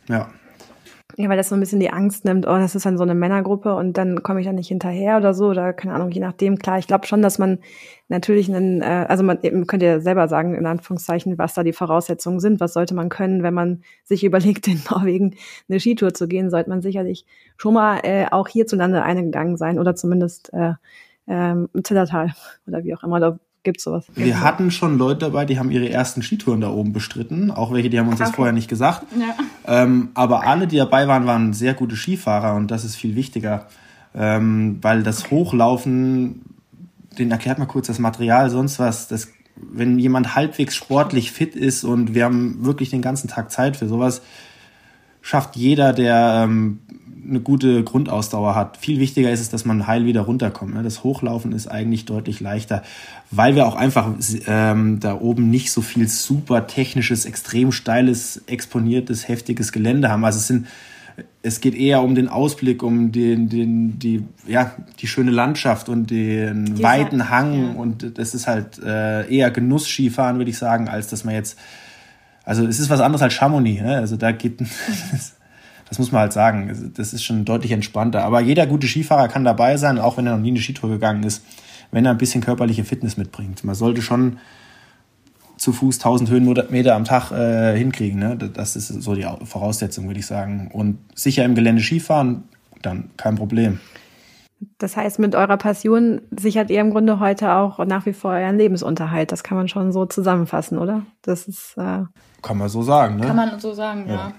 Ja. 0.09 0.29
Ja, 1.17 1.29
weil 1.29 1.37
das 1.37 1.51
so 1.51 1.55
ein 1.55 1.61
bisschen 1.61 1.81
die 1.81 1.93
Angst 1.93 2.25
nimmt, 2.25 2.47
oh, 2.47 2.57
das 2.57 2.75
ist 2.75 2.87
dann 2.87 2.97
so 2.97 3.03
eine 3.03 3.15
Männergruppe 3.15 3.75
und 3.75 3.99
dann 3.99 4.23
komme 4.23 4.41
ich 4.41 4.47
da 4.47 4.53
nicht 4.53 4.69
hinterher 4.69 5.19
oder 5.19 5.35
so, 5.35 5.49
oder 5.49 5.73
keine 5.75 5.95
Ahnung, 5.95 6.11
je 6.11 6.21
nachdem. 6.21 6.59
Klar, 6.59 6.79
ich 6.79 6.87
glaube 6.87 7.07
schon, 7.07 7.21
dass 7.21 7.39
man 7.39 7.59
natürlich 8.09 8.49
einen, 8.49 8.81
äh, 8.81 9.07
also 9.09 9.23
man, 9.23 9.41
könnte 9.67 9.85
ja 9.87 10.01
selber 10.01 10.29
sagen, 10.29 10.55
in 10.55 10.65
Anführungszeichen, 10.65 11.37
was 11.37 11.55
da 11.55 11.63
die 11.63 11.75
Voraussetzungen 11.75 12.41
sind, 12.41 12.61
was 12.61 12.73
sollte 12.73 12.95
man 12.95 13.11
können, 13.11 13.43
wenn 13.43 13.55
man 13.55 13.83
sich 14.05 14.25
überlegt, 14.25 14.69
in 14.69 14.81
Norwegen 14.91 15.37
eine 15.69 15.81
Skitour 15.81 16.15
zu 16.15 16.29
gehen, 16.29 16.51
sollte 16.51 16.71
man 16.71 16.81
sicherlich 16.81 17.27
schon 17.57 17.75
mal 17.75 18.01
äh, 18.05 18.27
auch 18.31 18.49
hierzulande 18.49 19.03
eingegangen 19.03 19.57
sein 19.57 19.79
oder 19.79 19.95
zumindest 19.95 20.53
äh, 20.55 20.75
ähm, 21.29 21.69
Zillertal 21.85 22.33
oder 22.67 22.85
wie 22.85 22.95
auch 22.95 23.05
immer, 23.05 23.21
da 23.21 23.39
gibt's 23.63 23.85
sowas. 23.85 24.07
Wir 24.15 24.41
hatten 24.41 24.71
schon 24.71 24.99
Leute 24.99 25.21
dabei, 25.21 25.45
die 25.45 25.59
haben 25.59 25.71
ihre 25.71 25.89
ersten 25.89 26.23
Skitouren 26.23 26.61
da 26.61 26.71
oben 26.71 26.93
bestritten. 26.93 27.51
Auch 27.51 27.73
welche, 27.73 27.91
die 27.91 27.99
haben 27.99 28.09
uns 28.09 28.21
okay. 28.21 28.29
das 28.29 28.35
vorher 28.35 28.53
nicht 28.53 28.69
gesagt. 28.69 29.07
Ja. 29.19 29.83
Ähm, 29.83 30.11
aber 30.15 30.47
alle, 30.47 30.67
die 30.67 30.77
dabei 30.77 31.09
waren, 31.09 31.27
waren 31.27 31.53
sehr 31.53 31.75
gute 31.75 31.97
Skifahrer 31.97 32.55
und 32.55 32.71
das 32.71 32.85
ist 32.85 32.97
viel 32.97 33.15
wichtiger. 33.15 33.67
Ähm, 34.15 34.79
weil 34.83 35.03
das 35.03 35.25
okay. 35.25 35.37
Hochlaufen, 35.37 36.43
den 37.19 37.31
erklärt 37.31 37.59
mal 37.59 37.67
kurz 37.67 37.87
das 37.87 37.99
Material, 37.99 38.51
sonst 38.51 38.79
was, 38.79 39.09
das, 39.09 39.29
wenn 39.57 39.99
jemand 39.99 40.35
halbwegs 40.35 40.75
sportlich 40.75 41.33
fit 41.33 41.57
ist 41.57 41.85
und 41.85 42.15
wir 42.15 42.25
haben 42.25 42.65
wirklich 42.65 42.91
den 42.91 43.03
ganzen 43.03 43.29
Tag 43.29 43.51
Zeit 43.51 43.77
für 43.77 43.89
sowas, 43.89 44.23
schafft 45.23 45.57
jeder, 45.57 45.93
der 45.93 46.43
ähm, 46.45 46.81
eine 47.29 47.41
gute 47.41 47.85
Grundausdauer 47.85 48.55
hat. 48.55 48.77
Viel 48.77 48.99
wichtiger 48.99 49.31
ist 49.31 49.41
es, 49.41 49.51
dass 49.51 49.65
man 49.65 49.87
heil 49.87 50.05
wieder 50.07 50.23
runterkommt. 50.23 50.75
Ne? 50.75 50.83
Das 50.83 51.05
Hochlaufen 51.05 51.53
ist 51.53 51.67
eigentlich 51.67 52.05
deutlich 52.05 52.41
leichter, 52.41 52.83
weil 53.31 53.55
wir 53.55 53.67
auch 53.67 53.77
einfach 53.77 54.09
ähm, 54.47 55.01
da 55.01 55.21
oben 55.21 55.51
nicht 55.51 55.73
so 55.73 55.83
viel 55.83 56.09
super 56.09 56.67
technisches, 56.67 57.25
extrem 57.25 57.73
steiles, 57.73 58.43
exponiertes, 58.47 59.29
heftiges 59.29 59.73
Gelände 59.73 60.11
haben. 60.11 60.25
Also 60.25 60.39
es 60.39 60.47
sind 60.47 60.67
es 61.43 61.61
geht 61.61 61.75
eher 61.75 62.03
um 62.03 62.15
den 62.15 62.29
Ausblick, 62.29 62.83
um 62.83 63.13
den, 63.13 63.49
den, 63.49 63.99
die, 63.99 64.25
ja, 64.47 64.73
die 65.01 65.07
schöne 65.07 65.31
Landschaft 65.31 65.89
und 65.89 66.11
den 66.11 66.67
Dieser, 66.67 66.83
weiten 66.83 67.29
Hang. 67.29 67.75
Ja. 67.75 67.81
Und 67.81 68.19
das 68.19 68.35
ist 68.35 68.47
halt 68.47 68.79
äh, 68.83 69.29
eher 69.29 69.51
Genuss-Skifahren, 69.51 70.39
würde 70.39 70.51
ich 70.51 70.59
sagen, 70.59 70.89
als 70.89 71.09
dass 71.09 71.25
man 71.25 71.35
jetzt. 71.35 71.59
Also 72.45 72.67
es 72.67 72.81
ist 72.81 72.91
was 72.91 73.01
anderes 73.01 73.23
als 73.23 73.35
Chamonix. 73.35 73.83
Ne? 73.83 73.97
Also 73.97 74.17
da 74.17 74.33
geht. 74.33 74.61
Das 75.93 75.99
muss 75.99 76.11
man 76.11 76.23
halt 76.23 76.33
sagen. 76.33 76.95
Das 76.97 77.13
ist 77.13 77.23
schon 77.23 77.45
deutlich 77.45 77.71
entspannter. 77.71 78.25
Aber 78.25 78.41
jeder 78.41 78.67
gute 78.67 78.87
Skifahrer 78.87 79.29
kann 79.29 79.45
dabei 79.45 79.77
sein, 79.77 79.99
auch 79.99 80.17
wenn 80.17 80.27
er 80.27 80.37
noch 80.37 80.43
nie 80.43 80.49
eine 80.49 80.59
Skitour 80.59 80.89
gegangen 80.89 81.23
ist, 81.23 81.45
wenn 81.91 82.07
er 82.07 82.13
ein 82.13 82.17
bisschen 82.17 82.41
körperliche 82.41 82.83
Fitness 82.83 83.19
mitbringt. 83.19 83.63
Man 83.63 83.75
sollte 83.75 84.01
schon 84.01 84.39
zu 85.59 85.75
Fuß 85.75 85.99
1000 85.99 86.31
Höhenmeter 86.31 86.95
am 86.95 87.05
Tag 87.05 87.31
äh, 87.31 87.77
hinkriegen. 87.77 88.19
Ne? 88.19 88.39
Das 88.39 88.75
ist 88.75 88.89
so 88.89 89.15
die 89.15 89.27
Voraussetzung, 89.45 90.07
würde 90.07 90.21
ich 90.21 90.25
sagen. 90.25 90.71
Und 90.73 90.97
sicher 91.15 91.45
im 91.45 91.55
Gelände 91.55 91.83
Skifahren, 91.83 92.45
dann 92.81 93.11
kein 93.19 93.35
Problem. 93.35 93.79
Das 94.79 94.97
heißt, 94.97 95.19
mit 95.19 95.35
eurer 95.35 95.59
Passion 95.59 96.23
sichert 96.31 96.71
ihr 96.71 96.81
im 96.81 96.93
Grunde 96.93 97.21
heute 97.21 97.53
auch 97.53 97.85
nach 97.85 98.07
wie 98.07 98.15
vor 98.15 98.31
euren 98.31 98.57
Lebensunterhalt. 98.57 99.31
Das 99.31 99.45
kann 99.45 99.59
man 99.59 99.69
schon 99.69 99.93
so 99.93 100.07
zusammenfassen, 100.07 100.79
oder? 100.79 101.03
Das 101.21 101.47
ist. 101.49 101.75
Äh 101.77 102.05
kann 102.41 102.57
man 102.57 102.71
so 102.71 102.81
sagen, 102.81 103.17
ne? 103.17 103.27
Kann 103.27 103.37
man 103.37 103.61
so 103.61 103.75
sagen, 103.75 104.07
ja. 104.09 104.15
ja. 104.15 104.33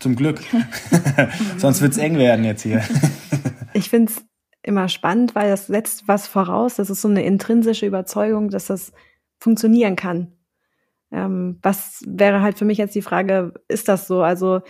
Zum 0.00 0.16
Glück. 0.16 0.40
Sonst 1.58 1.80
wird 1.80 1.92
es 1.92 1.98
eng 1.98 2.18
werden 2.18 2.44
jetzt 2.44 2.62
hier. 2.62 2.82
ich 3.72 3.90
finde 3.90 4.12
es 4.12 4.22
immer 4.62 4.88
spannend, 4.88 5.34
weil 5.34 5.50
das 5.50 5.66
setzt 5.66 6.08
was 6.08 6.26
voraus. 6.26 6.76
Das 6.76 6.90
ist 6.90 7.00
so 7.00 7.08
eine 7.08 7.24
intrinsische 7.24 7.86
Überzeugung, 7.86 8.50
dass 8.50 8.66
das 8.66 8.92
funktionieren 9.38 9.96
kann. 9.96 10.32
Ähm, 11.10 11.58
was 11.62 12.02
wäre 12.06 12.42
halt 12.42 12.58
für 12.58 12.64
mich 12.64 12.78
jetzt 12.78 12.94
die 12.94 13.02
Frage, 13.02 13.54
ist 13.68 13.88
das 13.88 14.06
so? 14.06 14.22
Also 14.22 14.60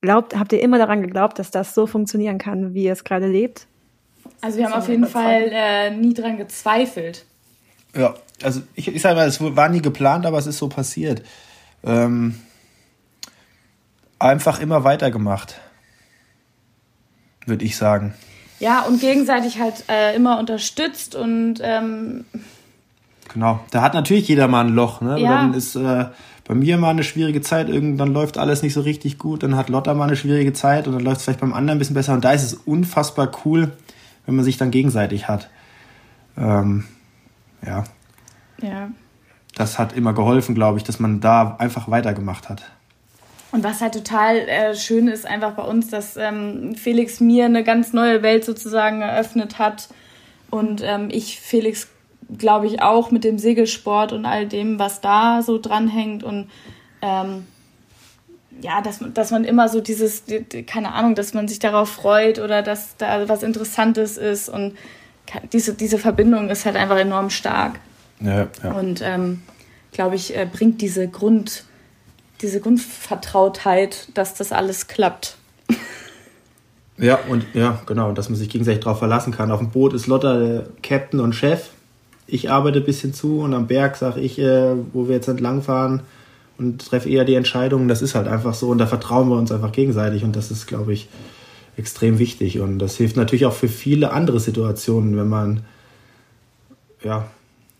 glaubt, 0.00 0.38
habt 0.38 0.52
ihr 0.52 0.62
immer 0.62 0.78
daran 0.78 1.02
geglaubt, 1.02 1.38
dass 1.38 1.50
das 1.50 1.74
so 1.74 1.86
funktionieren 1.86 2.38
kann, 2.38 2.74
wie 2.74 2.84
ihr 2.84 2.92
es 2.92 3.04
gerade 3.04 3.26
lebt? 3.26 3.66
Also 4.40 4.58
wir 4.58 4.66
haben 4.66 4.74
auf 4.74 4.88
jeden 4.88 5.06
Fall 5.06 5.50
äh, 5.50 5.90
nie 5.90 6.14
dran 6.14 6.36
gezweifelt. 6.36 7.26
Ja, 7.96 8.14
also 8.42 8.60
ich, 8.74 8.88
ich 8.88 9.02
sage 9.02 9.16
mal, 9.16 9.26
es 9.26 9.40
war 9.40 9.68
nie 9.68 9.82
geplant, 9.82 10.26
aber 10.26 10.38
es 10.38 10.46
ist 10.46 10.58
so 10.58 10.68
passiert. 10.68 11.22
Ähm, 11.82 12.36
einfach 14.20 14.60
immer 14.60 14.84
weitergemacht, 14.84 15.56
würde 17.46 17.64
ich 17.64 17.76
sagen. 17.76 18.14
Ja, 18.60 18.82
und 18.82 19.00
gegenseitig 19.00 19.58
halt 19.58 19.84
äh, 19.88 20.14
immer 20.14 20.38
unterstützt 20.38 21.14
und 21.14 21.56
ähm 21.62 22.24
Genau, 23.32 23.60
da 23.70 23.82
hat 23.82 23.94
natürlich 23.94 24.26
jeder 24.28 24.48
mal 24.48 24.66
ein 24.66 24.74
Loch. 24.74 25.00
Ne? 25.00 25.18
Ja. 25.20 25.36
Dann 25.36 25.54
ist 25.54 25.76
äh, 25.76 26.06
bei 26.46 26.54
mir 26.54 26.78
mal 26.78 26.90
eine 26.90 27.04
schwierige 27.04 27.40
Zeit, 27.40 27.68
irgendwann 27.68 28.12
läuft 28.12 28.38
alles 28.38 28.62
nicht 28.62 28.74
so 28.74 28.80
richtig 28.80 29.18
gut, 29.18 29.44
dann 29.44 29.56
hat 29.56 29.68
Lotta 29.68 29.94
mal 29.94 30.08
eine 30.08 30.16
schwierige 30.16 30.52
Zeit 30.52 30.88
und 30.88 30.94
dann 30.94 31.02
läuft 31.02 31.18
es 31.18 31.24
vielleicht 31.24 31.40
beim 31.40 31.52
anderen 31.52 31.76
ein 31.76 31.78
bisschen 31.78 31.94
besser. 31.94 32.12
Und 32.12 32.24
da 32.24 32.32
ist 32.32 32.42
es 32.42 32.54
unfassbar 32.54 33.30
cool, 33.44 33.72
wenn 34.26 34.34
man 34.34 34.44
sich 34.44 34.56
dann 34.56 34.72
gegenseitig 34.72 35.28
hat. 35.28 35.48
Ähm, 36.36 36.86
ja. 37.64 37.84
Ja. 38.60 38.90
Das 39.54 39.78
hat 39.78 39.92
immer 39.92 40.12
geholfen, 40.12 40.54
glaube 40.56 40.78
ich, 40.78 40.84
dass 40.84 40.98
man 40.98 41.20
da 41.20 41.54
einfach 41.58 41.88
weitergemacht 41.88 42.48
hat. 42.48 42.64
Und 43.52 43.64
was 43.64 43.80
halt 43.80 43.94
total 43.94 44.36
äh, 44.36 44.76
schön 44.76 45.08
ist 45.08 45.26
einfach 45.26 45.52
bei 45.52 45.64
uns, 45.64 45.88
dass 45.88 46.16
ähm, 46.16 46.74
Felix 46.76 47.20
mir 47.20 47.46
eine 47.46 47.64
ganz 47.64 47.92
neue 47.92 48.22
Welt 48.22 48.44
sozusagen 48.44 49.02
eröffnet 49.02 49.58
hat 49.58 49.88
und 50.50 50.82
ähm, 50.84 51.08
ich 51.10 51.40
Felix 51.40 51.88
glaube 52.38 52.66
ich 52.66 52.80
auch 52.80 53.10
mit 53.10 53.24
dem 53.24 53.38
Segelsport 53.38 54.12
und 54.12 54.24
all 54.24 54.46
dem, 54.46 54.78
was 54.78 55.00
da 55.00 55.42
so 55.42 55.58
dranhängt 55.58 56.22
und 56.22 56.48
ähm, 57.02 57.46
ja, 58.62 58.82
dass, 58.82 59.00
dass 59.14 59.30
man 59.30 59.44
immer 59.44 59.68
so 59.68 59.80
dieses, 59.80 60.24
keine 60.66 60.92
Ahnung, 60.92 61.14
dass 61.14 61.34
man 61.34 61.48
sich 61.48 61.58
darauf 61.58 61.88
freut 61.88 62.38
oder 62.38 62.62
dass 62.62 62.96
da 62.98 63.28
was 63.28 63.42
Interessantes 63.42 64.18
ist 64.18 64.48
und 64.48 64.76
diese, 65.52 65.74
diese 65.74 65.98
Verbindung 65.98 66.50
ist 66.50 66.66
halt 66.66 66.76
einfach 66.76 66.98
enorm 66.98 67.30
stark. 67.30 67.80
Ja, 68.20 68.48
ja. 68.62 68.72
Und 68.72 69.00
ähm, 69.02 69.42
glaube 69.92 70.16
ich, 70.16 70.36
äh, 70.36 70.46
bringt 70.50 70.82
diese 70.82 71.08
Grund, 71.08 71.64
diese 72.42 72.60
Grundvertrautheit, 72.60 74.08
dass 74.14 74.34
das 74.34 74.52
alles 74.52 74.86
klappt. 74.86 75.36
Ja, 76.98 77.18
und 77.28 77.46
ja, 77.54 77.80
genau, 77.86 78.12
dass 78.12 78.28
man 78.28 78.36
sich 78.36 78.50
gegenseitig 78.50 78.84
darauf 78.84 78.98
verlassen 78.98 79.32
kann. 79.32 79.50
Auf 79.50 79.60
dem 79.60 79.70
Boot 79.70 79.94
ist 79.94 80.06
Lotta 80.06 80.38
der 80.38 80.66
Captain 80.82 81.20
und 81.20 81.34
Chef. 81.34 81.70
Ich 82.26 82.50
arbeite 82.50 82.80
ein 82.80 82.84
bisschen 82.84 83.14
zu 83.14 83.40
und 83.40 83.54
am 83.54 83.66
Berg 83.66 83.96
sage 83.96 84.20
ich, 84.20 84.38
äh, 84.38 84.74
wo 84.92 85.08
wir 85.08 85.16
jetzt 85.16 85.28
entlangfahren 85.28 86.02
und 86.58 86.86
treffe 86.86 87.08
eher 87.08 87.24
die 87.24 87.34
Entscheidungen. 87.34 87.88
Das 87.88 88.02
ist 88.02 88.14
halt 88.14 88.28
einfach 88.28 88.52
so 88.52 88.68
und 88.68 88.78
da 88.78 88.86
vertrauen 88.86 89.30
wir 89.30 89.36
uns 89.36 89.50
einfach 89.50 89.72
gegenseitig 89.72 90.24
und 90.24 90.36
das 90.36 90.50
ist, 90.50 90.66
glaube 90.66 90.92
ich, 90.92 91.08
extrem 91.78 92.18
wichtig. 92.18 92.60
Und 92.60 92.78
das 92.78 92.96
hilft 92.96 93.16
natürlich 93.16 93.46
auch 93.46 93.54
für 93.54 93.68
viele 93.68 94.12
andere 94.12 94.38
Situationen, 94.38 95.16
wenn 95.16 95.28
man 95.28 95.64
ja, 97.02 97.26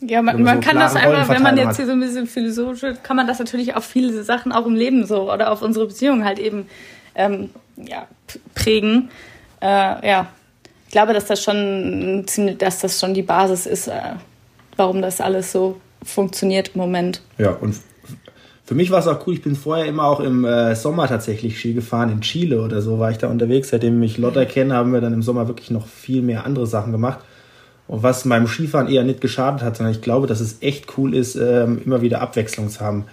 ja, 0.01 0.23
man, 0.23 0.43
man 0.43 0.63
so 0.63 0.69
kann 0.69 0.79
das 0.79 0.97
einfach, 0.97 1.29
wenn 1.29 1.43
man 1.43 1.57
jetzt 1.57 1.77
hier 1.77 1.87
so 1.87 1.93
ein 1.93 2.01
bisschen 2.01 2.27
philosophisch 2.27 2.83
wird, 2.83 3.05
kann 3.05 3.17
man 3.17 3.27
das 3.27 3.39
natürlich 3.39 3.75
auf 3.75 3.85
viele 3.85 4.23
Sachen 4.25 4.53
auch 4.53 4.67
im 4.67 4.75
Leben 4.75 5.07
so 5.07 5.33
oder 5.33 5.53
auf 5.53 5.63
unsere 5.63 5.87
Beziehung 5.87 6.25
halt 6.25 6.39
eben 6.39 6.67
ähm, 7.15 7.51
ja, 7.77 8.07
prägen. 8.55 9.11
Äh, 9.61 9.67
ja, 10.09 10.29
ich 10.87 10.93
glaube, 10.93 11.13
dass 11.13 11.27
das 11.27 11.43
schon 11.43 12.25
dass 12.59 12.81
das 12.81 12.99
schon 12.99 13.15
die 13.15 13.23
Basis 13.23 13.67
ist, 13.67 13.89
äh, 13.89 14.01
warum 14.77 15.03
das 15.03 15.21
alles 15.21 15.53
so 15.53 15.81
funktioniert 16.03 16.73
im 16.75 16.81
Moment. 16.81 17.21
Ja, 17.39 17.51
und 17.51 17.77
Für 18.65 18.75
mich 18.75 18.91
war 18.91 19.01
es 19.01 19.09
auch 19.09 19.27
cool, 19.27 19.35
ich 19.35 19.43
bin 19.43 19.57
vorher 19.57 19.87
immer 19.87 20.05
auch 20.05 20.21
im 20.21 20.45
äh, 20.45 20.75
Sommer 20.77 21.09
tatsächlich 21.09 21.59
Ski 21.59 21.75
gefahren, 21.75 22.11
in 22.11 22.21
Chile 22.21 22.63
oder 22.63 22.81
so 22.81 22.99
war 22.99 23.11
ich 23.11 23.19
da 23.19 23.29
unterwegs. 23.29 23.71
Seitdem 23.71 24.03
ich 24.03 24.17
Lotta 24.17 24.45
kenne, 24.45 24.75
haben 24.75 24.93
wir 24.93 25.01
dann 25.01 25.13
im 25.13 25.23
Sommer 25.23 25.49
wirklich 25.49 25.71
noch 25.71 25.87
viel 25.87 26.23
mehr 26.23 26.47
andere 26.47 26.67
Sachen 26.67 26.93
gemacht. 26.93 27.19
Und 27.91 28.05
was 28.05 28.25
meinem 28.25 28.47
Skifahren 28.47 28.87
eher 28.87 29.03
nicht 29.03 29.21
geschadet 29.21 29.63
hat, 29.63 29.77
sondern 29.77 29.93
ich 29.93 30.01
glaube, 30.01 30.29
dass 30.29 30.39
es 30.39 30.59
echt 30.61 30.97
cool 30.97 31.13
ist, 31.13 31.35
ähm, 31.35 31.83
immer 31.85 32.03
wieder 32.03 32.21
Abwechslung 32.21 32.69
zu 32.69 32.79
haben. 32.79 33.07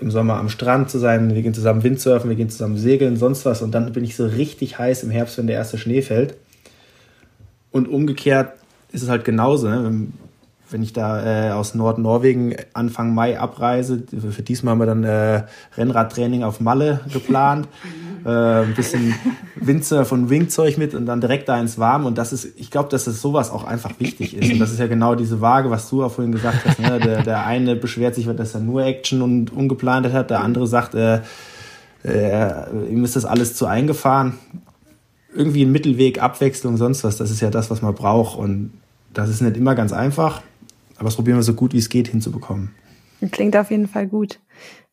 Im 0.00 0.10
Sommer 0.10 0.36
am 0.36 0.50
Strand 0.50 0.90
zu 0.90 0.98
sein, 0.98 1.34
wir 1.34 1.40
gehen 1.40 1.54
zusammen 1.54 1.82
Windsurfen, 1.82 2.28
wir 2.28 2.36
gehen 2.36 2.50
zusammen 2.50 2.76
segeln, 2.76 3.16
sonst 3.16 3.46
was. 3.46 3.62
Und 3.62 3.70
dann 3.70 3.90
bin 3.94 4.04
ich 4.04 4.14
so 4.14 4.26
richtig 4.26 4.78
heiß 4.78 5.02
im 5.04 5.10
Herbst, 5.10 5.38
wenn 5.38 5.46
der 5.46 5.56
erste 5.56 5.78
Schnee 5.78 6.02
fällt. 6.02 6.34
Und 7.70 7.88
umgekehrt 7.88 8.52
ist 8.92 9.02
es 9.02 9.08
halt 9.08 9.24
genauso. 9.24 9.70
Ne? 9.70 10.08
wenn 10.72 10.82
ich 10.82 10.92
da 10.92 11.48
äh, 11.48 11.50
aus 11.52 11.74
Nordnorwegen 11.74 12.56
Anfang 12.72 13.14
Mai 13.14 13.38
abreise, 13.38 14.02
für 14.10 14.42
diesmal 14.42 14.72
haben 14.72 14.78
wir 14.78 14.86
dann 14.86 15.04
äh, 15.04 15.42
Rennradtraining 15.76 16.42
auf 16.42 16.60
Malle 16.60 17.00
geplant, 17.12 17.68
äh, 18.24 18.28
ein 18.28 18.74
bisschen 18.74 19.14
Windsurf 19.56 20.12
und 20.12 20.30
Wingzeug 20.30 20.78
mit 20.78 20.94
und 20.94 21.06
dann 21.06 21.20
direkt 21.20 21.48
da 21.48 21.60
ins 21.60 21.78
Warm 21.78 22.06
und 22.06 22.18
das 22.18 22.32
ist, 22.32 22.48
ich 22.56 22.70
glaube, 22.70 22.88
dass 22.88 23.04
das 23.04 23.20
sowas 23.20 23.50
auch 23.50 23.64
einfach 23.64 23.98
wichtig 23.98 24.36
ist 24.36 24.52
und 24.52 24.58
das 24.58 24.72
ist 24.72 24.78
ja 24.78 24.86
genau 24.86 25.14
diese 25.14 25.40
Waage, 25.40 25.70
was 25.70 25.88
du 25.88 26.04
auch 26.04 26.12
vorhin 26.12 26.32
gesagt 26.32 26.64
hast, 26.64 26.78
ne? 26.78 26.98
der, 27.00 27.22
der 27.22 27.46
eine 27.46 27.76
beschwert 27.76 28.14
sich, 28.14 28.26
dass 28.26 28.54
er 28.54 28.60
nur 28.60 28.84
Action 28.84 29.22
und 29.22 29.52
ungeplant 29.52 30.12
hat, 30.12 30.30
der 30.30 30.40
andere 30.40 30.66
sagt, 30.66 30.94
äh, 30.94 31.20
äh, 32.04 32.88
ihm 32.88 33.04
ist 33.04 33.16
das 33.16 33.24
alles 33.24 33.54
zu 33.54 33.66
eingefahren. 33.66 34.34
Irgendwie 35.34 35.64
ein 35.64 35.72
Mittelweg, 35.72 36.22
Abwechslung, 36.22 36.76
sonst 36.76 37.04
was, 37.04 37.16
das 37.16 37.30
ist 37.30 37.40
ja 37.40 37.50
das, 37.50 37.70
was 37.70 37.80
man 37.80 37.94
braucht 37.94 38.38
und 38.38 38.72
das 39.14 39.28
ist 39.28 39.40
nicht 39.40 39.56
immer 39.56 39.74
ganz 39.74 39.92
einfach, 39.92 40.42
aber 40.96 41.06
das 41.06 41.16
probieren 41.16 41.38
wir 41.38 41.42
so 41.42 41.54
gut 41.54 41.72
wie 41.72 41.78
es 41.78 41.88
geht 41.88 42.08
hinzubekommen. 42.08 42.70
Klingt 43.30 43.56
auf 43.56 43.70
jeden 43.70 43.88
Fall 43.88 44.06
gut. 44.06 44.40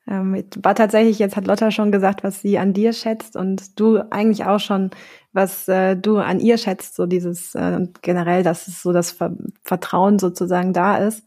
Ähm, 0.09 0.43
war 0.63 0.73
tatsächlich, 0.73 1.19
jetzt 1.19 1.35
hat 1.35 1.45
Lotta 1.45 1.69
schon 1.69 1.91
gesagt, 1.91 2.23
was 2.23 2.41
sie 2.41 2.57
an 2.57 2.73
dir 2.73 2.93
schätzt 2.93 3.35
und 3.35 3.79
du 3.79 3.99
eigentlich 4.11 4.43
auch 4.45 4.59
schon, 4.59 4.89
was 5.33 5.67
äh, 5.67 5.95
du 5.95 6.17
an 6.17 6.39
ihr 6.39 6.57
schätzt, 6.57 6.95
so 6.95 7.05
dieses 7.05 7.53
äh, 7.53 7.87
generell, 8.01 8.41
dass 8.41 8.67
es 8.67 8.81
so 8.81 8.91
das 8.91 9.11
Ver 9.11 9.35
Vertrauen 9.63 10.17
sozusagen 10.17 10.73
da 10.73 10.97
ist. 10.97 11.23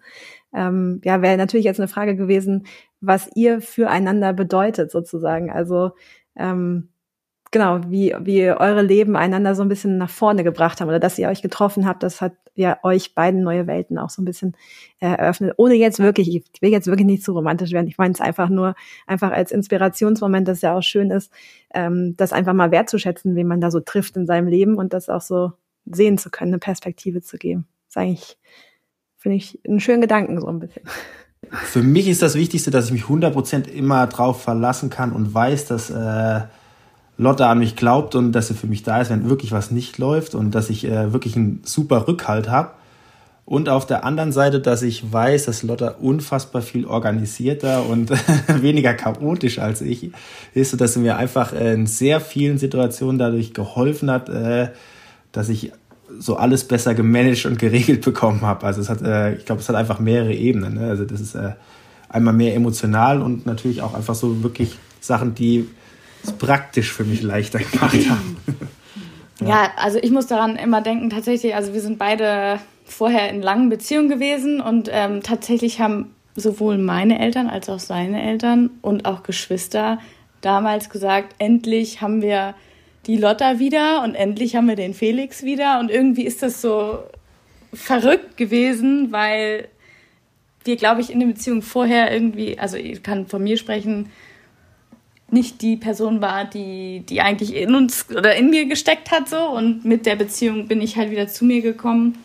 Ähm, 0.53 1.01
ja, 1.05 1.23
wäre 1.23 1.37
natürlich 1.37 1.65
jetzt 1.65 1.79
eine 1.79 1.89
Frage 1.89 2.17
gewesen, 2.17 2.67
was 3.01 3.31
ihr 3.37 3.61
füreinander 3.61 4.33
bedeutet 4.33 4.91
sozusagen. 4.91 5.53
Also 5.53 5.93
ähm, 6.37 6.89
genau, 7.53 7.81
wie, 7.87 8.15
wie 8.21 8.51
eure 8.51 8.83
Leben 8.83 9.15
einander 9.15 9.55
so 9.55 9.63
ein 9.63 9.69
bisschen 9.69 9.99
nach 9.99 10.11
vorne 10.11 10.43
gebracht 10.43 10.81
haben 10.81 10.89
oder 10.89 10.99
dass 10.99 11.19
ihr 11.19 11.29
euch 11.29 11.43
getroffen 11.43 11.87
habt, 11.87 12.03
das 12.03 12.21
hat 12.21 12.33
ja 12.55 12.79
euch 12.83 13.15
beiden 13.15 13.43
neue 13.43 13.67
Welten 13.67 13.99
auch 13.99 14.11
so 14.11 14.21
ein 14.21 14.25
bisschen 14.25 14.57
äh, 15.01 15.07
eröffnet. 15.07 15.55
Ohne 15.59 15.75
jetzt 15.75 16.01
wirklich, 16.01 16.35
ich 16.35 16.45
will 16.61 16.71
jetzt 16.71 16.89
wirklich 16.89 17.07
nicht 17.07 17.23
zu 17.23 17.33
romantisch 17.33 17.73
werden. 17.73 17.87
Ich 17.87 17.99
meine 17.99 18.15
es 18.15 18.21
einfach 18.21 18.49
nur, 18.49 18.75
einfach 19.07 19.31
als 19.31 19.53
Inspirationsmoment, 19.53 20.49
dass 20.49 20.63
ja 20.63 20.75
auch 20.77 20.83
schön 20.83 21.11
ist, 21.11 21.31
ähm, 21.73 22.15
das 22.17 22.33
einfach 22.33 22.55
mal 22.55 22.71
wertzuschätzen, 22.73 23.37
wen 23.37 23.47
man 23.47 23.61
da 23.61 23.71
so 23.71 23.81
trifft 23.81 24.17
in 24.17 24.27
seinem 24.27 24.49
Leben 24.49 24.77
und 24.77 24.93
das 24.93 25.09
auch 25.09 25.23
so 25.23 25.53
sehen 25.87 26.19
zu 26.19 26.31
können, 26.31 26.53
eine 26.53 26.59
Perspektive 26.59 27.21
zu 27.21 27.37
geben. 27.37 27.67
Das 27.87 27.97
ist 27.97 27.97
eigentlich, 28.03 28.39
finde 29.19 29.37
ich, 29.37 29.61
einen 29.69 29.81
schönen 29.81 30.01
Gedanken 30.01 30.41
so 30.41 30.47
ein 30.47 30.59
bisschen. 30.59 30.83
Für 31.51 31.83
mich 31.83 32.09
ist 32.09 32.23
das 32.23 32.35
Wichtigste, 32.35 32.71
dass 32.71 32.87
ich 32.87 32.93
mich 32.93 33.05
100% 33.05 33.69
immer 33.69 34.07
drauf 34.07 34.43
verlassen 34.43 34.91
kann 34.91 35.13
und 35.13 35.35
weiß, 35.35 35.67
dass 35.67 35.91
äh, 35.91 36.43
Lotte 37.19 37.47
an 37.47 37.59
mich 37.59 37.77
glaubt 37.77 38.15
und 38.15 38.33
dass 38.33 38.49
sie 38.49 38.55
für 38.55 38.67
mich 38.67 38.83
da 38.83 39.01
ist, 39.01 39.11
wenn 39.11 39.29
wirklich 39.29 39.53
was 39.53 39.71
nicht 39.71 39.99
läuft 39.99 40.35
und 40.35 40.55
dass 40.55 40.71
ich 40.71 40.85
äh, 40.85 41.13
wirklich 41.13 41.37
einen 41.37 41.61
super 41.65 42.09
Rückhalt 42.09 42.49
habe. 42.49 42.71
Und 43.45 43.69
auf 43.69 43.87
der 43.87 44.05
anderen 44.05 44.33
Seite, 44.33 44.61
dass 44.61 44.83
ich 44.83 45.13
weiß, 45.13 45.47
dass 45.47 45.63
Lotta 45.63 45.97
unfassbar 46.01 46.63
viel 46.63 46.87
organisierter 46.87 47.87
und 47.87 48.11
weniger 48.63 48.95
chaotisch 48.95 49.59
als 49.59 49.83
ich 49.83 50.11
ist, 50.55 50.81
dass 50.81 50.95
sie 50.95 51.01
mir 51.01 51.17
einfach 51.17 51.53
in 51.53 51.87
sehr 51.87 52.21
vielen 52.21 52.59
Situationen 52.59 53.19
dadurch 53.19 53.53
geholfen 53.53 54.11
hat, 54.11 54.29
äh, 54.29 54.69
dass 55.33 55.49
ich 55.49 55.73
so 56.19 56.37
alles 56.37 56.65
besser 56.65 56.95
gemanagt 56.95 57.47
und 57.47 57.59
geregelt 57.59 58.01
bekommen 58.05 58.43
habe. 58.43 58.65
Also 58.65 58.81
es 58.81 58.89
hat, 58.89 59.03
äh, 59.03 59.35
ich 59.35 59.45
glaube, 59.45 59.61
es 59.61 59.69
hat 59.69 59.77
einfach 59.77 59.99
mehrere 59.99 60.33
Ebenen. 60.33 60.75
Ne? 60.75 60.89
Also 60.89 61.05
das 61.05 61.21
ist 61.21 61.35
äh, 61.35 61.53
einmal 62.09 62.35
mehr 62.35 62.55
emotional 62.55 63.21
und 63.21 63.45
natürlich 63.45 63.83
auch 63.83 63.95
einfach 63.95 64.15
so 64.15 64.43
wirklich 64.43 64.79
Sachen, 65.01 65.35
die 65.35 65.69
es 66.25 66.33
praktisch 66.33 66.93
für 66.93 67.05
mich 67.05 67.23
leichter 67.23 67.59
gemacht 67.59 68.09
haben. 68.09 68.37
ja. 69.41 69.47
ja, 69.49 69.73
also 69.77 69.99
ich 70.01 70.11
muss 70.11 70.27
daran 70.27 70.57
immer 70.57 70.81
denken, 70.81 71.11
tatsächlich, 71.11 71.55
also 71.55 71.75
wir 71.75 71.81
sind 71.81 71.99
beide 71.99 72.61
vorher 72.85 73.31
in 73.31 73.43
langen 73.43 73.69
Beziehungen 73.69 74.09
gewesen 74.09 74.61
und 74.61 74.89
ähm, 74.93 75.23
tatsächlich 75.23 75.81
haben 75.81 76.15
sowohl 76.35 76.79
meine 76.79 77.19
Eltern 77.19 77.49
als 77.49 77.69
auch 77.69 77.79
seine 77.79 78.23
Eltern 78.23 78.71
und 78.81 79.05
auch 79.05 79.23
Geschwister 79.23 79.99
damals 80.41 80.91
gesagt, 80.91 81.35
endlich 81.39 82.01
haben 82.01 82.23
wir 82.23 82.55
die 83.07 83.17
Lotta 83.17 83.59
wieder 83.59 84.03
und 84.03 84.15
endlich 84.15 84.57
haben 84.57 84.69
wir 84.69 84.77
den 84.77 84.95
Felix 84.95 85.43
wieder 85.43 85.81
und 85.81 85.91
irgendwie 85.91 86.25
ist 86.25 86.43
das 86.43 86.63
so 86.63 86.99
verrückt 87.73 88.37
gewesen, 88.37 89.13
weil 89.13 89.69
wir, 90.65 90.77
glaube 90.77 91.01
ich, 91.01 91.11
in 91.11 91.21
der 91.21 91.27
Beziehung 91.27 91.63
vorher 91.63 92.13
irgendwie, 92.13 92.59
also 92.59 92.77
ich 92.77 93.03
kann 93.03 93.27
von 93.27 93.43
mir 93.43 93.57
sprechen, 93.57 94.11
nicht 95.33 95.63
die 95.63 95.77
Person 95.77 96.21
war, 96.21 96.45
die, 96.45 97.01
die 97.09 97.21
eigentlich 97.21 97.55
in 97.55 97.75
uns 97.75 98.07
oder 98.11 98.37
in 98.37 98.51
mir 98.51 98.67
gesteckt 98.67 99.11
hat 99.11 99.29
so 99.29 99.39
und 99.39 99.85
mit 99.85 100.07
der 100.07 100.17
Beziehung 100.17 100.69
bin 100.69 100.81
ich 100.81 100.97
halt 100.97 101.11
wieder 101.11 101.27
zu 101.27 101.45
mir 101.45 101.63
gekommen 101.63 102.19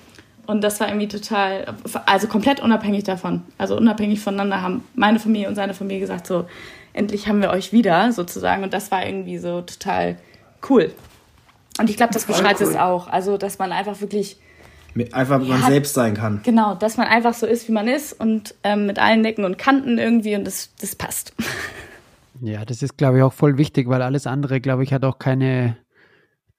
und 0.45 0.62
das 0.62 0.80
war 0.80 0.88
irgendwie 0.88 1.08
total, 1.08 1.76
also 2.05 2.28
komplett 2.28 2.60
unabhängig 2.60 3.03
davon, 3.03 3.43
also 3.58 3.78
unabhängig 3.78 4.20
voneinander 4.20 4.62
haben 4.62 4.84
meine 4.93 5.20
Familie 5.20 5.47
und 5.47 5.55
seine 5.55 5.74
Familie 5.74 6.01
gesagt 6.01 6.28
so, 6.28 6.45
endlich 6.93 7.28
haben 7.28 7.41
wir 7.41 7.51
euch 7.51 7.72
wieder 7.72 8.12
sozusagen 8.12 8.64
und 8.64 8.74
das 8.74 8.91
war 8.91 9.05
irgendwie 9.05 9.38
so 9.38 9.62
total 9.62 10.18
cool. 10.70 10.93
Und 11.80 11.89
ich 11.89 11.97
glaube, 11.97 12.14
das 12.14 12.26
beschreibt 12.26 12.60
cool. 12.62 12.68
es 12.68 12.76
auch, 12.76 13.08
also 13.08 13.38
dass 13.38 13.60
man 13.60 13.72
einfach 13.72 14.01
wirklich 14.01 14.38
einfach 15.12 15.39
man 15.39 15.62
ja, 15.62 15.68
selbst 15.68 15.93
sein 15.93 16.16
kann. 16.16 16.41
Genau, 16.43 16.76
dass 16.76 16.97
man 16.97 17.08
einfach 17.08 17.34
so 17.34 17.45
ist, 17.45 17.68
wie 17.68 17.72
man 17.72 17.88
ist 17.88 18.14
und 18.14 18.55
ähm, 18.64 18.88
mit 18.88 18.99
allen 18.99 19.24
Decken 19.24 19.45
und 19.45 19.58
Kanten 19.58 19.97
irgendwie 19.97 20.36
und 20.36 20.45
das, 20.45 20.70
das 20.82 20.95
passt. 20.95 21.34
Ja, 22.41 22.65
das 22.65 22.83
ist, 22.83 22.97
glaube 22.97 23.17
ich, 23.17 23.23
auch 23.23 23.33
voll 23.33 23.57
wichtig, 23.57 23.88
weil 23.89 24.01
alles 24.01 24.27
andere, 24.27 24.61
glaube 24.61 24.83
ich, 24.83 24.93
hat 24.93 25.03
auch 25.03 25.19
keine 25.19 25.77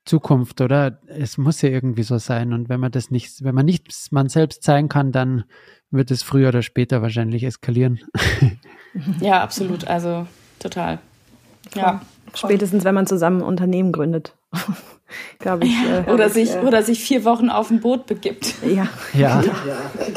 Zukunft, 0.05 0.61
oder? 0.61 1.01
Es 1.07 1.39
muss 1.39 1.63
ja 1.63 1.69
irgendwie 1.69 2.03
so 2.03 2.19
sein. 2.19 2.53
Und 2.53 2.69
wenn 2.69 2.81
man 2.81 2.91
das 2.91 3.11
nicht, 3.11 3.45
wenn 3.45 3.55
man 3.55 3.67
nicht 3.67 3.89
man 4.11 4.29
selbst 4.29 4.65
sein 4.65 4.89
kann, 4.89 5.13
dann 5.13 5.45
wird 5.91 6.11
es 6.11 6.23
früher 6.23 6.49
oder 6.49 6.63
später 6.63 7.03
wahrscheinlich 7.03 7.45
eskalieren. 7.45 8.01
Ja, 9.21 9.43
absolut. 9.43 9.87
Also 9.87 10.27
total. 10.59 10.99
Ja. 11.75 12.01
Spätestens, 12.35 12.85
wenn 12.85 12.95
man 12.95 13.07
zusammen 13.07 13.43
ein 13.43 13.47
Unternehmen 13.47 13.93
gründet. 13.93 14.35
Glaube 15.39 15.67
ich. 15.67 15.75
Äh, 15.85 16.11
oder, 16.11 16.29
sich, 16.29 16.55
äh, 16.55 16.61
oder 16.61 16.83
sich 16.83 17.03
vier 17.03 17.25
Wochen 17.25 17.51
auf 17.51 17.71
ein 17.71 17.81
Boot 17.81 18.07
begibt. 18.07 18.55
Ja. 18.63 18.89
ja. 19.13 19.43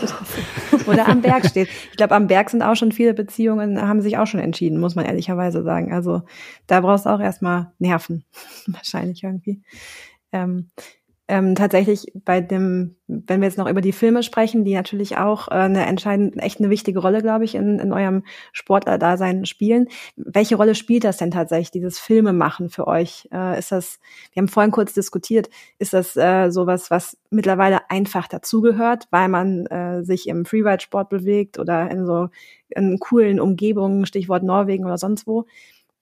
oder 0.88 1.08
am 1.08 1.22
Berg 1.22 1.46
steht. 1.48 1.70
Ich 1.92 1.98
glaube, 1.98 2.16
am 2.16 2.28
Berg 2.28 2.50
sind 2.50 2.62
auch 2.62 2.76
schon 2.76 2.92
viele 2.92 3.14
Beziehungen, 3.14 3.82
haben 3.82 4.02
sich 4.02 4.18
auch 4.18 4.28
schon 4.28 4.40
entschieden, 4.40 4.80
muss 4.80 4.96
man 4.96 5.06
ehrlicherweise 5.06 5.64
sagen. 5.64 5.94
Also 5.94 6.24
da 6.68 6.82
brauchst 6.82 7.06
du 7.06 7.10
auch 7.10 7.20
erstmal 7.20 7.72
Nerven. 7.80 8.26
Wahrscheinlich 8.68 9.24
irgendwie. 9.24 9.62
Ähm, 10.32 10.70
ähm, 11.32 11.56
tatsächlich 11.56 12.12
bei 12.26 12.42
dem, 12.42 12.98
wenn 13.08 13.40
wir 13.40 13.48
jetzt 13.48 13.58
noch 13.58 13.70
über 13.70 13.80
die 13.80 13.94
Filme 13.94 14.22
sprechen, 14.22 14.66
die 14.66 14.74
natürlich 14.74 15.18
auch 15.18 15.48
äh, 15.48 15.52
eine 15.52 15.86
entscheidende, 15.86 16.38
echt 16.40 16.60
eine 16.60 16.70
wichtige 16.70 17.00
Rolle, 17.00 17.22
glaube 17.22 17.46
ich, 17.46 17.56
in, 17.56 17.80
in 17.80 17.94
eurem 17.94 18.24
Sportlerdasein 18.52 19.46
spielen. 19.46 19.88
Welche 20.18 20.58
Rolle 20.58 20.76
spielt 20.76 21.06
das 21.06 21.16
denn 21.16 21.32
tatsächlich, 21.32 21.72
dieses 21.72 22.00
Filmemachen 22.00 22.70
für 22.70 22.86
euch? 22.86 23.30
Äh, 23.32 23.58
ist 23.58 23.72
das, 23.72 24.00
wir 24.34 24.42
haben 24.42 24.50
vorhin 24.50 24.74
kurz 24.74 24.94
diskutiert, 24.94 25.50
ist 25.80 25.94
das 25.94 26.18
äh, 26.18 26.50
sowas, 26.52 26.92
was 26.92 27.18
mittlerweile 27.30 27.90
einfach 27.90 28.28
dazugehört, 28.28 29.08
weil 29.10 29.30
man 29.30 29.68
äh, 29.68 30.04
sich 30.04 30.28
im 30.28 30.44
Freeride-Sport 30.44 31.08
bewegt 31.08 31.60
oder 31.60 31.90
in 31.90 32.06
so 32.06 32.28
in 32.68 33.00
coolen 33.00 33.40
Umgebungen, 33.40 34.06
Stichwort 34.06 34.44
Norwegen 34.44 34.84
oder 34.84 34.98
sonst 34.98 35.28
wo? 35.28 35.46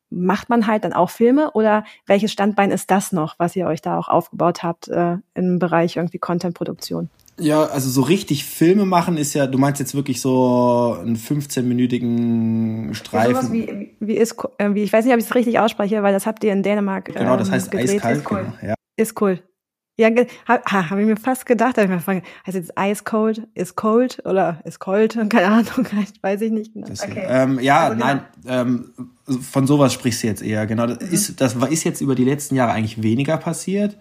Macht 0.10 0.49
man 0.49 0.68
halt 0.68 0.84
dann 0.84 0.93
auch 0.93 1.10
Filme 1.10 1.51
oder 1.51 1.84
welches 2.05 2.32
Standbein 2.32 2.72
ist 2.72 2.89
das 2.91 3.12
noch, 3.12 3.36
was 3.38 3.55
ihr 3.55 3.68
euch 3.68 3.82
da 3.82 3.97
auch 3.97 4.07
aufgebaut 4.07 4.64
habt 4.64 4.88
äh, 4.88 5.18
im 5.36 5.60
Bereich 5.60 5.97
irgendwie 5.97 6.20
Content-Produktion? 6.20 7.10
Ja, 7.39 7.64
also 7.66 7.89
so 7.89 8.01
richtig 8.01 8.43
Filme 8.43 8.86
machen 8.86 9.18
ist 9.18 9.34
ja, 9.34 9.47
du 9.47 9.57
meinst 9.57 9.80
jetzt 9.80 9.95
wirklich 9.95 10.20
so 10.20 10.97
einen 10.99 11.16
15-minütigen 11.16 12.93
Streifen. 12.93 13.55
Ja, 13.55 13.68
wie, 13.68 13.95
wie 13.99 14.18
ist, 14.18 14.36
äh, 14.57 14.74
wie, 14.74 14.84
ich 14.84 14.91
weiß 14.91 15.05
nicht, 15.05 15.14
ob 15.14 15.20
ich 15.20 15.26
es 15.26 15.36
richtig 15.36 15.60
ausspreche, 15.60 16.03
weil 16.03 16.14
das 16.14 16.26
habt 16.26 16.43
ihr 16.43 16.51
in 16.51 16.64
Dänemark. 16.64 17.05
Genau, 17.05 17.38
das 17.38 17.47
ähm, 17.47 17.53
heißt 17.53 17.72
gedreht. 17.72 18.03
eiskalt. 18.03 18.18
Ist 18.18 18.32
cool. 18.32 18.39
Genau, 18.39 18.68
ja. 18.68 18.76
Ist 18.97 19.22
cool. 19.22 19.39
Ja, 20.00 20.08
ha, 20.47 20.89
habe 20.89 21.02
ich 21.02 21.08
mir 21.08 21.18
fast 21.18 21.45
gedacht, 21.45 21.76
habe 21.76 21.84
ich 21.84 21.89
mir 21.89 21.97
gefragt, 21.97 22.26
heißt 22.47 22.56
jetzt 22.56 22.72
Ice 22.80 23.04
Cold, 23.04 23.41
ist 23.54 23.76
cold 23.76 24.22
oder 24.24 24.62
ist 24.64 24.80
cold? 24.80 25.20
Keine 25.30 25.47
Ahnung, 25.47 25.86
weiß 26.22 26.39
ich 26.39 26.52
nicht 26.52 26.74
genau. 26.74 26.88
Okay. 26.88 27.26
Ähm, 27.28 27.60
ja, 27.60 27.93
nein, 27.93 28.22
genau. 28.41 28.62
ähm, 28.62 28.93
von 29.41 29.68
sowas 29.68 29.91
sprichst 29.91 30.24
du 30.24 30.28
jetzt 30.28 30.41
eher, 30.41 30.66
genau. 30.68 30.88
Das, 30.88 31.02
mhm. 31.02 31.14
ist, 31.14 31.41
das 31.41 31.56
ist 31.56 31.84
jetzt 31.84 32.00
über 32.00 32.16
die 32.16 32.24
letzten 32.24 32.56
Jahre 32.56 32.72
eigentlich 32.72 33.04
weniger 33.04 33.36
passiert. 33.36 33.97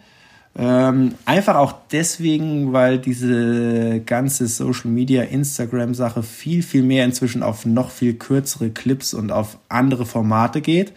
Ähm, 0.56 1.16
einfach 1.24 1.56
auch 1.56 1.74
deswegen, 1.90 2.72
weil 2.72 3.00
diese 3.00 4.00
ganze 4.06 4.46
Social 4.46 4.92
Media, 4.92 5.24
Instagram-Sache 5.24 6.22
viel, 6.22 6.62
viel 6.62 6.84
mehr 6.84 7.06
inzwischen 7.06 7.42
auf 7.42 7.66
noch 7.66 7.90
viel 7.90 8.14
kürzere 8.14 8.70
Clips 8.70 9.14
und 9.14 9.32
auf 9.32 9.58
andere 9.68 10.06
Formate 10.06 10.60
geht, 10.60 10.92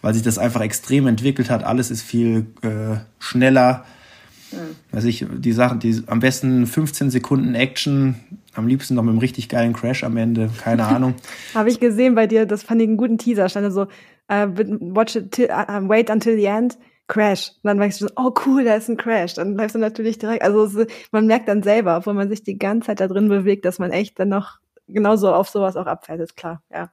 weil 0.00 0.14
sich 0.14 0.24
das 0.24 0.38
einfach 0.38 0.62
extrem 0.62 1.06
entwickelt 1.06 1.48
hat. 1.48 1.62
Alles 1.62 1.92
ist 1.92 2.02
viel 2.02 2.46
äh, 2.62 2.96
schneller. 3.20 3.84
Also 4.92 5.08
ich, 5.08 5.26
die 5.30 5.52
Sachen, 5.52 5.78
die 5.80 6.02
am 6.06 6.20
besten 6.20 6.66
15 6.66 7.10
Sekunden 7.10 7.54
Action, 7.54 8.16
am 8.54 8.66
liebsten 8.66 8.94
noch 8.94 9.02
mit 9.02 9.10
einem 9.10 9.18
richtig 9.18 9.48
geilen 9.48 9.72
Crash 9.72 10.04
am 10.04 10.16
Ende, 10.16 10.50
keine 10.62 10.84
Ahnung. 10.86 11.14
Habe 11.54 11.70
ich 11.70 11.80
gesehen 11.80 12.14
bei 12.14 12.26
dir, 12.26 12.46
das 12.46 12.62
fand 12.62 12.80
ich 12.82 12.88
einen 12.88 12.96
guten 12.96 13.18
Teaser, 13.18 13.48
stand 13.48 13.72
so, 13.72 13.82
uh, 13.82 14.46
watch 14.94 15.16
it 15.16 15.32
till, 15.32 15.48
uh, 15.50 15.88
wait 15.88 16.10
until 16.10 16.36
the 16.36 16.46
end, 16.46 16.78
Crash. 17.08 17.50
Und 17.62 17.68
dann 17.68 17.78
merkst 17.78 18.00
du 18.00 18.06
so, 18.06 18.12
oh 18.16 18.32
cool, 18.46 18.64
da 18.64 18.74
ist 18.74 18.88
ein 18.88 18.96
Crash. 18.96 19.34
Dann 19.34 19.54
bleibst 19.54 19.74
du 19.74 19.78
natürlich 19.78 20.18
direkt, 20.18 20.42
also 20.42 20.84
man 21.10 21.26
merkt 21.26 21.48
dann 21.48 21.62
selber, 21.62 21.96
obwohl 21.98 22.14
man 22.14 22.28
sich 22.28 22.42
die 22.42 22.58
ganze 22.58 22.86
Zeit 22.86 23.00
da 23.00 23.08
drin 23.08 23.28
bewegt, 23.28 23.64
dass 23.64 23.78
man 23.78 23.90
echt 23.90 24.18
dann 24.18 24.28
noch 24.28 24.58
genauso 24.88 25.32
auf 25.32 25.48
sowas 25.48 25.76
auch 25.76 25.86
abfällt, 25.86 26.20
ist 26.20 26.36
klar, 26.36 26.62
ja. 26.72 26.90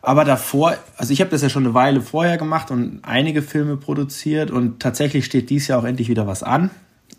Aber 0.00 0.24
davor, 0.24 0.76
also 0.96 1.12
ich 1.12 1.20
habe 1.20 1.30
das 1.30 1.42
ja 1.42 1.48
schon 1.48 1.64
eine 1.64 1.74
Weile 1.74 2.00
vorher 2.00 2.38
gemacht 2.38 2.70
und 2.70 3.00
einige 3.02 3.42
Filme 3.42 3.76
produziert 3.76 4.52
und 4.52 4.80
tatsächlich 4.80 5.24
steht 5.24 5.50
dies 5.50 5.66
Jahr 5.66 5.80
auch 5.80 5.84
endlich 5.84 6.08
wieder 6.08 6.26
was 6.26 6.44
an. 6.44 6.70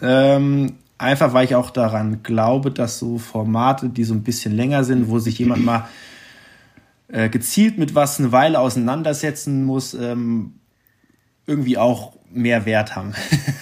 Ähm, 0.02 0.74
einfach 0.98 1.34
weil 1.34 1.46
ich 1.46 1.56
auch 1.56 1.70
daran 1.70 2.24
glaube, 2.24 2.72
dass 2.72 3.00
so 3.00 3.18
Formate, 3.18 3.90
die 3.90 4.04
so 4.04 4.14
ein 4.14 4.24
bisschen 4.24 4.56
länger 4.56 4.84
sind, 4.84 5.10
wo 5.10 5.20
sich 5.20 5.40
jemand 5.40 5.64
mal 5.64 5.88
äh, 7.08 7.30
gezielt 7.30 7.78
mit 7.78 7.96
was 7.96 8.20
eine 8.20 8.32
Weile 8.32 8.60
auseinandersetzen 8.60 9.64
muss, 9.64 9.94
ähm, 9.94 10.56
irgendwie 11.46 11.78
auch 11.78 12.14
mehr 12.30 12.66
Wert 12.66 12.96
haben. 12.96 13.14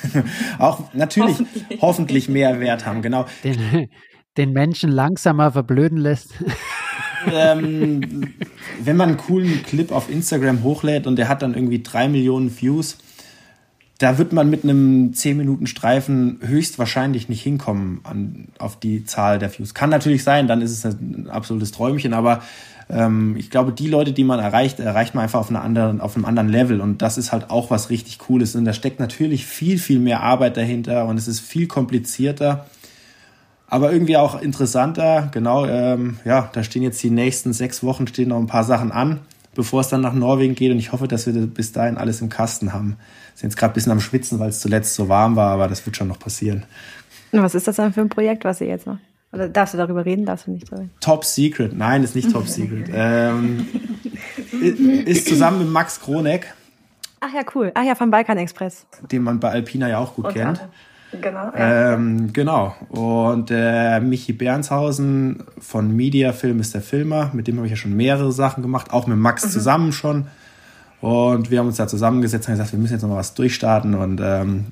auch 0.60 0.94
natürlich 0.94 1.40
hoffentlich. 1.40 1.82
hoffentlich. 1.82 2.30
mehr 2.30 2.60
Wert 2.60 2.86
haben, 2.86 3.02
genau. 3.02 3.26
Den, 3.44 3.90
den 4.38 4.54
Menschen 4.54 4.92
langsamer 4.92 5.52
verblöden 5.52 5.98
lässt. 5.98 6.34
ähm, 7.32 8.34
wenn 8.84 8.98
man 8.98 9.10
einen 9.10 9.18
coolen 9.18 9.64
Clip 9.64 9.92
auf 9.92 10.10
Instagram 10.10 10.64
hochlädt 10.64 11.08
und 11.08 11.16
der 11.18 11.28
hat 11.28 11.42
dann 11.42 11.54
irgendwie 11.54 11.84
drei 11.84 12.08
Millionen 12.08 12.56
Views, 12.60 12.98
da 13.98 14.18
wird 14.18 14.34
man 14.34 14.50
mit 14.50 14.64
einem 14.64 15.14
10 15.14 15.38
Minuten 15.38 15.68
Streifen 15.68 16.40
höchstwahrscheinlich 16.42 17.30
nicht 17.30 17.42
hinkommen 17.42 18.02
an, 18.04 18.48
auf 18.60 18.78
die 18.78 19.06
Zahl 19.06 19.40
der 19.40 19.58
Views. 19.58 19.74
Kann 19.74 19.90
natürlich 19.90 20.24
sein, 20.24 20.48
dann 20.48 20.62
ist 20.62 20.72
es 20.72 20.84
ein 20.86 21.30
absolutes 21.30 21.72
Träumchen, 21.72 22.14
aber 22.14 22.42
ähm, 22.90 23.36
ich 23.38 23.50
glaube, 23.50 23.72
die 23.72 23.88
Leute, 23.88 24.12
die 24.12 24.26
man 24.26 24.40
erreicht, 24.40 24.80
erreicht 24.80 25.16
man 25.16 25.24
einfach 25.24 25.40
auf, 25.40 25.50
einer 25.50 25.64
anderen, 25.64 26.02
auf 26.02 26.16
einem 26.16 26.26
anderen 26.26 26.50
Level. 26.50 26.82
Und 26.82 27.02
das 27.02 27.18
ist 27.18 27.32
halt 27.32 27.50
auch 27.50 27.72
was 27.72 27.90
richtig 27.90 28.20
Cooles. 28.20 28.56
Und 28.56 28.66
da 28.66 28.74
steckt 28.74 29.00
natürlich 29.00 29.46
viel, 29.46 29.80
viel 29.80 30.00
mehr 30.00 30.22
Arbeit 30.22 30.58
dahinter 30.58 31.06
und 31.06 31.18
es 31.18 31.28
ist 31.28 31.40
viel 31.40 31.68
komplizierter. 31.68 32.66
Aber 33.68 33.92
irgendwie 33.92 34.18
auch 34.18 34.40
interessanter, 34.40 35.30
genau, 35.32 35.66
ähm, 35.66 36.20
ja, 36.24 36.50
da 36.54 36.64
stehen 36.64 36.84
jetzt 36.84 37.02
die 37.02 37.10
nächsten 37.10 37.52
sechs 37.52 37.82
Wochen, 37.82 38.06
stehen 38.08 38.30
noch 38.30 38.38
ein 38.38 38.46
paar 38.46 38.64
Sachen 38.64 38.92
an, 38.92 39.22
bevor 39.56 39.82
es 39.82 39.90
dann 39.90 40.02
nach 40.02 40.14
Norwegen 40.14 40.54
geht. 40.54 40.72
Und 40.72 40.78
ich 40.78 40.92
hoffe, 40.92 41.08
dass 41.08 41.26
wir 41.26 41.34
bis 41.48 41.72
dahin 41.72 41.98
alles 41.98 42.22
im 42.22 42.30
Kasten 42.30 42.74
haben. 42.74 42.98
Sind 43.34 43.50
jetzt 43.50 43.58
gerade 43.58 43.72
ein 43.72 43.76
bisschen 43.76 43.92
am 43.92 44.00
Schwitzen, 44.00 44.40
weil 44.40 44.50
es 44.50 44.60
zuletzt 44.60 44.94
so 44.94 45.10
warm 45.10 45.36
war, 45.36 45.52
aber 45.52 45.68
das 45.68 45.86
wird 45.86 45.98
schon 45.98 46.08
noch 46.08 46.20
passieren. 46.20 46.66
Was 47.32 47.56
ist 47.56 47.68
das 47.68 47.78
dann 47.78 47.92
für 47.92 48.02
ein 48.02 48.10
Projekt, 48.10 48.46
was 48.46 48.62
ihr 48.62 48.68
jetzt 48.68 48.86
macht? 48.86 49.02
Oder 49.34 49.50
darfst 49.50 49.74
du 49.74 49.78
darüber 49.78 50.06
reden? 50.06 50.26
Darfst 50.26 50.48
du 50.48 50.52
nicht 50.52 50.72
darüber 50.72 50.88
Top 51.02 51.26
Secret. 51.26 51.76
Nein, 51.76 52.04
ist 52.04 52.16
nicht 52.16 52.32
Top 52.32 52.48
Secret. 52.48 52.90
Ähm, 52.94 53.68
ist 55.06 55.28
zusammen 55.28 55.60
mit 55.60 55.70
Max 55.70 56.00
Kroneck. 56.00 56.54
Ach 57.20 57.34
ja, 57.34 57.42
cool. 57.54 57.72
Ach 57.74 57.84
ja, 57.84 57.96
vom 57.96 58.12
Balkan 58.12 58.38
Express. 58.38 58.86
Den 59.12 59.24
man 59.24 59.40
bei 59.40 59.50
Alpina 59.50 59.90
ja 59.90 59.98
auch 59.98 60.16
gut 60.16 60.26
Und 60.26 60.34
kennt. 60.34 60.62
Genau. 61.22 61.52
Ja. 61.58 61.94
Ähm, 61.94 62.34
genau. 62.34 62.76
Und 62.90 63.52
äh, 63.52 64.00
Michi 64.00 64.34
Bernshausen 64.34 65.44
von 65.60 65.96
Media 65.96 66.34
Film 66.34 66.60
ist 66.60 66.74
der 66.74 66.82
Filmer. 66.82 67.32
Mit 67.34 67.48
dem 67.48 67.58
habe 67.58 67.68
ich 67.68 67.72
ja 67.72 67.78
schon 67.78 67.96
mehrere 67.96 68.32
Sachen 68.32 68.62
gemacht, 68.62 68.92
auch 68.92 69.08
mit 69.08 69.18
Max 69.18 69.46
mhm. 69.46 69.50
zusammen 69.50 69.92
schon. 69.92 70.28
Und 71.02 71.52
wir 71.52 71.60
haben 71.60 71.68
uns 71.68 71.78
da 71.78 71.88
zusammengesetzt 71.88 72.48
und 72.48 72.54
gesagt, 72.54 72.72
wir 72.72 72.80
müssen 72.80 72.94
jetzt 72.94 73.02
noch 73.04 73.10
mal 73.10 73.18
was 73.18 73.34
durchstarten. 73.34 73.96
Und 73.96 74.22
ähm, 74.24 74.68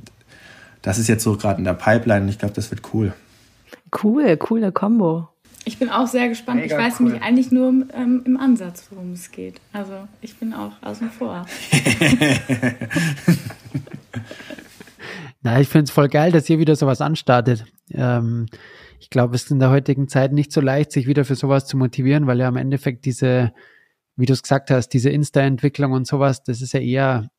das 0.82 0.98
ist 0.98 1.08
jetzt 1.08 1.24
so 1.24 1.38
gerade 1.38 1.60
in 1.60 1.66
der 1.66 1.74
Pipeline. 1.74 2.22
Und 2.24 2.30
ich 2.30 2.40
glaube, 2.40 2.54
das 2.54 2.72
wird 2.72 2.82
cool. 2.94 3.14
Cool, 4.04 4.38
coole 4.38 4.72
Combo. 4.72 5.30
Ich 5.66 5.80
bin 5.80 5.90
auch 5.90 6.08
sehr 6.08 6.28
gespannt. 6.28 6.62
Mega 6.62 6.76
ich 6.76 6.84
weiß 6.84 7.00
cool. 7.00 7.06
nämlich 7.06 7.24
eigentlich 7.24 7.52
nur 7.52 7.70
ähm, 7.94 8.22
im 8.26 8.38
Ansatz, 8.38 8.88
worum 8.90 9.14
es 9.14 9.32
geht. 9.32 9.62
Also 9.72 9.94
ich 10.22 10.36
bin 10.38 10.54
auch 10.54 10.72
außen 10.82 11.10
vor. 11.10 11.46
Na, 15.44 15.60
ich 15.60 15.68
finde 15.68 15.86
es 15.86 15.92
voll 15.92 16.08
geil, 16.08 16.32
dass 16.32 16.50
ihr 16.50 16.60
wieder 16.60 16.76
sowas 16.76 17.02
anstartet. 17.02 17.66
Ähm, 17.92 18.48
ich 19.00 19.10
glaube, 19.10 19.36
es 19.36 19.44
ist 19.44 19.52
in 19.52 19.60
der 19.60 19.70
heutigen 19.70 20.08
Zeit 20.08 20.32
nicht 20.32 20.52
so 20.52 20.62
leicht, 20.62 20.92
sich 20.92 21.06
wieder 21.06 21.26
für 21.26 21.36
sowas 21.36 21.66
zu 21.66 21.78
motivieren, 21.78 22.28
weil 22.28 22.40
ja 22.40 22.48
im 22.48 22.56
Endeffekt 22.56 23.06
diese, 23.06 23.54
wie 24.16 24.26
du 24.26 24.34
es 24.34 24.42
gesagt 24.42 24.72
hast, 24.72 24.90
diese 24.90 25.10
Insta-Entwicklung 25.10 25.92
und 25.92 26.08
sowas, 26.08 26.44
das 26.44 26.62
ist 26.62 26.74
ja 26.74 26.80
eher 26.80 27.30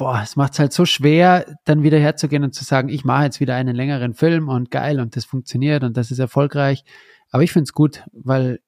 boah, 0.00 0.22
es 0.22 0.34
macht 0.34 0.54
es 0.54 0.58
halt 0.58 0.72
so 0.72 0.86
schwer, 0.86 1.44
dann 1.66 1.82
wieder 1.82 1.98
herzugehen 1.98 2.42
und 2.42 2.54
zu 2.54 2.64
sagen, 2.64 2.88
ich 2.88 3.04
mache 3.04 3.24
jetzt 3.24 3.38
wieder 3.38 3.54
einen 3.54 3.76
längeren 3.76 4.14
Film 4.14 4.48
und 4.48 4.70
geil 4.70 4.98
und 4.98 5.14
das 5.14 5.26
funktioniert 5.26 5.84
und 5.84 5.94
das 5.94 6.10
ist 6.10 6.18
erfolgreich. 6.18 6.84
Aber 7.30 7.42
ich 7.42 7.52
finde 7.52 7.64
es 7.64 7.74
gut, 7.74 8.02
weil 8.12 8.60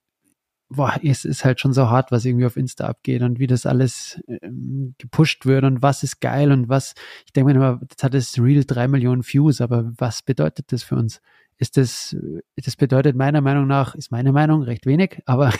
boah, 0.73 0.99
es 1.03 1.25
ist 1.25 1.45
halt 1.45 1.61
schon 1.61 1.73
so 1.73 1.89
hart, 1.89 2.11
was 2.11 2.25
irgendwie 2.25 2.47
auf 2.47 2.57
Insta 2.57 2.87
abgeht 2.87 3.23
und 3.23 3.39
wie 3.39 3.47
das 3.47 3.67
alles 3.67 4.21
ähm, 4.27 4.95
gepusht 4.99 5.47
wird 5.47 5.65
und 5.65 5.83
was 5.83 6.03
ist 6.03 6.21
geil 6.21 6.53
und 6.53 6.69
was, 6.69 6.95
ich 7.27 7.33
denke 7.33 7.53
mir 7.53 7.57
immer, 7.57 7.81
jetzt 7.83 8.03
hat 8.03 8.15
das 8.15 8.39
Real 8.39 8.65
drei 8.65 8.89
Millionen 8.89 9.23
Views, 9.25 9.61
aber 9.61 9.93
was 9.97 10.23
bedeutet 10.23 10.73
das 10.73 10.83
für 10.83 10.97
uns? 10.97 11.21
Ist 11.59 11.77
das, 11.77 12.17
das 12.57 12.77
bedeutet 12.77 13.15
meiner 13.15 13.41
Meinung 13.41 13.67
nach, 13.67 13.95
ist 13.95 14.11
meine 14.11 14.33
Meinung 14.33 14.63
recht 14.63 14.87
wenig, 14.87 15.21
aber 15.27 15.53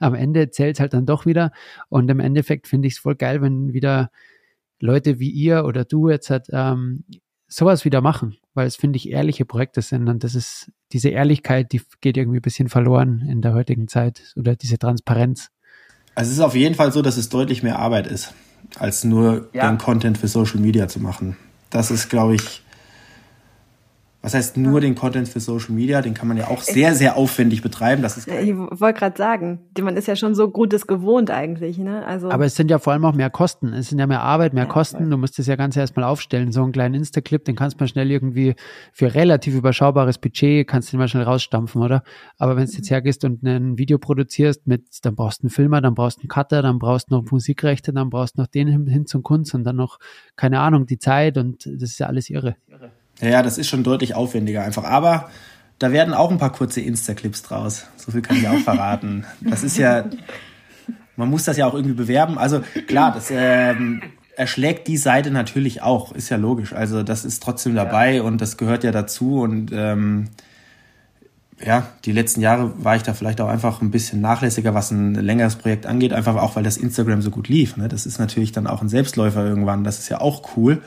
am 0.00 0.14
Ende 0.14 0.50
zählt 0.50 0.80
halt 0.80 0.92
dann 0.92 1.06
doch 1.06 1.26
wieder 1.26 1.52
und 1.88 2.10
im 2.10 2.20
Endeffekt 2.20 2.66
finde 2.66 2.88
ich 2.88 2.94
es 2.94 3.00
voll 3.00 3.16
geil, 3.16 3.42
wenn 3.42 3.72
wieder 3.72 4.10
Leute 4.80 5.18
wie 5.18 5.30
ihr 5.30 5.64
oder 5.64 5.84
du 5.84 6.10
jetzt 6.10 6.30
halt, 6.30 6.48
ähm, 6.50 7.04
sowas 7.48 7.84
wieder 7.84 8.00
machen, 8.00 8.36
weil 8.56 8.66
es, 8.66 8.76
finde 8.76 8.96
ich, 8.96 9.10
ehrliche 9.10 9.44
Projekte 9.44 9.82
sind 9.82 10.08
und 10.08 10.24
das 10.24 10.34
ist 10.34 10.72
diese 10.92 11.10
Ehrlichkeit, 11.10 11.72
die 11.72 11.82
geht 12.00 12.16
irgendwie 12.16 12.38
ein 12.38 12.42
bisschen 12.42 12.68
verloren 12.68 13.26
in 13.28 13.42
der 13.42 13.54
heutigen 13.54 13.86
Zeit 13.86 14.22
oder 14.36 14.56
diese 14.56 14.78
Transparenz. 14.78 15.50
Also 16.14 16.30
es 16.30 16.38
ist 16.38 16.42
auf 16.42 16.56
jeden 16.56 16.74
Fall 16.74 16.92
so, 16.92 17.02
dass 17.02 17.18
es 17.18 17.28
deutlich 17.28 17.62
mehr 17.62 17.78
Arbeit 17.78 18.06
ist, 18.06 18.32
als 18.78 19.04
nur 19.04 19.50
ja. 19.52 19.70
den 19.70 19.78
Content 19.78 20.16
für 20.18 20.28
Social 20.28 20.60
Media 20.60 20.88
zu 20.88 21.00
machen. 21.00 21.36
Das 21.70 21.90
ist, 21.90 22.08
glaube 22.08 22.36
ich, 22.36 22.62
was 24.26 24.34
heißt 24.34 24.56
nur 24.56 24.80
den 24.80 24.96
Content 24.96 25.28
für 25.28 25.38
Social 25.38 25.72
Media? 25.72 26.02
Den 26.02 26.12
kann 26.12 26.26
man 26.26 26.36
ja 26.36 26.48
auch 26.48 26.60
sehr, 26.60 26.96
sehr 26.96 27.16
aufwendig 27.16 27.62
betreiben. 27.62 28.02
Das 28.02 28.16
ist 28.16 28.26
ich 28.26 28.56
wollte 28.56 28.98
gerade 28.98 29.16
sagen, 29.16 29.60
man 29.80 29.96
ist 29.96 30.08
ja 30.08 30.16
schon 30.16 30.34
so 30.34 30.50
Gutes 30.50 30.88
gewohnt 30.88 31.30
eigentlich. 31.30 31.78
Ne? 31.78 32.04
Also 32.04 32.32
Aber 32.32 32.44
es 32.44 32.56
sind 32.56 32.68
ja 32.68 32.80
vor 32.80 32.92
allem 32.92 33.04
auch 33.04 33.14
mehr 33.14 33.30
Kosten. 33.30 33.72
Es 33.72 33.88
sind 33.88 34.00
ja 34.00 34.08
mehr 34.08 34.22
Arbeit, 34.22 34.52
mehr 34.52 34.64
ja, 34.64 34.68
Kosten. 34.68 34.98
Voll. 34.98 35.10
Du 35.10 35.16
musst 35.16 35.38
es 35.38 35.46
ja 35.46 35.54
ganz 35.54 35.76
erstmal 35.76 36.06
aufstellen. 36.06 36.50
So 36.50 36.64
einen 36.64 36.72
kleinen 36.72 36.96
Insta-Clip, 36.96 37.44
den 37.44 37.54
kannst 37.54 37.78
du 37.78 37.84
mal 37.84 37.86
schnell 37.86 38.10
irgendwie 38.10 38.56
für 38.92 39.14
relativ 39.14 39.54
überschaubares 39.54 40.18
Budget, 40.18 40.66
kannst 40.66 40.88
du 40.88 40.96
den 40.96 40.98
mal 40.98 41.06
schnell 41.06 41.22
rausstampfen, 41.22 41.80
oder? 41.80 42.02
Aber 42.36 42.56
wenn 42.56 42.66
du 42.66 42.72
jetzt 42.72 42.90
hergehst 42.90 43.24
und 43.24 43.44
ein 43.44 43.78
Video 43.78 43.98
produzierst, 43.98 44.66
mit, 44.66 44.86
dann 45.02 45.14
brauchst 45.14 45.44
du 45.44 45.44
einen 45.44 45.50
Filmer, 45.50 45.80
dann 45.80 45.94
brauchst 45.94 46.18
du 46.18 46.22
einen 46.22 46.30
Cutter, 46.30 46.62
dann 46.62 46.80
brauchst 46.80 47.12
du 47.12 47.14
noch 47.14 47.30
Musikrechte, 47.30 47.92
dann 47.92 48.10
brauchst 48.10 48.36
du 48.36 48.40
noch 48.40 48.48
den 48.48 48.66
hin, 48.66 48.88
hin 48.88 49.06
zum 49.06 49.22
Kunst 49.22 49.54
und 49.54 49.62
dann 49.62 49.76
noch, 49.76 50.00
keine 50.34 50.58
Ahnung, 50.58 50.86
die 50.86 50.98
Zeit 50.98 51.38
und 51.38 51.64
das 51.64 51.90
ist 51.90 52.00
ja 52.00 52.08
alles 52.08 52.28
irre. 52.28 52.56
irre. 52.66 52.90
Ja, 53.20 53.42
das 53.42 53.58
ist 53.58 53.68
schon 53.68 53.82
deutlich 53.82 54.14
aufwendiger 54.14 54.62
einfach. 54.62 54.84
Aber 54.84 55.30
da 55.78 55.92
werden 55.92 56.14
auch 56.14 56.30
ein 56.30 56.38
paar 56.38 56.52
kurze 56.52 56.80
Insta-Clips 56.80 57.42
draus. 57.42 57.86
So 57.96 58.12
viel 58.12 58.22
kann 58.22 58.36
ich 58.36 58.48
auch 58.48 58.58
verraten. 58.58 59.24
Das 59.40 59.62
ist 59.62 59.76
ja, 59.76 60.04
man 61.16 61.28
muss 61.28 61.44
das 61.44 61.56
ja 61.56 61.66
auch 61.66 61.74
irgendwie 61.74 61.94
bewerben. 61.94 62.38
Also 62.38 62.62
klar, 62.86 63.12
das 63.12 63.28
ähm, 63.30 64.02
erschlägt 64.36 64.86
die 64.88 64.96
Seite 64.96 65.30
natürlich 65.30 65.82
auch, 65.82 66.12
ist 66.12 66.28
ja 66.28 66.36
logisch. 66.36 66.72
Also 66.72 67.02
das 67.02 67.24
ist 67.24 67.42
trotzdem 67.42 67.74
dabei 67.74 68.16
ja. 68.16 68.22
und 68.22 68.40
das 68.40 68.56
gehört 68.56 68.84
ja 68.84 68.92
dazu. 68.92 69.40
Und 69.40 69.70
ähm, 69.72 70.28
ja, 71.64 71.88
die 72.04 72.12
letzten 72.12 72.42
Jahre 72.42 72.72
war 72.84 72.96
ich 72.96 73.02
da 73.02 73.14
vielleicht 73.14 73.40
auch 73.40 73.48
einfach 73.48 73.80
ein 73.80 73.90
bisschen 73.90 74.20
nachlässiger, 74.20 74.74
was 74.74 74.90
ein 74.90 75.14
längeres 75.14 75.56
Projekt 75.56 75.86
angeht, 75.86 76.12
einfach 76.12 76.36
auch 76.36 76.56
weil 76.56 76.62
das 76.62 76.76
Instagram 76.76 77.22
so 77.22 77.30
gut 77.30 77.48
lief. 77.48 77.76
Ne? 77.76 77.88
Das 77.88 78.04
ist 78.04 78.18
natürlich 78.18 78.52
dann 78.52 78.66
auch 78.66 78.82
ein 78.82 78.90
Selbstläufer 78.90 79.44
irgendwann. 79.44 79.84
Das 79.84 79.98
ist 79.98 80.08
ja 80.10 80.20
auch 80.20 80.56
cool. 80.56 80.82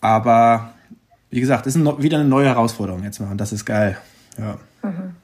Aber 0.00 0.73
wie 1.34 1.40
gesagt, 1.40 1.66
ist 1.66 1.74
ein, 1.74 2.00
wieder 2.00 2.18
eine 2.18 2.28
neue 2.28 2.46
Herausforderung 2.46 3.02
jetzt 3.02 3.18
mal 3.18 3.28
und 3.28 3.40
das 3.40 3.52
ist 3.52 3.64
geil. 3.64 3.98
Ja. 4.38 4.56
Mhm. 4.88 5.16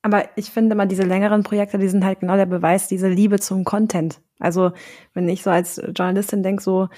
Aber 0.00 0.24
ich 0.36 0.50
finde 0.50 0.76
mal, 0.76 0.86
diese 0.86 1.02
längeren 1.02 1.42
Projekte, 1.42 1.78
die 1.78 1.88
sind 1.88 2.04
halt 2.04 2.20
genau 2.20 2.36
der 2.36 2.46
Beweis, 2.46 2.86
diese 2.86 3.08
Liebe 3.08 3.40
zum 3.40 3.64
Content. 3.64 4.20
Also, 4.38 4.70
wenn 5.14 5.28
ich 5.28 5.42
so 5.42 5.50
als 5.50 5.82
Journalistin 5.96 6.44
denke, 6.44 6.62
so, 6.62 6.88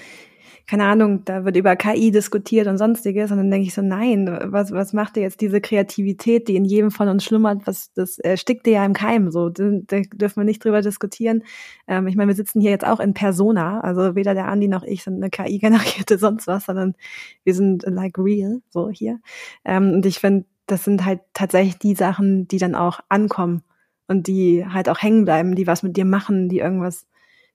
keine 0.67 0.85
Ahnung, 0.85 1.23
da 1.25 1.45
wird 1.45 1.55
über 1.57 1.75
KI 1.75 2.09
diskutiert 2.11 2.65
und 2.67 2.77
sonstiges. 2.77 3.29
Und 3.31 3.37
dann 3.37 3.51
denke 3.51 3.67
ich 3.67 3.73
so, 3.73 3.83
nein, 3.83 4.27
was, 4.45 4.71
was 4.71 4.93
macht 4.93 5.15
dir 5.15 5.21
jetzt 5.21 5.41
diese 5.41 5.61
Kreativität, 5.61 6.47
die 6.47 6.55
in 6.55 6.65
jedem 6.65 6.89
von 6.89 7.07
uns 7.07 7.23
schlummert? 7.23 7.67
Was, 7.67 7.93
das 7.93 8.17
erstickt 8.17 8.65
dir 8.65 8.73
ja 8.73 8.85
im 8.85 8.93
Keim. 8.93 9.29
So, 9.31 9.49
da, 9.49 9.69
da 9.85 10.01
dürfen 10.13 10.37
wir 10.37 10.43
nicht 10.43 10.63
drüber 10.63 10.81
diskutieren. 10.81 11.43
Ähm, 11.87 12.07
ich 12.07 12.15
meine, 12.15 12.29
wir 12.29 12.35
sitzen 12.35 12.61
hier 12.61 12.71
jetzt 12.71 12.85
auch 12.85 12.99
in 12.99 13.13
Persona. 13.13 13.81
Also 13.81 14.15
weder 14.15 14.33
der 14.33 14.47
Andi 14.47 14.67
noch 14.67 14.83
ich 14.83 15.03
sind 15.03 15.15
eine 15.15 15.29
KI-generierte 15.29 16.17
sonst 16.19 16.47
was, 16.47 16.65
sondern 16.65 16.95
wir 17.43 17.53
sind 17.53 17.83
like 17.85 18.17
real, 18.17 18.61
so 18.69 18.89
hier. 18.89 19.19
Ähm, 19.65 19.93
und 19.93 20.05
ich 20.07 20.19
finde, 20.19 20.45
das 20.65 20.83
sind 20.83 21.05
halt 21.05 21.21
tatsächlich 21.33 21.77
die 21.77 21.93
Sachen, 21.93 22.47
die 22.47 22.57
dann 22.57 22.73
auch 22.73 23.01
ankommen 23.07 23.61
und 24.07 24.25
die 24.25 24.65
halt 24.65 24.89
auch 24.89 25.01
hängen 25.01 25.25
bleiben, 25.25 25.55
die 25.55 25.67
was 25.67 25.83
mit 25.83 25.95
dir 25.95 26.05
machen, 26.05 26.49
die 26.49 26.59
irgendwas, 26.59 27.05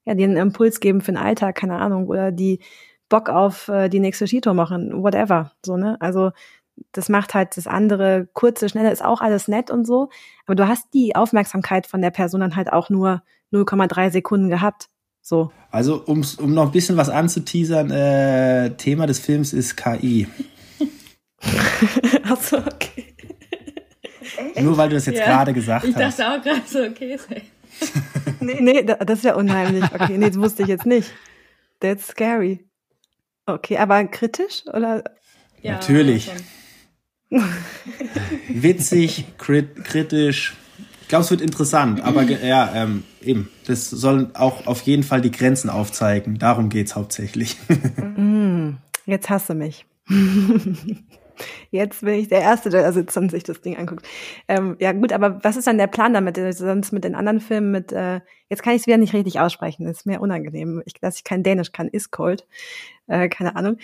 ja, 0.04 0.14
die 0.14 0.24
einen 0.24 0.36
Impuls 0.36 0.78
geben 0.78 1.00
für 1.00 1.12
den 1.12 1.18
Alltag, 1.18 1.56
keine 1.56 1.76
Ahnung, 1.76 2.06
oder 2.06 2.30
die 2.30 2.60
Bock 3.10 3.28
auf 3.28 3.68
äh, 3.68 3.90
die 3.90 4.00
nächste 4.00 4.26
Skitour 4.26 4.54
machen, 4.54 5.02
whatever, 5.02 5.52
so, 5.64 5.76
ne? 5.76 5.98
Also, 6.00 6.30
das 6.92 7.10
macht 7.10 7.34
halt 7.34 7.58
das 7.58 7.66
andere, 7.66 8.26
kurze, 8.32 8.70
schnelle 8.70 8.90
ist 8.90 9.04
auch 9.04 9.20
alles 9.20 9.48
nett 9.48 9.70
und 9.70 9.86
so, 9.86 10.08
aber 10.46 10.54
du 10.54 10.66
hast 10.66 10.86
die 10.94 11.14
Aufmerksamkeit 11.14 11.86
von 11.86 12.00
der 12.00 12.10
Person 12.10 12.40
dann 12.40 12.56
halt 12.56 12.72
auch 12.72 12.88
nur 12.88 13.22
0,3 13.52 14.10
Sekunden 14.10 14.48
gehabt, 14.48 14.88
so. 15.20 15.50
Also, 15.70 16.02
um, 16.06 16.24
um 16.38 16.54
noch 16.54 16.66
ein 16.66 16.72
bisschen 16.72 16.96
was 16.96 17.10
anzuteasern, 17.10 17.90
äh, 17.90 18.70
Thema 18.76 19.06
des 19.06 19.18
Films 19.18 19.52
ist 19.52 19.76
KI. 19.76 20.26
Achso, 22.28 22.58
okay. 22.58 23.14
Echt? 24.54 24.62
Nur 24.62 24.76
weil 24.76 24.88
du 24.88 24.94
das 24.94 25.06
jetzt 25.06 25.18
ja. 25.18 25.26
gerade 25.26 25.52
gesagt 25.52 25.84
ich 25.84 25.94
hast. 25.94 26.00
Ich 26.00 26.16
dachte 26.16 26.38
auch 26.38 26.42
gerade 26.42 26.62
so, 26.66 26.82
okay. 26.82 27.18
nee, 28.40 28.60
nee, 28.60 28.82
das 28.82 29.18
ist 29.18 29.24
ja 29.24 29.34
unheimlich. 29.34 29.84
Okay, 29.92 30.16
nee, 30.18 30.28
das 30.28 30.38
wusste 30.38 30.62
ich 30.62 30.68
jetzt 30.68 30.86
nicht. 30.86 31.12
That's 31.80 32.08
scary. 32.08 32.69
Okay, 33.46 33.78
aber 33.78 34.04
kritisch 34.04 34.64
oder? 34.66 35.04
Ja, 35.62 35.72
Natürlich. 35.72 36.30
Witzig, 38.48 39.24
krit 39.38 39.84
kritisch. 39.84 40.54
Ich 41.02 41.08
glaube, 41.08 41.24
es 41.24 41.30
wird 41.30 41.40
interessant, 41.40 42.00
aber 42.02 42.22
ja, 42.22 42.72
ähm, 42.74 43.04
eben. 43.20 43.50
Das 43.66 43.90
soll 43.90 44.30
auch 44.34 44.66
auf 44.66 44.82
jeden 44.82 45.02
Fall 45.02 45.20
die 45.20 45.30
Grenzen 45.32 45.68
aufzeigen. 45.68 46.38
Darum 46.38 46.68
geht 46.68 46.86
es 46.86 46.96
hauptsächlich. 46.96 47.56
Mm, 48.16 48.76
jetzt 49.06 49.30
hasse 49.30 49.54
mich. 49.54 49.86
Jetzt 51.70 52.02
bin 52.02 52.14
ich 52.14 52.28
der 52.28 52.40
Erste, 52.40 52.70
der 52.70 52.82
da 52.82 52.92
sitzt 52.92 53.16
und 53.16 53.30
sich 53.30 53.44
das 53.44 53.60
Ding 53.60 53.76
anguckt. 53.76 54.06
Ähm, 54.48 54.76
ja 54.80 54.92
gut, 54.92 55.12
aber 55.12 55.42
was 55.42 55.56
ist 55.56 55.66
dann 55.66 55.78
der 55.78 55.86
Plan 55.86 56.14
damit? 56.14 56.38
Sonst 56.56 56.92
mit 56.92 57.04
den 57.04 57.14
anderen 57.14 57.40
Filmen 57.40 57.70
mit, 57.70 57.92
äh, 57.92 58.20
jetzt 58.48 58.62
kann 58.62 58.74
ich 58.74 58.82
es 58.82 58.86
wieder 58.86 58.98
nicht 58.98 59.14
richtig 59.14 59.40
aussprechen, 59.40 59.86
ist 59.86 60.06
mir 60.06 60.20
unangenehm, 60.20 60.82
ich, 60.84 60.94
dass 60.94 61.16
ich 61.16 61.24
kein 61.24 61.42
Dänisch 61.42 61.72
kann, 61.72 61.88
ist 61.88 62.10
cold, 62.10 62.46
äh, 63.06 63.28
keine 63.28 63.56
Ahnung. 63.56 63.78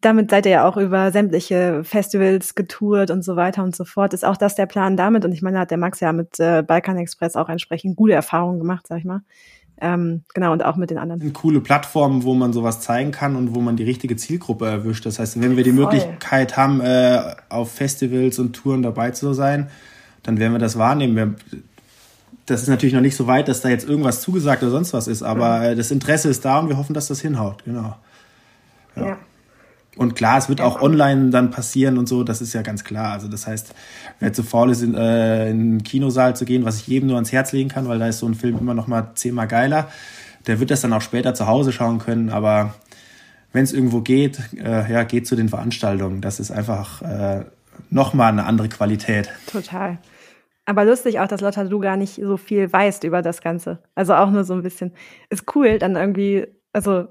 Damit 0.00 0.30
seid 0.30 0.44
ihr 0.44 0.52
ja 0.52 0.68
auch 0.68 0.76
über 0.76 1.12
sämtliche 1.12 1.82
Festivals 1.82 2.54
getourt 2.54 3.10
und 3.10 3.24
so 3.24 3.36
weiter 3.36 3.62
und 3.62 3.74
so 3.74 3.86
fort. 3.86 4.12
Ist 4.12 4.24
auch 4.24 4.36
das 4.36 4.54
der 4.54 4.66
Plan 4.66 4.98
damit? 4.98 5.24
Und 5.24 5.32
ich 5.32 5.40
meine, 5.40 5.54
da 5.56 5.60
hat 5.62 5.70
der 5.70 5.78
Max 5.78 6.00
ja 6.00 6.12
mit 6.12 6.38
äh, 6.38 6.62
Balkan 6.62 6.98
Express 6.98 7.36
auch 7.36 7.48
entsprechend 7.48 7.96
gute 7.96 8.12
Erfahrungen 8.12 8.58
gemacht, 8.58 8.86
sag 8.86 8.98
ich 8.98 9.06
mal. 9.06 9.22
Ähm, 9.80 10.22
genau, 10.34 10.52
und 10.52 10.64
auch 10.64 10.76
mit 10.76 10.90
den 10.90 10.98
anderen. 10.98 11.32
Coole 11.32 11.60
Plattformen, 11.60 12.22
wo 12.22 12.34
man 12.34 12.52
sowas 12.52 12.80
zeigen 12.80 13.10
kann 13.10 13.34
und 13.36 13.54
wo 13.54 13.60
man 13.60 13.76
die 13.76 13.84
richtige 13.84 14.16
Zielgruppe 14.16 14.66
erwischt. 14.66 15.04
Das 15.04 15.18
heißt, 15.18 15.40
wenn 15.40 15.56
wir 15.56 15.64
die 15.64 15.72
Voll. 15.72 15.84
Möglichkeit 15.84 16.56
haben, 16.56 16.80
äh, 16.80 17.34
auf 17.48 17.72
Festivals 17.72 18.38
und 18.38 18.54
Touren 18.54 18.82
dabei 18.82 19.10
zu 19.10 19.32
sein, 19.32 19.68
dann 20.22 20.38
werden 20.38 20.52
wir 20.52 20.60
das 20.60 20.78
wahrnehmen. 20.78 21.16
Wir, 21.16 21.34
das 22.46 22.62
ist 22.62 22.68
natürlich 22.68 22.94
noch 22.94 23.00
nicht 23.00 23.16
so 23.16 23.26
weit, 23.26 23.48
dass 23.48 23.62
da 23.62 23.68
jetzt 23.68 23.88
irgendwas 23.88 24.20
zugesagt 24.20 24.62
oder 24.62 24.70
sonst 24.70 24.92
was 24.92 25.08
ist, 25.08 25.22
aber 25.22 25.58
mhm. 25.58 25.64
äh, 25.64 25.74
das 25.74 25.90
Interesse 25.90 26.28
ist 26.28 26.44
da 26.44 26.60
und 26.60 26.68
wir 26.68 26.76
hoffen, 26.76 26.94
dass 26.94 27.08
das 27.08 27.20
hinhaut. 27.20 27.64
Genau. 27.64 27.96
ja. 28.96 29.06
ja. 29.06 29.18
Und 29.96 30.16
klar, 30.16 30.38
es 30.38 30.48
wird 30.48 30.60
auch 30.60 30.80
online 30.80 31.30
dann 31.30 31.50
passieren 31.50 31.98
und 31.98 32.08
so, 32.08 32.24
das 32.24 32.40
ist 32.40 32.52
ja 32.52 32.62
ganz 32.62 32.82
klar. 32.82 33.12
Also 33.12 33.28
das 33.28 33.46
heißt, 33.46 33.74
wer 34.18 34.32
zu 34.32 34.42
faul 34.42 34.70
ist, 34.70 34.82
in, 34.82 34.94
äh, 34.94 35.50
in 35.50 35.82
Kinosaal 35.84 36.34
zu 36.34 36.44
gehen, 36.44 36.64
was 36.64 36.78
ich 36.78 36.86
jedem 36.86 37.08
nur 37.08 37.16
ans 37.16 37.32
Herz 37.32 37.52
legen 37.52 37.68
kann, 37.68 37.88
weil 37.88 37.98
da 37.98 38.08
ist 38.08 38.18
so 38.18 38.26
ein 38.26 38.34
Film 38.34 38.58
immer 38.58 38.74
noch 38.74 38.88
mal 38.88 39.12
zehnmal 39.14 39.46
geiler, 39.46 39.88
der 40.46 40.58
wird 40.60 40.70
das 40.70 40.80
dann 40.80 40.92
auch 40.92 41.00
später 41.00 41.34
zu 41.34 41.46
Hause 41.46 41.72
schauen 41.72 41.98
können. 41.98 42.30
Aber 42.30 42.74
wenn 43.52 43.64
es 43.64 43.72
irgendwo 43.72 44.00
geht, 44.00 44.40
äh, 44.56 44.90
ja, 44.92 45.04
geht 45.04 45.26
zu 45.26 45.36
den 45.36 45.48
Veranstaltungen. 45.48 46.20
Das 46.20 46.40
ist 46.40 46.50
einfach 46.50 47.00
äh, 47.02 47.44
noch 47.88 48.14
mal 48.14 48.28
eine 48.28 48.46
andere 48.46 48.68
Qualität. 48.68 49.30
Total. 49.46 49.98
Aber 50.66 50.84
lustig 50.84 51.20
auch, 51.20 51.28
dass 51.28 51.40
Lotta 51.40 51.64
du 51.64 51.78
gar 51.78 51.96
nicht 51.96 52.14
so 52.14 52.36
viel 52.36 52.72
weißt 52.72 53.04
über 53.04 53.22
das 53.22 53.42
Ganze. 53.42 53.78
Also 53.94 54.14
auch 54.14 54.30
nur 54.30 54.44
so 54.44 54.54
ein 54.54 54.62
bisschen. 54.62 54.92
Ist 55.30 55.54
cool, 55.54 55.78
dann 55.78 55.94
irgendwie, 55.94 56.46
also 56.72 57.06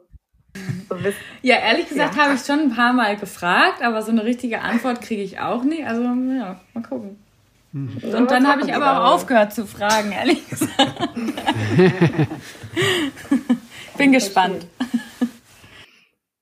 ja, 1.41 1.55
ehrlich 1.57 1.89
gesagt 1.89 2.15
ja. 2.15 2.23
habe 2.23 2.35
ich 2.35 2.41
schon 2.41 2.59
ein 2.59 2.75
paar 2.75 2.93
Mal 2.93 3.17
gefragt, 3.17 3.81
aber 3.81 4.01
so 4.01 4.11
eine 4.11 4.23
richtige 4.23 4.61
Antwort 4.61 5.01
kriege 5.01 5.21
ich 5.21 5.39
auch 5.39 5.63
nicht. 5.63 5.85
Also, 5.85 6.03
ja, 6.03 6.59
mal 6.73 6.83
gucken. 6.83 7.17
Hm. 7.73 7.97
Und 8.03 8.31
dann 8.31 8.47
habe 8.47 8.61
ich 8.61 8.73
aber 8.73 8.99
auch 8.99 9.13
aufgehört 9.15 9.53
zu 9.53 9.65
fragen, 9.65 10.11
ehrlich 10.11 10.47
gesagt. 10.49 11.09
Bin 13.97 14.11
gespannt. 14.11 14.67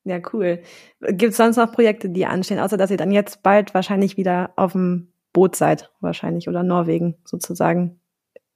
Ja, 0.04 0.18
cool. 0.32 0.62
Gibt 1.00 1.32
es 1.32 1.36
sonst 1.36 1.56
noch 1.56 1.72
Projekte, 1.72 2.10
die 2.10 2.26
anstehen, 2.26 2.58
außer 2.58 2.76
dass 2.76 2.90
ihr 2.90 2.96
dann 2.96 3.12
jetzt 3.12 3.42
bald 3.42 3.72
wahrscheinlich 3.72 4.16
wieder 4.16 4.52
auf 4.56 4.72
dem 4.72 5.12
Boot 5.32 5.56
seid, 5.56 5.90
wahrscheinlich, 6.00 6.48
oder 6.48 6.62
Norwegen 6.62 7.16
sozusagen 7.24 8.00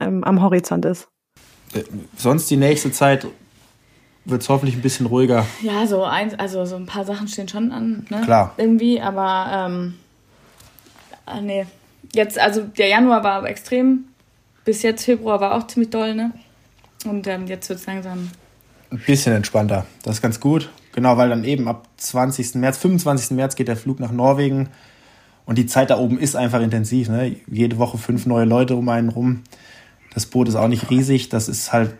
ähm, 0.00 0.24
am 0.24 0.42
Horizont 0.42 0.84
ist? 0.84 1.08
Äh, 1.72 1.84
sonst 2.16 2.50
die 2.50 2.56
nächste 2.56 2.90
Zeit 2.90 3.26
wird 4.26 4.42
es 4.42 4.48
hoffentlich 4.48 4.76
ein 4.76 4.82
bisschen 4.82 5.06
ruhiger. 5.06 5.46
Ja, 5.62 5.86
so 5.86 6.04
ein, 6.04 6.38
also 6.38 6.64
so 6.64 6.76
ein 6.76 6.86
paar 6.86 7.04
Sachen 7.04 7.28
stehen 7.28 7.48
schon 7.48 7.72
an, 7.72 8.06
ne? 8.10 8.22
Klar. 8.22 8.54
Irgendwie, 8.56 9.00
aber 9.00 9.46
ähm, 9.52 9.94
ah, 11.24 11.40
nee. 11.40 11.66
Jetzt, 12.12 12.38
also 12.38 12.62
der 12.62 12.88
Januar 12.88 13.24
war 13.24 13.44
extrem. 13.44 14.04
Bis 14.64 14.82
jetzt 14.82 15.04
Februar 15.04 15.40
war 15.40 15.54
auch 15.54 15.66
ziemlich 15.68 15.90
doll, 15.90 16.14
ne? 16.14 16.32
Und 17.04 17.26
ähm, 17.28 17.46
jetzt 17.46 17.68
wird 17.68 17.78
es 17.78 17.86
langsam. 17.86 18.30
Ein 18.90 19.00
bisschen 19.06 19.32
entspannter. 19.32 19.86
Das 20.02 20.16
ist 20.16 20.22
ganz 20.22 20.40
gut. 20.40 20.70
Genau, 20.92 21.16
weil 21.16 21.28
dann 21.28 21.44
eben 21.44 21.68
ab 21.68 21.88
20. 21.98 22.56
März, 22.56 22.78
25. 22.78 23.32
März 23.32 23.54
geht 23.54 23.68
der 23.68 23.76
Flug 23.76 24.00
nach 24.00 24.10
Norwegen. 24.10 24.70
Und 25.44 25.58
die 25.58 25.66
Zeit 25.66 25.90
da 25.90 25.98
oben 25.98 26.18
ist 26.18 26.34
einfach 26.34 26.60
intensiv. 26.60 27.08
Ne? 27.08 27.36
Jede 27.46 27.78
Woche 27.78 27.98
fünf 27.98 28.26
neue 28.26 28.44
Leute 28.44 28.74
um 28.74 28.88
einen 28.88 29.08
rum. 29.08 29.44
Das 30.14 30.26
Boot 30.26 30.48
ist 30.48 30.56
auch 30.56 30.68
nicht 30.68 30.90
riesig. 30.90 31.28
Das 31.28 31.48
ist 31.48 31.72
halt 31.72 31.94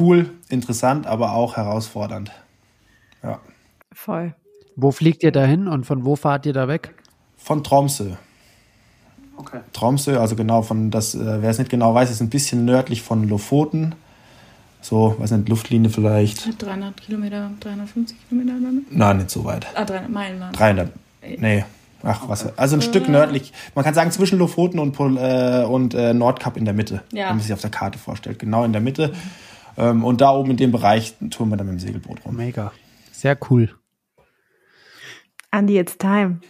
cool, 0.00 0.30
interessant, 0.48 1.06
aber 1.06 1.32
auch 1.32 1.56
herausfordernd. 1.56 2.30
Ja. 3.22 3.40
Voll. 3.92 4.34
Wo 4.76 4.90
fliegt 4.90 5.22
ihr 5.22 5.32
da 5.32 5.44
hin 5.44 5.68
und 5.68 5.84
von 5.84 6.04
wo 6.04 6.16
fahrt 6.16 6.46
ihr 6.46 6.52
da 6.52 6.68
weg? 6.68 6.94
Von 7.36 7.62
Tromsø. 7.62 8.12
Okay. 9.36 9.60
Tromsø, 9.72 10.18
also 10.18 10.36
genau 10.36 10.62
von 10.62 10.90
das, 10.90 11.14
äh, 11.14 11.42
wer 11.42 11.50
es 11.50 11.58
nicht 11.58 11.70
genau 11.70 11.94
weiß, 11.94 12.10
ist 12.10 12.20
ein 12.20 12.30
bisschen 12.30 12.64
nördlich 12.64 13.02
von 13.02 13.28
Lofoten. 13.28 13.94
So, 14.80 15.14
weiß 15.18 15.30
nicht, 15.32 15.48
Luftlinie 15.48 15.90
vielleicht. 15.90 16.60
300 16.60 17.00
Kilometer, 17.00 17.50
350 17.60 18.16
Kilometer 18.28 18.58
damit? 18.60 18.92
Nein, 18.94 19.16
nicht 19.18 19.30
so 19.30 19.44
weit. 19.44 19.66
Ah, 19.74 19.84
300 19.84 20.10
Meilen. 20.10 20.42
300. 20.52 20.92
Nee. 21.38 21.64
Ach, 22.02 22.28
was. 22.28 22.58
Also 22.58 22.76
ein 22.76 22.80
äh. 22.80 22.84
Stück 22.84 23.08
nördlich. 23.08 23.52
Man 23.76 23.84
kann 23.84 23.94
sagen 23.94 24.10
zwischen 24.10 24.38
Lofoten 24.38 24.80
und, 24.80 24.92
Pol, 24.92 25.16
äh, 25.18 25.64
und 25.64 25.94
äh, 25.94 26.12
Nordkap 26.12 26.56
in 26.56 26.64
der 26.64 26.74
Mitte. 26.74 27.02
Ja. 27.12 27.28
Wenn 27.28 27.36
man 27.36 27.40
sich 27.40 27.52
auf 27.52 27.60
der 27.60 27.70
Karte 27.70 27.98
vorstellt. 27.98 28.40
Genau 28.40 28.64
in 28.64 28.72
der 28.72 28.80
Mitte. 28.80 29.08
Mhm. 29.08 29.14
Ähm, 29.76 30.04
und 30.04 30.20
da 30.20 30.30
oben 30.30 30.52
in 30.52 30.56
dem 30.56 30.72
Bereich 30.72 31.14
touren 31.30 31.50
wir 31.50 31.56
dann 31.56 31.66
mit 31.66 31.76
dem 31.76 31.80
Segelboot 31.80 32.24
rum. 32.24 32.36
Mega. 32.36 32.72
Sehr 33.10 33.36
cool. 33.50 33.70
Andi, 35.50 35.78
it's 35.78 35.98
time. 35.98 36.40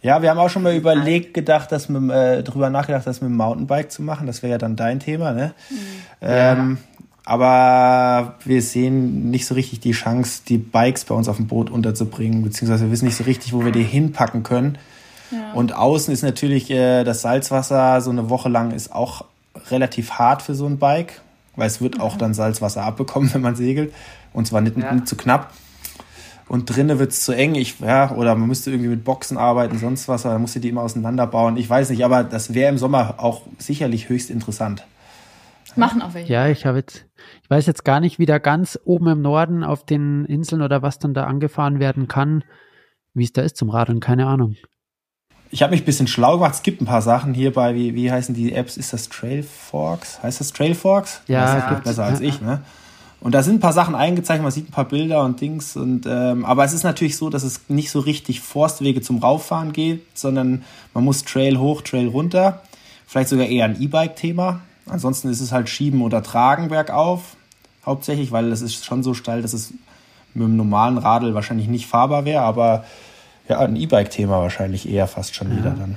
Ja, 0.00 0.22
wir 0.22 0.30
haben 0.30 0.38
auch 0.38 0.48
schon 0.48 0.62
mal 0.62 0.76
überlegt, 0.76 1.34
gedacht, 1.34 1.72
dass 1.72 1.88
mit, 1.88 2.10
äh, 2.10 2.42
drüber 2.42 2.70
nachgedacht, 2.70 3.06
das 3.06 3.20
mit 3.20 3.30
dem 3.30 3.36
Mountainbike 3.36 3.90
zu 3.90 4.02
machen. 4.02 4.26
Das 4.26 4.42
wäre 4.42 4.52
ja 4.52 4.58
dann 4.58 4.76
dein 4.76 5.00
Thema, 5.00 5.32
ne? 5.32 5.54
Mhm. 5.70 5.76
Ähm, 6.20 6.78
aber 7.24 8.36
wir 8.44 8.62
sehen 8.62 9.30
nicht 9.30 9.44
so 9.44 9.54
richtig 9.54 9.80
die 9.80 9.92
Chance, 9.92 10.42
die 10.48 10.56
Bikes 10.56 11.04
bei 11.04 11.14
uns 11.14 11.28
auf 11.28 11.36
dem 11.36 11.46
Boot 11.46 11.68
unterzubringen, 11.68 12.42
beziehungsweise 12.42 12.84
wir 12.84 12.92
wissen 12.92 13.04
nicht 13.06 13.16
so 13.16 13.24
richtig, 13.24 13.52
wo 13.52 13.64
wir 13.64 13.72
die 13.72 13.82
hinpacken 13.82 14.44
können. 14.44 14.78
Ja. 15.30 15.52
Und 15.52 15.74
außen 15.74 16.14
ist 16.14 16.22
natürlich 16.22 16.70
äh, 16.70 17.04
das 17.04 17.20
Salzwasser 17.20 18.00
so 18.00 18.10
eine 18.10 18.30
Woche 18.30 18.48
lang 18.48 18.70
ist 18.70 18.94
auch 18.94 19.26
relativ 19.70 20.12
hart 20.12 20.42
für 20.42 20.54
so 20.54 20.66
ein 20.66 20.78
Bike, 20.78 21.20
weil 21.56 21.66
es 21.66 21.80
wird 21.80 22.00
auch 22.00 22.16
dann 22.16 22.34
Salzwasser 22.34 22.82
abbekommen, 22.82 23.30
wenn 23.34 23.42
man 23.42 23.56
segelt. 23.56 23.92
Und 24.32 24.46
zwar 24.46 24.60
nicht, 24.60 24.76
ja. 24.76 24.92
nicht 24.92 25.08
zu 25.08 25.16
knapp. 25.16 25.52
Und 26.48 26.74
drinnen 26.74 26.98
wird 26.98 27.12
es 27.12 27.22
zu 27.22 27.32
eng. 27.32 27.54
Ich, 27.54 27.78
ja, 27.80 28.10
oder 28.12 28.34
man 28.34 28.48
müsste 28.48 28.70
irgendwie 28.70 28.88
mit 28.88 29.04
Boxen 29.04 29.36
arbeiten, 29.36 29.78
sonst 29.78 30.08
was, 30.08 30.22
dann 30.22 30.40
musste 30.40 30.60
die 30.60 30.70
immer 30.70 30.82
auseinanderbauen. 30.82 31.58
Ich 31.58 31.68
weiß 31.68 31.90
nicht, 31.90 32.04
aber 32.04 32.24
das 32.24 32.54
wäre 32.54 32.70
im 32.70 32.78
Sommer 32.78 33.16
auch 33.18 33.42
sicherlich 33.58 34.08
höchst 34.08 34.30
interessant. 34.30 34.86
Machen 35.76 36.02
auch 36.02 36.14
welche. 36.14 36.32
Ja, 36.32 36.48
ich 36.48 36.66
habe 36.66 36.78
jetzt, 36.78 37.06
ich 37.42 37.50
weiß 37.50 37.66
jetzt 37.66 37.84
gar 37.84 38.00
nicht, 38.00 38.18
wie 38.18 38.26
da 38.26 38.38
ganz 38.38 38.78
oben 38.84 39.08
im 39.08 39.22
Norden 39.22 39.62
auf 39.62 39.84
den 39.84 40.24
Inseln 40.24 40.62
oder 40.62 40.82
was 40.82 40.98
dann 40.98 41.14
da 41.14 41.24
angefahren 41.24 41.78
werden 41.78 42.08
kann, 42.08 42.42
wie 43.14 43.24
es 43.24 43.32
da 43.32 43.42
ist 43.42 43.56
zum 43.56 43.70
Radeln, 43.70 44.00
keine 44.00 44.26
Ahnung. 44.26 44.56
Ich 45.50 45.62
habe 45.62 45.70
mich 45.72 45.82
ein 45.82 45.86
bisschen 45.86 46.06
schlau 46.06 46.34
gemacht. 46.34 46.54
Es 46.54 46.62
gibt 46.62 46.80
ein 46.80 46.86
paar 46.86 47.02
Sachen 47.02 47.34
hier 47.34 47.52
bei, 47.52 47.74
wie, 47.74 47.94
wie 47.94 48.12
heißen 48.12 48.34
die 48.34 48.52
Apps? 48.52 48.76
Ist 48.76 48.92
das 48.92 49.08
Trailforks? 49.08 50.22
Heißt 50.22 50.40
das 50.40 50.52
Trailforks? 50.52 51.22
Ja, 51.26 51.70
das 51.70 51.82
besser 51.82 52.04
als 52.04 52.20
ich, 52.20 52.40
ne? 52.40 52.62
Und 53.20 53.34
da 53.34 53.42
sind 53.42 53.56
ein 53.56 53.60
paar 53.60 53.72
Sachen 53.72 53.96
eingezeichnet, 53.96 54.44
man 54.44 54.52
sieht 54.52 54.68
ein 54.68 54.72
paar 54.72 54.84
Bilder 54.84 55.24
und 55.24 55.40
Dings. 55.40 55.76
Und, 55.76 56.06
ähm, 56.06 56.44
aber 56.44 56.64
es 56.64 56.72
ist 56.72 56.84
natürlich 56.84 57.16
so, 57.16 57.30
dass 57.30 57.42
es 57.42 57.62
nicht 57.68 57.90
so 57.90 57.98
richtig 57.98 58.40
Forstwege 58.40 59.00
zum 59.00 59.18
Rauffahren 59.18 59.72
geht, 59.72 60.02
sondern 60.16 60.62
man 60.94 61.04
muss 61.04 61.24
Trail 61.24 61.58
hoch, 61.58 61.82
Trail 61.82 62.08
runter. 62.08 62.62
Vielleicht 63.06 63.30
sogar 63.30 63.46
eher 63.46 63.64
ein 63.64 63.80
E-Bike-Thema. 63.80 64.60
Ansonsten 64.86 65.28
ist 65.30 65.40
es 65.40 65.50
halt 65.50 65.68
Schieben 65.68 66.02
oder 66.02 66.22
Tragen 66.22 66.68
bergauf, 66.68 67.36
hauptsächlich, 67.84 68.30
weil 68.32 68.52
es 68.52 68.60
ist 68.60 68.84
schon 68.84 69.02
so 69.02 69.14
steil, 69.14 69.42
dass 69.42 69.52
es 69.52 69.72
mit 70.34 70.44
einem 70.44 70.56
normalen 70.56 70.98
Radl 70.98 71.34
wahrscheinlich 71.34 71.68
nicht 71.68 71.86
fahrbar 71.86 72.24
wäre, 72.24 72.42
aber 72.42 72.84
ja, 73.48 73.60
ein 73.60 73.76
E-Bike-Thema 73.76 74.40
wahrscheinlich 74.40 74.88
eher 74.88 75.06
fast 75.06 75.34
schon 75.34 75.50
ja. 75.50 75.58
wieder 75.58 75.70
dann. 75.70 75.96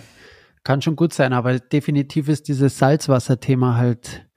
Kann 0.64 0.82
schon 0.82 0.96
gut 0.96 1.14
sein, 1.14 1.34
aber 1.34 1.60
definitiv 1.60 2.30
ist 2.30 2.48
dieses 2.48 2.78
Salzwasser-Thema 2.78 3.78
halt, 3.78 4.28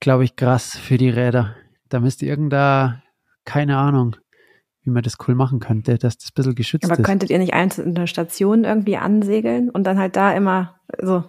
glaube 0.00 0.24
ich, 0.24 0.36
krass 0.36 0.76
für 0.76 0.98
die 0.98 1.08
Räder. 1.08 1.54
Da 1.88 2.00
müsste 2.00 2.26
irgendein, 2.26 3.02
keine 3.44 3.76
Ahnung, 3.76 4.16
wie 4.82 4.90
man 4.90 5.02
das 5.02 5.16
cool 5.26 5.34
machen 5.34 5.60
könnte, 5.60 5.96
dass 5.96 6.18
das 6.18 6.30
ein 6.30 6.34
bisschen 6.34 6.54
geschützt 6.54 6.84
aber 6.84 6.94
ist. 6.94 6.98
Aber 6.98 7.06
könntet 7.06 7.30
ihr 7.30 7.38
nicht 7.38 7.54
einzelne 7.54 8.06
Stationen 8.06 8.64
irgendwie 8.64 8.96
ansegeln 8.96 9.70
und 9.70 9.84
dann 9.84 9.98
halt 9.98 10.16
da 10.16 10.32
immer 10.32 10.74
so 11.00 11.24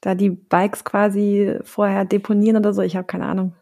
da 0.00 0.14
die 0.14 0.30
Bikes 0.30 0.84
quasi 0.84 1.58
vorher 1.62 2.04
deponieren 2.04 2.56
oder 2.56 2.72
so? 2.72 2.82
Ich 2.82 2.96
habe 2.96 3.06
keine 3.06 3.26
Ahnung. 3.26 3.52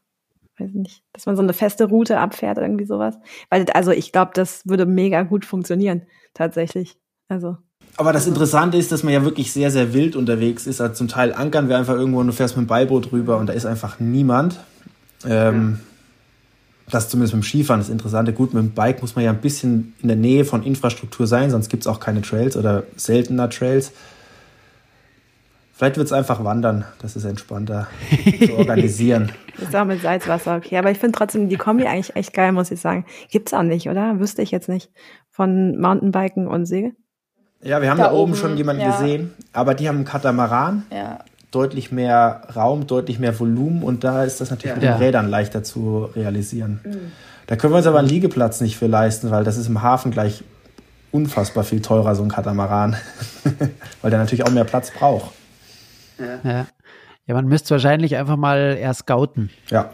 Weiß 0.59 0.72
nicht, 0.72 1.02
dass 1.12 1.26
man 1.26 1.36
so 1.36 1.42
eine 1.42 1.52
feste 1.52 1.84
Route 1.84 2.18
abfährt 2.18 2.59
irgendwie 2.59 2.86
sowas. 2.86 3.16
Weil, 3.50 3.66
also 3.72 3.92
ich 3.92 4.12
glaube, 4.12 4.32
das 4.34 4.66
würde 4.66 4.86
mega 4.86 5.22
gut 5.22 5.44
funktionieren, 5.44 6.02
tatsächlich. 6.34 6.96
Also. 7.28 7.56
Aber 7.96 8.12
das 8.12 8.26
Interessante 8.26 8.76
ist, 8.76 8.90
dass 8.90 9.02
man 9.02 9.12
ja 9.12 9.24
wirklich 9.24 9.52
sehr, 9.52 9.70
sehr 9.70 9.92
wild 9.92 10.16
unterwegs 10.16 10.66
ist. 10.66 10.80
Also 10.80 10.94
zum 10.94 11.09
Teil 11.09 11.32
ankern 11.32 11.68
wir 11.68 11.78
einfach 11.78 11.94
irgendwo 11.94 12.20
und 12.20 12.26
du 12.26 12.32
fährst 12.32 12.56
mit 12.56 12.66
dem 12.66 12.68
Beiboot 12.68 13.12
rüber 13.12 13.38
und 13.38 13.48
da 13.48 13.52
ist 13.52 13.66
einfach 13.66 14.00
niemand. 14.00 14.59
Ähm, 15.24 15.80
das 16.90 17.09
zumindest 17.09 17.34
mit 17.34 17.42
dem 17.42 17.46
Skifahren 17.46 17.80
das 17.80 17.90
Interessante. 17.90 18.32
Gut, 18.32 18.54
mit 18.54 18.62
dem 18.62 18.72
Bike 18.72 19.02
muss 19.02 19.14
man 19.14 19.24
ja 19.24 19.30
ein 19.30 19.40
bisschen 19.40 19.94
in 20.00 20.09
der 20.09 20.16
Nähe 20.16 20.44
von 20.44 20.62
Infrastruktur 20.62 21.26
sein, 21.26 21.50
sonst 21.50 21.68
gibt 21.68 21.82
es 21.82 21.86
auch 21.86 22.00
keine 22.00 22.22
Trails 22.22 22.56
oder 22.56 22.84
seltener 22.96 23.50
Trails. 23.50 23.92
Vielleicht 25.79 25.97
wird 25.97 26.09
es 26.09 26.12
einfach 26.12 26.43
wandern, 26.43 26.85
das 27.01 27.14
ist 27.14 27.24
entspannter 27.24 27.87
zu 28.45 28.57
organisieren. 28.59 29.31
ist 29.62 29.76
auch 29.76 29.85
mit 29.85 30.03
Salzwasser, 30.03 30.57
okay. 30.57 30.76
Aber 30.76 30.91
ich 30.91 30.99
finde 30.99 31.16
trotzdem 31.16 31.49
die 31.49 31.57
Kombi 31.57 31.87
eigentlich 31.87 32.16
echt 32.16 32.35
geil, 32.35 32.51
muss 32.51 32.72
ich 32.72 32.81
sagen. 32.81 33.07
Gibt's 33.31 33.55
auch 33.55 33.62
nicht, 33.62 33.89
oder? 33.89 34.18
Wüsste 34.18 34.43
ich 34.43 34.51
jetzt 34.51 34.68
nicht. 34.68 34.91
Von 35.31 35.79
Mountainbiken 35.79 36.49
und 36.49 36.66
Segel. 36.66 36.97
Ja, 37.62 37.81
wir 37.81 37.91
haben 37.91 37.99
da, 37.99 38.09
da 38.09 38.12
oben 38.12 38.35
schon 38.35 38.57
jemanden 38.57 38.83
ja. 38.83 38.91
gesehen, 38.91 39.35
aber 39.53 39.74
die 39.74 39.87
haben 39.89 39.99
einen 39.99 40.05
Katamaran. 40.05 40.83
Ja. 40.93 41.20
Deutlich 41.53 41.93
mehr 41.93 42.43
Raum, 42.57 42.89
deutlich 42.89 43.20
mehr 43.20 43.39
Volumen 43.39 43.85
und 43.85 44.03
da 44.03 44.24
ist 44.24 44.41
das 44.41 44.51
natürlich 44.51 44.76
ja. 44.76 44.83
mit 44.83 44.83
den 44.83 45.01
Rädern 45.01 45.29
leichter 45.29 45.62
zu 45.62 46.11
realisieren. 46.16 46.81
Mhm. 46.83 47.12
Da 47.47 47.55
können 47.55 47.72
wir 47.72 47.79
uns 47.79 47.87
aber 47.87 48.01
einen 48.01 48.09
Liegeplatz 48.09 48.61
nicht 48.61 48.76
für 48.76 48.89
leisten, 48.89 49.31
weil 49.31 49.45
das 49.45 49.57
ist 49.57 49.68
im 49.68 49.81
Hafen 49.81 50.11
gleich 50.11 50.43
unfassbar 51.12 51.62
viel 51.62 51.83
teurer, 51.83 52.16
so 52.16 52.24
ein 52.24 52.31
Katamaran. 52.31 52.97
weil 54.03 54.11
der 54.11 54.18
natürlich 54.18 54.45
auch 54.45 54.51
mehr 54.51 54.64
Platz 54.64 54.91
braucht. 54.91 55.38
Ja. 56.18 56.40
ja. 56.50 56.66
Ja, 57.28 57.34
man 57.34 57.46
müsste 57.46 57.70
wahrscheinlich 57.70 58.16
einfach 58.16 58.38
mal 58.38 58.76
eher 58.80 58.94
scouten. 58.94 59.50
Ja. 59.68 59.90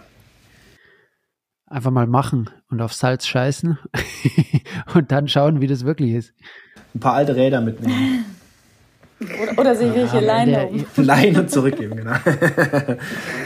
Einfach 1.66 1.90
mal 1.90 2.06
machen 2.06 2.48
und 2.70 2.80
auf 2.80 2.92
Salz 2.92 3.26
scheißen 3.26 3.76
und 4.94 5.10
dann 5.10 5.26
schauen, 5.26 5.60
wie 5.60 5.66
das 5.66 5.84
wirklich 5.84 6.12
ist. 6.12 6.32
Ein 6.94 7.00
paar 7.00 7.14
alte 7.14 7.34
Räder 7.34 7.60
mitnehmen. 7.60 8.24
Oder, 9.20 9.58
oder 9.58 9.74
sich 9.74 9.92
welche 9.94 10.20
Leine 10.20 10.68
um. 10.68 11.04
Leine 11.04 11.40
und 11.40 11.50
zurückgeben, 11.50 11.96
genau. 11.96 12.14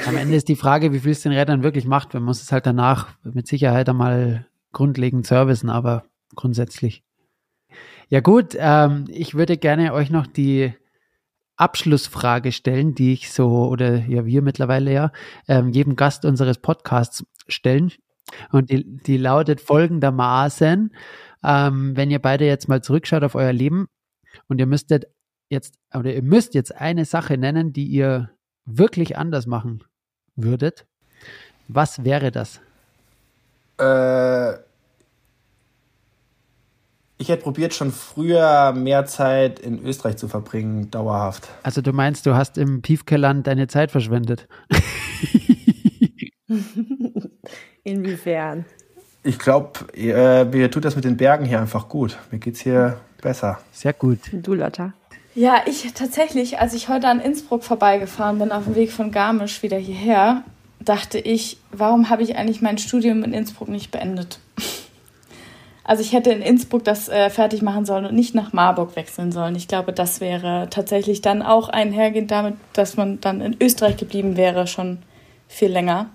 Am 0.06 0.16
Ende 0.16 0.36
ist 0.36 0.48
die 0.48 0.56
Frage, 0.56 0.92
wie 0.92 1.00
viel 1.00 1.12
es 1.12 1.22
den 1.22 1.32
Rädern 1.32 1.62
wirklich 1.62 1.86
macht. 1.86 2.12
Man 2.12 2.24
muss 2.24 2.42
es 2.42 2.52
halt 2.52 2.66
danach 2.66 3.08
mit 3.22 3.46
Sicherheit 3.46 3.88
einmal 3.88 4.46
grundlegend 4.72 5.26
servicen, 5.26 5.70
aber 5.70 6.04
grundsätzlich. 6.34 7.04
Ja 8.08 8.20
gut, 8.20 8.56
ähm, 8.58 9.06
ich 9.08 9.34
würde 9.34 9.56
gerne 9.56 9.94
euch 9.94 10.10
noch 10.10 10.26
die 10.26 10.74
Abschlussfrage 11.58 12.52
stellen, 12.52 12.94
die 12.94 13.12
ich 13.12 13.32
so, 13.32 13.68
oder 13.68 13.96
ja, 14.06 14.24
wir 14.24 14.42
mittlerweile 14.42 14.92
ja, 14.92 15.12
ähm, 15.48 15.70
jedem 15.70 15.96
Gast 15.96 16.24
unseres 16.24 16.58
Podcasts 16.58 17.24
stellen. 17.48 17.92
Und 18.52 18.70
die, 18.70 18.84
die 18.84 19.16
lautet 19.16 19.60
folgendermaßen, 19.60 20.94
ähm, 21.44 21.96
wenn 21.96 22.10
ihr 22.10 22.20
beide 22.20 22.46
jetzt 22.46 22.68
mal 22.68 22.82
zurückschaut 22.82 23.24
auf 23.24 23.34
euer 23.34 23.52
Leben 23.52 23.88
und 24.46 24.58
ihr 24.58 24.66
müsstet 24.66 25.06
jetzt, 25.50 25.74
oder 25.94 26.14
ihr 26.14 26.22
müsst 26.22 26.54
jetzt 26.54 26.74
eine 26.74 27.04
Sache 27.04 27.36
nennen, 27.38 27.72
die 27.72 27.86
ihr 27.86 28.30
wirklich 28.64 29.16
anders 29.16 29.46
machen 29.46 29.82
würdet, 30.36 30.86
was 31.66 32.04
wäre 32.04 32.30
das? 32.30 32.60
Äh, 33.78 34.58
ich 37.18 37.28
hätte 37.28 37.42
probiert, 37.42 37.74
schon 37.74 37.90
früher 37.90 38.72
mehr 38.72 39.04
Zeit 39.04 39.58
in 39.58 39.84
Österreich 39.84 40.16
zu 40.16 40.28
verbringen, 40.28 40.90
dauerhaft. 40.90 41.48
Also 41.64 41.82
du 41.82 41.92
meinst, 41.92 42.24
du 42.26 42.34
hast 42.34 42.56
im 42.56 42.80
Piefkeland 42.80 43.46
deine 43.46 43.66
Zeit 43.66 43.90
verschwendet? 43.90 44.46
Inwiefern? 47.82 48.64
Ich 49.24 49.38
glaube, 49.38 49.92
äh, 49.94 50.44
mir 50.44 50.70
tut 50.70 50.84
das 50.84 50.94
mit 50.94 51.04
den 51.04 51.16
Bergen 51.16 51.44
hier 51.44 51.60
einfach 51.60 51.88
gut. 51.88 52.16
Mir 52.30 52.38
geht 52.38 52.54
es 52.54 52.60
hier 52.60 53.00
besser. 53.20 53.58
Sehr 53.72 53.92
gut. 53.92 54.20
Du, 54.32 54.54
Lotta? 54.54 54.92
Ja, 55.34 55.62
ich 55.66 55.92
tatsächlich, 55.92 56.60
als 56.60 56.72
ich 56.72 56.88
heute 56.88 57.08
an 57.08 57.20
Innsbruck 57.20 57.64
vorbeigefahren 57.64 58.38
bin, 58.38 58.52
auf 58.52 58.64
dem 58.64 58.76
Weg 58.76 58.92
von 58.92 59.10
Garmisch 59.10 59.62
wieder 59.62 59.76
hierher, 59.76 60.44
dachte 60.80 61.18
ich, 61.18 61.58
warum 61.72 62.10
habe 62.10 62.22
ich 62.22 62.36
eigentlich 62.36 62.62
mein 62.62 62.78
Studium 62.78 63.24
in 63.24 63.32
Innsbruck 63.32 63.68
nicht 63.68 63.90
beendet? 63.90 64.38
Also 65.88 66.02
ich 66.02 66.12
hätte 66.12 66.30
in 66.30 66.42
Innsbruck 66.42 66.84
das 66.84 67.08
äh, 67.08 67.30
fertig 67.30 67.62
machen 67.62 67.86
sollen 67.86 68.04
und 68.04 68.14
nicht 68.14 68.34
nach 68.34 68.52
Marburg 68.52 68.94
wechseln 68.94 69.32
sollen. 69.32 69.56
Ich 69.56 69.68
glaube, 69.68 69.94
das 69.94 70.20
wäre 70.20 70.66
tatsächlich 70.68 71.22
dann 71.22 71.40
auch 71.40 71.70
einhergehend 71.70 72.30
damit, 72.30 72.56
dass 72.74 72.98
man 72.98 73.22
dann 73.22 73.40
in 73.40 73.56
Österreich 73.58 73.96
geblieben 73.96 74.36
wäre, 74.36 74.66
schon 74.66 74.98
viel 75.48 75.72
länger. 75.72 76.10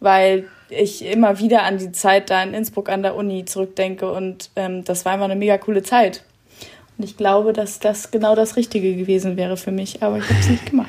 Weil 0.00 0.46
ich 0.70 1.04
immer 1.04 1.38
wieder 1.38 1.64
an 1.64 1.76
die 1.76 1.92
Zeit 1.92 2.30
da 2.30 2.42
in 2.42 2.54
Innsbruck 2.54 2.88
an 2.88 3.02
der 3.02 3.14
Uni 3.14 3.44
zurückdenke 3.44 4.10
und 4.10 4.50
ähm, 4.56 4.84
das 4.84 5.04
war 5.04 5.16
immer 5.16 5.26
eine 5.26 5.36
mega 5.36 5.58
coole 5.58 5.82
Zeit. 5.82 6.24
Und 6.96 7.04
ich 7.04 7.18
glaube, 7.18 7.52
dass 7.52 7.80
das 7.80 8.10
genau 8.10 8.34
das 8.34 8.56
Richtige 8.56 8.96
gewesen 8.96 9.36
wäre 9.36 9.58
für 9.58 9.70
mich, 9.70 10.02
aber 10.02 10.16
ich 10.16 10.24
habe 10.24 10.40
es 10.40 10.48
nicht 10.48 10.64
gemacht. 10.64 10.88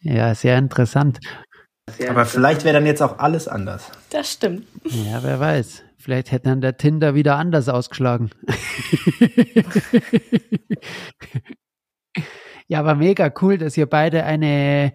Ja, 0.00 0.34
sehr 0.34 0.56
interessant. 0.56 1.18
Aber 2.08 2.24
vielleicht 2.24 2.64
wäre 2.64 2.72
dann 2.72 2.86
jetzt 2.86 3.02
auch 3.02 3.18
alles 3.18 3.48
anders. 3.48 3.90
Das 4.08 4.32
stimmt. 4.32 4.66
Ja, 4.84 5.22
wer 5.22 5.38
weiß. 5.38 5.82
Vielleicht 6.08 6.32
hätte 6.32 6.48
dann 6.48 6.62
der 6.62 6.78
Tinder 6.78 7.14
wieder 7.14 7.36
anders 7.36 7.68
ausgeschlagen. 7.68 8.30
ja, 12.66 12.78
aber 12.78 12.94
mega 12.94 13.30
cool, 13.42 13.58
dass 13.58 13.76
ihr 13.76 13.84
beide 13.84 14.24
eine 14.24 14.94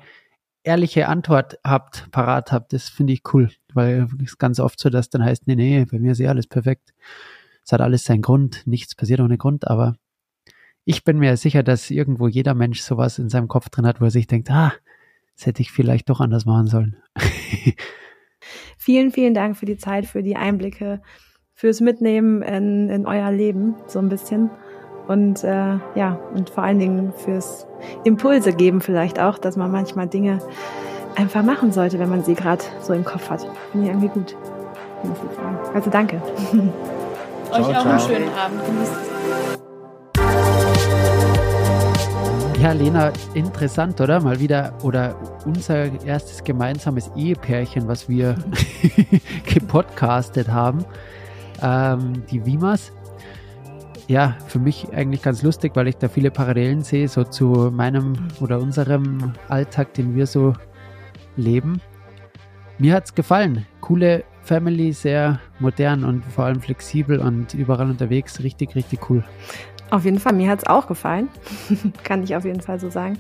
ehrliche 0.64 1.08
Antwort 1.08 1.60
habt, 1.64 2.10
parat 2.10 2.52
habt. 2.52 2.74
Das 2.74 2.90
finde 2.90 3.14
ich 3.14 3.22
cool, 3.32 3.52
weil 3.76 4.08
es 4.24 4.40
ganz 4.40 4.60
oft 4.60 4.80
so, 4.80 4.90
dass 4.90 5.12
dann 5.12 5.24
heißt, 5.24 5.46
nee, 5.46 5.54
nee, 5.54 5.86
bei 5.86 6.00
mir 6.00 6.14
ist 6.14 6.20
eh 6.20 6.30
alles 6.30 6.48
perfekt. 6.48 6.96
Es 7.64 7.72
hat 7.72 7.82
alles 7.82 8.06
seinen 8.06 8.24
Grund, 8.24 8.66
nichts 8.66 8.96
passiert 8.96 9.20
ohne 9.20 9.38
Grund, 9.38 9.68
aber 9.68 9.98
ich 10.84 11.04
bin 11.04 11.20
mir 11.20 11.38
sicher, 11.38 11.62
dass 11.62 11.92
irgendwo 11.92 12.28
jeder 12.28 12.56
Mensch 12.56 12.82
sowas 12.82 13.20
in 13.20 13.30
seinem 13.30 13.50
Kopf 13.50 13.70
drin 13.70 13.86
hat, 13.86 14.02
wo 14.02 14.06
er 14.06 14.12
sich 14.12 14.26
denkt, 14.26 14.50
ah, 14.50 14.74
das 15.36 15.46
hätte 15.46 15.62
ich 15.62 15.72
vielleicht 15.72 16.10
doch 16.10 16.22
anders 16.22 16.46
machen 16.46 16.66
sollen. 16.66 16.98
Vielen, 18.78 19.12
vielen 19.12 19.34
Dank 19.34 19.58
für 19.58 19.66
die 19.66 19.78
Zeit, 19.78 20.06
für 20.06 20.24
die 20.24 20.36
Einblicke, 20.36 21.02
fürs 21.54 21.82
Mitnehmen 21.82 22.42
in, 22.42 22.90
in 22.90 23.06
euer 23.06 23.32
Leben 23.32 23.76
so 23.88 24.00
ein 24.00 24.10
bisschen. 24.10 24.50
Und 25.08 25.44
äh, 25.44 25.78
ja, 25.96 26.20
und 26.34 26.50
vor 26.50 26.64
allen 26.64 26.80
Dingen 26.80 27.14
fürs 27.14 27.68
Impulse 28.04 28.54
geben 28.54 28.82
vielleicht 28.82 29.20
auch, 29.20 29.38
dass 29.38 29.58
man 29.58 29.72
manchmal 29.72 30.08
Dinge 30.08 30.40
einfach 31.16 31.44
machen 31.44 31.72
sollte, 31.72 32.00
wenn 32.00 32.10
man 32.10 32.24
sie 32.24 32.36
gerade 32.36 32.64
so 32.82 32.94
im 32.94 33.04
Kopf 33.04 33.30
hat. 33.30 33.46
Finde 33.72 33.88
ich 33.88 33.94
irgendwie 33.94 34.08
gut. 34.08 34.36
Also 35.74 35.90
danke. 35.90 36.22
Euch 37.52 37.60
auch 37.60 37.82
ciao. 37.82 37.90
einen 37.90 38.00
schönen 38.00 38.30
Abend. 38.30 38.66
Genießt 38.66 39.63
Ja, 42.64 42.72
Lena, 42.72 43.12
interessant, 43.34 44.00
oder? 44.00 44.22
Mal 44.22 44.40
wieder, 44.40 44.74
oder 44.84 45.18
unser 45.46 46.02
erstes 46.06 46.46
gemeinsames 46.46 47.12
Ehepärchen, 47.14 47.90
was 47.90 48.08
wir 48.08 48.38
gepodcastet 49.54 50.48
haben, 50.48 50.86
ähm, 51.62 52.24
die 52.32 52.46
Wimas. 52.46 52.94
Ja, 54.08 54.38
für 54.48 54.60
mich 54.60 54.88
eigentlich 54.94 55.22
ganz 55.22 55.44
lustig, 55.44 55.74
weil 55.76 55.90
ich 55.90 55.98
da 55.98 56.08
viele 56.08 56.32
Parallelen 56.32 56.84
sehe, 56.84 57.10
so 57.10 57.26
zu 57.26 57.70
meinem 57.70 58.14
oder 58.40 58.62
unserem 58.62 59.34
Alltag, 59.50 59.94
den 59.96 60.16
wir 60.16 60.26
so 60.26 60.54
leben. 61.36 61.82
Mir 62.78 62.94
hat 62.94 63.04
es 63.08 63.14
gefallen. 63.14 63.66
Coole 63.82 64.24
Family, 64.42 64.94
sehr 64.94 65.42
modern 65.60 66.06
und 66.06 66.24
vor 66.24 66.46
allem 66.46 66.62
flexibel 66.62 67.20
und 67.20 67.54
überall 67.56 67.90
unterwegs. 67.90 68.42
Richtig, 68.42 68.74
richtig 68.76 69.10
cool. 69.10 69.22
Auf 69.90 70.06
jeden 70.06 70.20
Fall, 70.20 70.34
mir 70.34 70.50
hat 70.50 70.60
es 70.60 70.68
auch 70.68 70.88
gefallen. 70.88 71.30
Kann 72.04 72.24
ich 72.24 72.36
auf 72.36 72.46
jeden 72.46 72.62
Fall 72.62 72.80
so 72.80 72.90
sagen. 72.90 73.20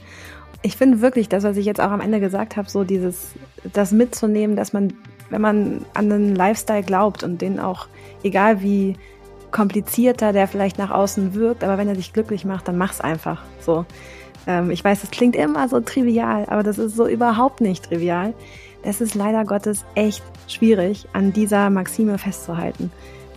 Ich 0.62 0.78
finde 0.78 1.02
wirklich, 1.02 1.30
das, 1.30 1.44
was 1.44 1.58
ich 1.58 1.66
jetzt 1.66 1.82
auch 1.82 1.92
am 1.92 2.02
Ende 2.02 2.20
gesagt 2.20 2.56
habe, 2.56 2.70
so 2.70 2.84
dieses, 2.84 3.34
das 3.74 3.92
mitzunehmen, 3.92 4.56
dass 4.56 4.74
man, 4.74 4.94
wenn 5.30 5.42
man 5.42 5.86
an 5.94 6.12
einen 6.12 6.36
Lifestyle 6.36 6.84
glaubt 6.84 7.24
und 7.24 7.42
den 7.42 7.60
auch, 7.60 7.88
egal 8.24 8.62
wie 8.62 8.96
komplizierter 9.52 10.34
der 10.34 10.48
vielleicht 10.48 10.78
nach 10.78 10.90
außen 10.90 11.36
wirkt, 11.36 11.64
aber 11.64 11.78
wenn 11.78 11.88
er 11.88 11.96
dich 11.96 12.12
glücklich 12.12 12.44
macht, 12.44 12.68
dann 12.68 12.78
mach's 12.78 13.02
einfach. 13.02 13.44
So. 13.60 13.86
Ähm, 14.48 14.72
ich 14.72 14.84
weiß, 14.84 15.04
es 15.04 15.12
klingt 15.12 15.36
immer 15.36 15.70
so 15.70 15.80
trivial, 15.80 16.46
aber 16.48 16.64
das 16.64 16.78
ist 16.80 16.96
so 16.96 17.08
überhaupt 17.08 17.62
nicht 17.62 17.86
trivial. 17.86 18.34
Es 18.82 19.00
ist 19.00 19.16
leider 19.16 19.46
Gottes 19.46 19.86
echt 19.96 20.24
schwierig, 20.48 21.08
an 21.14 21.34
dieser 21.34 21.70
Maxime 21.70 22.18
festzuhalten 22.18 22.92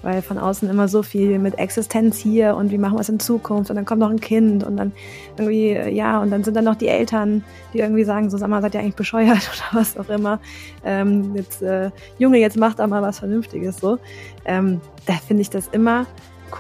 weil 0.07 0.23
von 0.23 0.39
außen 0.39 0.71
immer 0.71 0.87
so 0.87 1.03
viel 1.03 1.41
mit 1.41 1.59
Existenz 1.59 2.17
hier 2.17 2.55
und 2.55 2.71
wie 2.71 2.79
machen 2.79 2.95
wir 2.95 3.01
es 3.01 3.09
in 3.09 3.19
Zukunft 3.19 3.71
und 3.71 3.77
dann 3.77 3.85
kommt 3.85 3.99
noch 3.99 4.09
ein 4.09 4.21
Kind 4.21 4.63
und 4.63 4.77
dann 4.77 4.93
irgendwie, 5.37 5.73
ja, 5.93 6.21
und 6.21 6.31
dann 6.31 6.45
sind 6.45 6.55
dann 6.55 6.65
noch 6.65 6.77
die 6.77 6.87
Eltern, 6.87 7.43
die 7.73 7.81
irgendwie 7.81 8.05
sagen, 8.05 8.31
so 8.31 8.39
sag 8.39 8.49
mal, 8.49 8.63
seid 8.63 8.75
ihr 8.75 8.81
eigentlich 8.81 8.95
bescheuert 8.95 9.51
oder 9.73 9.81
was 9.81 9.99
auch 9.99 10.09
immer. 10.09 10.39
Ähm, 10.85 11.35
jetzt, 11.35 11.61
äh, 11.61 11.91
Junge, 12.19 12.39
jetzt 12.39 12.57
macht 12.57 12.79
doch 12.79 12.87
mal 12.87 13.03
was 13.03 13.19
Vernünftiges 13.19 13.79
so. 13.79 13.99
Ähm, 14.45 14.81
da 15.07 15.15
finde 15.15 15.41
ich 15.41 15.51
das 15.51 15.67
immer 15.67 16.07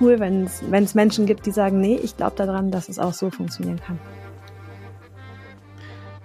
cool, 0.00 0.18
wenn 0.18 0.48
es 0.82 0.94
Menschen 0.96 1.24
gibt, 1.26 1.46
die 1.46 1.52
sagen, 1.52 1.80
nee, 1.80 2.00
ich 2.02 2.16
glaube 2.16 2.34
daran, 2.34 2.72
dass 2.72 2.88
es 2.88 2.98
auch 2.98 3.12
so 3.12 3.30
funktionieren 3.30 3.78
kann. 3.78 4.00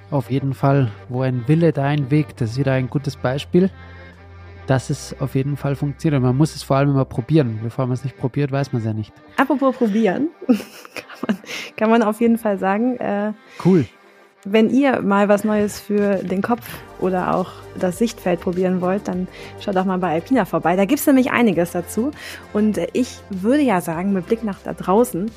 Auf 0.09 0.31
jeden 0.31 0.55
Fall, 0.55 0.91
wo 1.07 1.21
ein 1.21 1.47
Wille, 1.47 1.71
da 1.71 1.83
ein 1.83 2.09
Weg, 2.09 2.35
das 2.37 2.53
ist 2.53 2.57
wieder 2.57 2.73
ein 2.73 2.89
gutes 2.89 3.15
Beispiel 3.15 3.69
dass 4.71 4.89
es 4.89 5.13
auf 5.19 5.35
jeden 5.35 5.57
Fall 5.57 5.75
funktioniert. 5.75 6.23
Man 6.23 6.37
muss 6.37 6.55
es 6.55 6.63
vor 6.63 6.77
allem 6.77 6.91
immer 6.91 7.03
probieren. 7.03 7.59
Bevor 7.61 7.87
man 7.87 7.93
es 7.93 8.05
nicht 8.05 8.17
probiert, 8.17 8.53
weiß 8.53 8.71
man 8.71 8.79
es 8.81 8.85
ja 8.85 8.93
nicht. 8.93 9.11
Apropos 9.35 9.75
probieren, 9.75 10.29
kann, 10.47 10.57
man, 11.27 11.37
kann 11.75 11.89
man 11.89 12.03
auf 12.03 12.21
jeden 12.21 12.37
Fall 12.37 12.57
sagen. 12.57 12.95
Äh, 12.95 13.33
cool. 13.65 13.85
Wenn 14.45 14.69
ihr 14.69 15.01
mal 15.01 15.27
was 15.27 15.43
Neues 15.43 15.81
für 15.81 16.23
den 16.23 16.41
Kopf 16.41 16.65
oder 16.99 17.35
auch 17.35 17.51
das 17.77 17.97
Sichtfeld 17.97 18.39
probieren 18.39 18.79
wollt, 18.79 19.09
dann 19.09 19.27
schaut 19.59 19.75
doch 19.75 19.83
mal 19.83 19.97
bei 19.97 20.13
Alpina 20.13 20.45
vorbei. 20.45 20.77
Da 20.77 20.85
gibt 20.85 21.01
es 21.01 21.05
nämlich 21.05 21.31
einiges 21.31 21.73
dazu. 21.73 22.11
Und 22.53 22.79
ich 22.93 23.19
würde 23.29 23.63
ja 23.63 23.81
sagen, 23.81 24.13
mit 24.13 24.27
Blick 24.27 24.45
nach 24.45 24.59
da 24.63 24.71
draußen, 24.71 25.29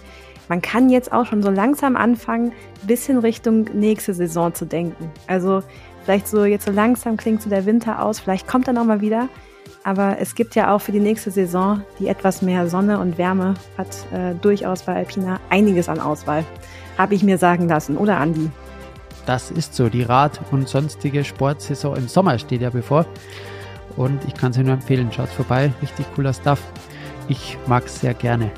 man 0.48 0.62
kann 0.62 0.90
jetzt 0.90 1.10
auch 1.12 1.26
schon 1.26 1.42
so 1.42 1.50
langsam 1.50 1.96
anfangen, 1.96 2.52
bisschen 2.86 3.18
Richtung 3.18 3.64
nächste 3.72 4.14
Saison 4.14 4.54
zu 4.54 4.64
denken. 4.64 5.10
Also 5.26 5.64
Vielleicht 6.04 6.28
so 6.28 6.44
jetzt 6.44 6.66
so 6.66 6.70
langsam 6.70 7.16
klingt 7.16 7.42
so 7.42 7.50
der 7.50 7.64
Winter 7.66 8.02
aus, 8.02 8.20
vielleicht 8.20 8.46
kommt 8.46 8.68
er 8.68 8.74
nochmal 8.74 9.00
wieder. 9.00 9.28
Aber 9.82 10.18
es 10.18 10.34
gibt 10.34 10.54
ja 10.54 10.74
auch 10.74 10.80
für 10.80 10.92
die 10.92 11.00
nächste 11.00 11.30
Saison, 11.30 11.82
die 11.98 12.08
etwas 12.08 12.40
mehr 12.40 12.68
Sonne 12.68 12.98
und 12.98 13.18
Wärme 13.18 13.54
hat, 13.76 13.88
äh, 14.12 14.34
durchaus 14.40 14.82
bei 14.82 14.94
Alpina 14.94 15.40
einiges 15.50 15.88
an 15.88 16.00
Auswahl. 16.00 16.44
Habe 16.96 17.14
ich 17.14 17.22
mir 17.22 17.38
sagen 17.38 17.68
lassen, 17.68 17.98
oder 17.98 18.18
Andi? 18.18 18.50
Das 19.26 19.50
ist 19.50 19.74
so. 19.74 19.88
Die 19.88 20.02
Rad- 20.02 20.40
und 20.50 20.68
sonstige 20.68 21.24
Sportsaison 21.24 21.96
im 21.96 22.08
Sommer 22.08 22.38
steht 22.38 22.62
ja 22.62 22.70
bevor. 22.70 23.06
Und 23.96 24.24
ich 24.26 24.34
kann 24.34 24.50
es 24.52 24.58
nur 24.58 24.72
empfehlen. 24.72 25.10
Schaut 25.12 25.28
vorbei. 25.28 25.72
Richtig 25.82 26.06
cooler 26.14 26.32
Stuff. 26.32 26.60
Ich 27.28 27.58
mag 27.66 27.84
es 27.86 28.00
sehr 28.00 28.14
gerne. 28.14 28.50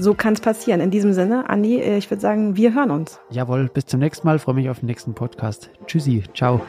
So 0.00 0.14
kann 0.14 0.32
es 0.32 0.40
passieren. 0.40 0.80
In 0.80 0.90
diesem 0.90 1.12
Sinne, 1.12 1.50
Andi, 1.50 1.78
äh, 1.78 1.98
ich 1.98 2.10
würde 2.10 2.22
sagen, 2.22 2.56
wir 2.56 2.74
hören 2.74 2.90
uns. 2.90 3.20
Jawohl, 3.28 3.68
bis 3.68 3.84
zum 3.84 4.00
nächsten 4.00 4.26
Mal. 4.26 4.38
Freue 4.38 4.54
mich 4.54 4.70
auf 4.70 4.80
den 4.80 4.86
nächsten 4.86 5.12
Podcast. 5.12 5.70
Tschüssi, 5.86 6.24
ciao. 6.34 6.62